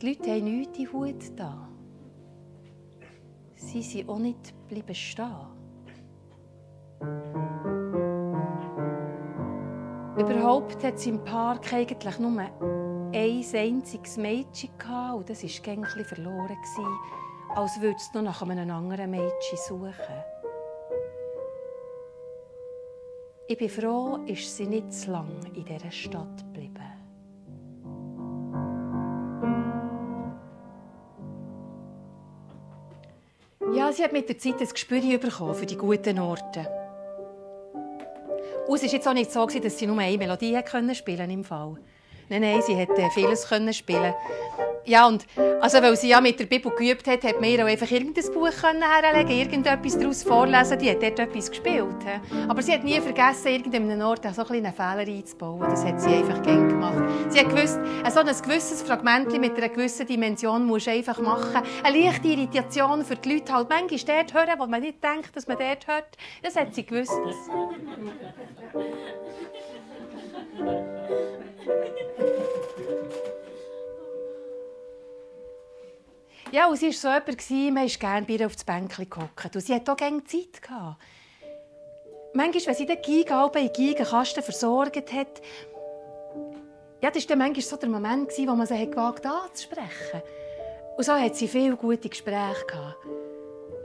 Die 0.02 0.08
Leute 0.08 0.32
haben 0.32 0.44
nichts 0.44 0.80
in 0.80 0.94
Hut 0.94 1.32
da. 1.36 1.68
Sie 3.56 3.82
sind 3.82 4.10
auch 4.10 4.20
nicht 4.20 4.54
bleiben 4.68 4.96
stehen. 4.96 5.48
Überhaupt 10.18 10.84
hat 10.84 11.00
sie 11.00 11.10
im 11.10 11.24
Park 11.24 11.72
eigentlich 11.72 12.18
nur 12.18 12.42
ein 12.42 13.12
einziges 13.12 14.18
Mädchen 14.18 14.72
gehabt, 14.80 15.16
und 15.16 15.30
das 15.30 15.44
war 15.44 15.64
gängig 15.64 16.08
verloren. 16.08 16.58
als 17.56 17.80
würde 17.80 17.98
es 17.98 18.14
noch 18.14 18.24
nach 18.24 18.42
einem 18.42 18.70
anderen 18.72 19.12
Mädchen 19.12 19.58
suchen. 19.58 19.94
Ich 23.48 23.58
bin 23.58 23.70
froh, 23.70 24.18
ist 24.26 24.58
sie 24.58 24.66
nicht 24.66 24.92
zu 24.92 25.12
lang 25.12 25.30
in 25.54 25.64
dieser 25.64 25.92
Stadt 25.92 26.38
geblieben. 26.38 26.84
Ja, 33.74 33.92
sie 33.92 34.04
hat 34.04 34.14
mit 34.14 34.28
der 34.28 34.38
Zeit 34.38 34.60
ein 34.60 34.68
Gespür 34.68 35.18
bekommen 35.20 35.54
für 35.54 35.66
die 35.66 35.78
guten 35.78 36.20
Orte. 36.20 36.87
Und 38.68 38.76
es 38.76 38.84
war 38.84 38.90
jetzt 38.90 39.08
auch 39.08 39.14
nicht 39.14 39.32
so, 39.32 39.46
dass 39.46 39.78
sie 39.78 39.88
nur 39.88 39.98
eine 40.00 40.18
Melodie 40.18 40.58
spielen 40.94 41.18
konnte 41.18 41.34
im 41.34 41.44
Fall. 41.44 41.78
Nein, 42.30 42.42
nein, 42.42 42.62
sie 42.62 42.76
hätte 42.76 43.10
vieles 43.14 43.50
spielen 43.74 44.14
ja, 44.88 45.08
und 45.08 45.26
also, 45.60 45.82
weil 45.82 45.96
sie 45.98 46.10
ja 46.10 46.22
mit 46.22 46.40
der 46.40 46.46
Bibel 46.46 46.72
geübt 46.72 47.08
hat, 47.08 47.24
hat 47.24 47.42
man 47.42 47.50
ihr 47.50 47.64
auch 47.64 47.68
einfach 47.68 47.90
irgendein 47.90 48.34
Buch 48.34 48.52
herlegen 48.64 49.32
irgendetwas 49.32 49.98
daraus 49.98 50.24
vorlesen. 50.24 50.80
Die 50.80 50.90
hat 50.90 51.02
dort 51.02 51.20
etwas 51.20 51.50
gespielt. 51.50 51.96
Aber 52.48 52.62
sie 52.62 52.74
hat 52.74 52.84
nie 52.84 53.00
vergessen, 53.02 53.50
irgendeinem 53.50 54.02
Ort 54.02 54.24
so 54.34 54.48
einen 54.48 54.74
Fehler 54.74 55.00
einzubauen. 55.00 55.62
Das 55.62 55.84
hat 55.84 56.00
sie 56.00 56.16
einfach 56.16 56.42
gern 56.42 56.70
gemacht. 56.70 57.04
Sie 57.30 57.40
hat 57.40 57.50
gewusst, 57.50 57.80
so 58.10 58.20
ein 58.20 58.28
gewisses 58.28 58.82
Fragment 58.82 59.38
mit 59.40 59.58
einer 59.58 59.70
gewissen 59.70 60.08
Dimension 60.08 60.66
musst 60.66 60.88
du 60.88 60.92
einfach 60.92 61.20
machen. 61.20 61.62
Eine 61.84 62.00
leichte 62.00 62.28
Irritation 62.28 63.04
für 63.04 63.16
die 63.16 63.34
Leute 63.34 63.54
halt 63.54 63.70
manchmal 63.70 64.24
dort 64.24 64.34
hören, 64.34 64.60
wo 64.60 64.68
man 64.68 64.82
nicht 64.82 65.04
denkt, 65.04 65.36
dass 65.36 65.48
man 65.48 65.58
dort 65.58 65.88
hört. 65.88 66.18
Das 66.44 66.56
hat 66.56 66.74
sie 66.74 66.86
gewusst. 66.86 67.12
Ja, 76.52 76.68
und 76.68 76.78
sie 76.78 76.88
war 76.88 76.94
so 76.94 77.08
jemand, 77.10 77.74
man 77.74 77.86
ist 77.86 78.00
gerne 78.00 78.26
bei 78.26 78.34
ihr 78.34 78.46
auf 78.46 78.56
das 78.56 78.64
Bänkchen 78.64 79.10
gehockt. 79.10 79.56
Und 79.56 79.62
sie 79.62 79.74
hatte 79.74 79.92
auch 79.92 79.98
gerne 79.98 80.24
Zeit. 80.24 80.62
Manchmal, 82.34 82.66
wenn 82.68 82.76
sie 82.76 82.86
den 82.86 83.02
Giga 83.02 83.52
in 83.54 83.70
den 83.74 84.44
versorgt 84.44 85.14
hat, 85.14 85.42
ja, 87.02 87.12
das 87.12 87.24
war 87.24 87.30
dann 87.30 87.40
manchmal 87.40 87.62
so 87.62 87.76
der 87.76 87.90
Moment, 87.90 88.32
wo 88.38 88.56
man 88.56 88.66
sie 88.66 88.90
gewagt 88.90 89.26
anzusprechen. 89.26 90.22
Und 90.98 91.04
so 91.04 91.14
hat 91.14 91.36
sie 91.36 91.48
viele 91.48 91.76
gute 91.76 92.10
Gespräche. 92.10 92.96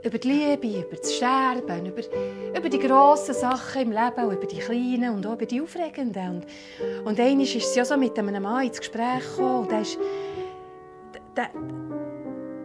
Über 0.03 0.17
die 0.17 0.31
Liebe, 0.31 0.85
über 0.85 0.97
das 0.97 1.13
Sterben, 1.13 1.85
über, 1.85 2.01
über 2.57 2.69
die 2.69 2.79
grossen 2.79 3.35
Sachen 3.35 3.83
im 3.83 3.91
Leben, 3.91 4.31
über 4.31 4.45
die 4.45 4.57
kleinen 4.57 5.15
und 5.15 5.25
auch 5.25 5.33
über 5.33 5.45
die 5.45 5.61
aufregenden. 5.61 6.43
Und, 7.01 7.07
und 7.07 7.19
einmal 7.19 7.45
ist 7.45 7.73
sie 7.73 7.77
ja 7.77 7.85
so 7.85 7.95
mit 7.97 8.17
einem 8.17 8.41
Mann 8.43 8.65
ins 8.65 8.79
Gespräch 8.79 9.23
gekommen 9.23 9.61
und 9.61 9.71
der 9.71 9.81
ist, 9.81 9.97
der, 11.37 11.49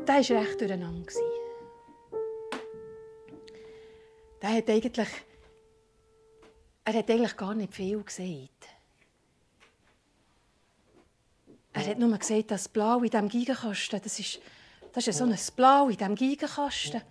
der 0.08 0.16
war 0.16 0.42
recht 0.42 0.60
durcheinander. 0.60 1.12
Der 4.40 4.50
hat 4.50 4.70
eigentlich, 4.70 5.08
er 6.84 6.94
hat 6.94 7.10
eigentlich 7.10 7.36
gar 7.36 7.54
nicht 7.54 7.74
viel 7.74 8.02
gesagt. 8.02 8.68
Er 11.74 11.86
hat 11.86 11.98
nur 11.98 12.16
gesagt, 12.16 12.50
das 12.50 12.68
Blau 12.68 13.00
in 13.00 13.10
diesem 13.10 13.28
Gigenkasten, 13.28 14.00
das 14.02 14.18
ist, 14.18 14.40
das 14.92 15.06
ist 15.06 15.18
so 15.18 15.24
ein 15.24 15.36
Blau 15.54 15.88
in 15.88 15.96
diesem 15.96 16.14
Gigenkasten. 16.14 17.02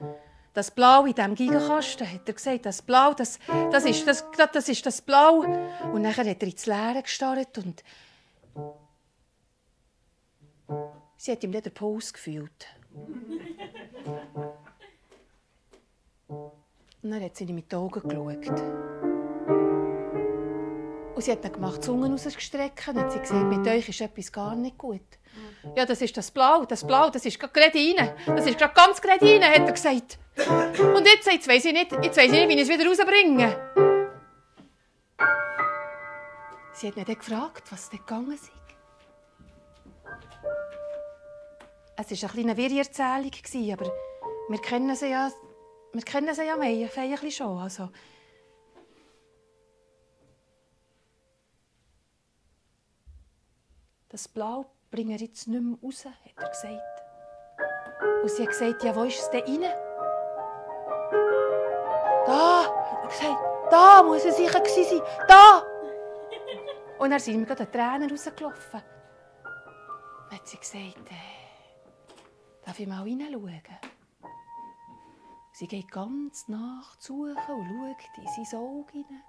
Das 0.54 0.72
Blau 0.72 1.06
in 1.06 1.14
diesem 1.14 1.36
Gigenkasten, 1.36 2.12
hat 2.12 2.28
er 2.28 2.34
gesagt, 2.34 2.66
das 2.66 2.82
Blau, 2.82 3.14
das, 3.14 3.38
das, 3.72 3.86
ist, 3.86 4.08
das, 4.08 4.26
das 4.52 4.70
ist 4.70 4.86
das 4.86 5.02
Blau. 5.02 5.42
Und 5.94 6.04
dann 6.04 6.18
hat 6.18 6.26
er 6.26 6.42
ins 6.42 6.66
Leere 6.66 7.04
gestarrt 7.04 7.60
und 7.60 7.84
sie 11.18 11.32
hat 11.32 11.44
ihm 11.44 11.52
nicht 11.52 11.66
den 11.66 11.74
Puls 11.74 12.12
gefühlt. 12.12 12.68
Und 17.08 17.12
dann 17.12 17.24
hat 17.24 17.38
sie 17.38 17.46
ihm 17.46 17.56
mit 17.56 17.72
den 17.72 17.80
Augen 17.80 18.02
geschaut. 18.02 18.62
Und 21.16 21.24
sie 21.24 21.32
hat 21.32 21.44
dann 21.44 21.54
gemacht, 21.54 21.78
die 21.78 21.82
Zunge 21.82 22.12
rausgestreckt 22.12 22.88
und 22.90 23.00
hat 23.00 23.12
sie 23.12 23.20
gesagt, 23.20 23.46
mit 23.46 23.66
euch 23.68 23.90
ist 23.90 24.02
etwas 24.02 24.32
gar 24.32 24.56
nicht 24.56 24.78
gut. 24.78 25.02
Ja, 25.76 25.86
das 25.86 26.02
ist 26.02 26.16
das 26.18 26.30
Blau, 26.32 26.66
das 26.66 26.86
Blau, 26.86 27.10
das 27.10 27.26
ist 27.26 27.40
gerade 27.40 27.60
rein. 27.60 28.14
Das 28.26 28.46
ist 28.46 28.58
gerade 28.58 28.74
ganz 28.74 29.02
gerade 29.02 29.26
rein, 29.26 29.44
hat 29.44 29.66
er 29.66 29.72
gesagt. 29.72 30.20
Und 30.38 31.08
jetzt, 31.08 31.32
jetzt 31.32 31.48
weiss 31.48 31.66
ich 31.66 31.74
nicht, 31.74 31.92
jetzt 31.92 32.18
weiss 32.18 32.26
ich 32.26 32.32
nicht, 32.32 32.50
wie 32.50 32.54
ich 32.54 32.62
es 32.62 32.70
wieder 32.70 32.88
rausbringe. 32.88 33.56
Sie 36.74 36.88
hat 36.88 36.96
mich 36.96 37.06
dann 37.06 37.18
gefragt, 37.18 37.72
was 37.72 37.90
dort 37.90 38.06
gegangen 38.06 38.34
ist. 38.34 38.52
Es 42.00 42.12
war 42.12 42.30
eine 42.30 42.54
kleine 42.54 42.58
Wirrerzählung, 42.58 43.74
aber 43.74 43.92
wir 44.50 44.62
kennen 44.62 44.96
sie 44.96 45.08
ja, 45.10 45.32
wir 45.92 46.04
kennen 46.04 46.34
sie 46.34 46.46
ja 46.46 46.56
mehr, 46.56 46.90
ein 46.96 47.32
schon. 47.32 47.58
Also. 47.58 47.90
Das 54.10 54.28
Blau 54.28 54.68
bringen 54.92 55.10
wir 55.10 55.18
jetzt 55.18 55.48
nicht 55.48 55.62
mehr 55.62 55.78
raus, 55.84 56.06
hat 56.06 56.14
er 56.24 56.50
gesagt. 56.50 56.82
Und 58.22 58.30
sie 58.30 58.44
hat 58.44 58.50
gesagt, 58.50 58.84
ja, 58.84 58.96
wo 58.96 59.04
ist 59.04 59.20
es 59.20 59.30
denn 59.32 59.42
rein? 59.42 59.72
Da, 62.28 62.64
hat 62.64 63.02
er 63.02 63.08
gesagt, 63.08 63.72
da 63.72 64.04
muss 64.04 64.24
es 64.24 64.38
sicher 64.38 64.64
sein, 64.64 65.02
da! 65.28 65.64
Und 67.00 67.10
dann 67.10 67.20
sind 67.20 67.40
mir 67.40 67.46
gerade 67.48 67.70
Tränen 67.70 68.10
rausgelaufen. 68.10 68.82
Dann 70.30 70.40
hat 70.40 70.48
sie 70.48 70.58
gesagt, 70.58 71.10
äh, 71.10 71.47
Darf 72.68 72.80
ich 72.82 72.88
mal 72.88 73.06
hineinschauen? 73.06 73.62
Sie 75.54 75.68
geht 75.70 75.90
ganz 75.90 76.50
nach 76.50 76.98
zu 77.00 77.24
und 77.24 77.38
schaut 77.38 78.18
in 78.18 78.46
sein 78.46 78.60
Auge 78.60 78.92
hinein. 78.92 79.24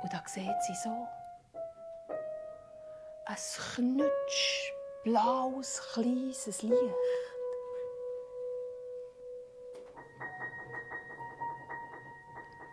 Und 0.00 0.12
da 0.12 0.22
sieht 0.26 0.62
sie 0.62 0.74
so 0.76 1.08
ein 3.26 3.98
knutsch 3.98 4.72
blaues, 5.02 5.82
kleines 5.92 6.62
Licht. 6.62 6.94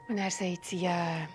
Und 0.07 0.19
er 0.19 0.29
sagt 0.29 0.65
sie, 0.65 0.85
äh, 0.85 1.25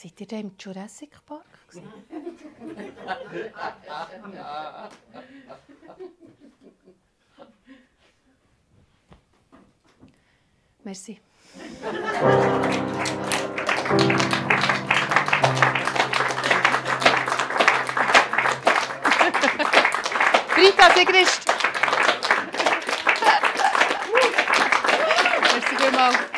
seid 0.00 0.20
ihr 0.20 0.28
da 0.28 0.36
im 0.36 0.52
Jurassic 0.56 1.18
Park? 1.26 1.44
Merci. 10.84 11.20
Rita 20.56 20.90
Sigrist. 20.94 21.42
Merci 25.52 25.76
vielmals. 25.76 26.37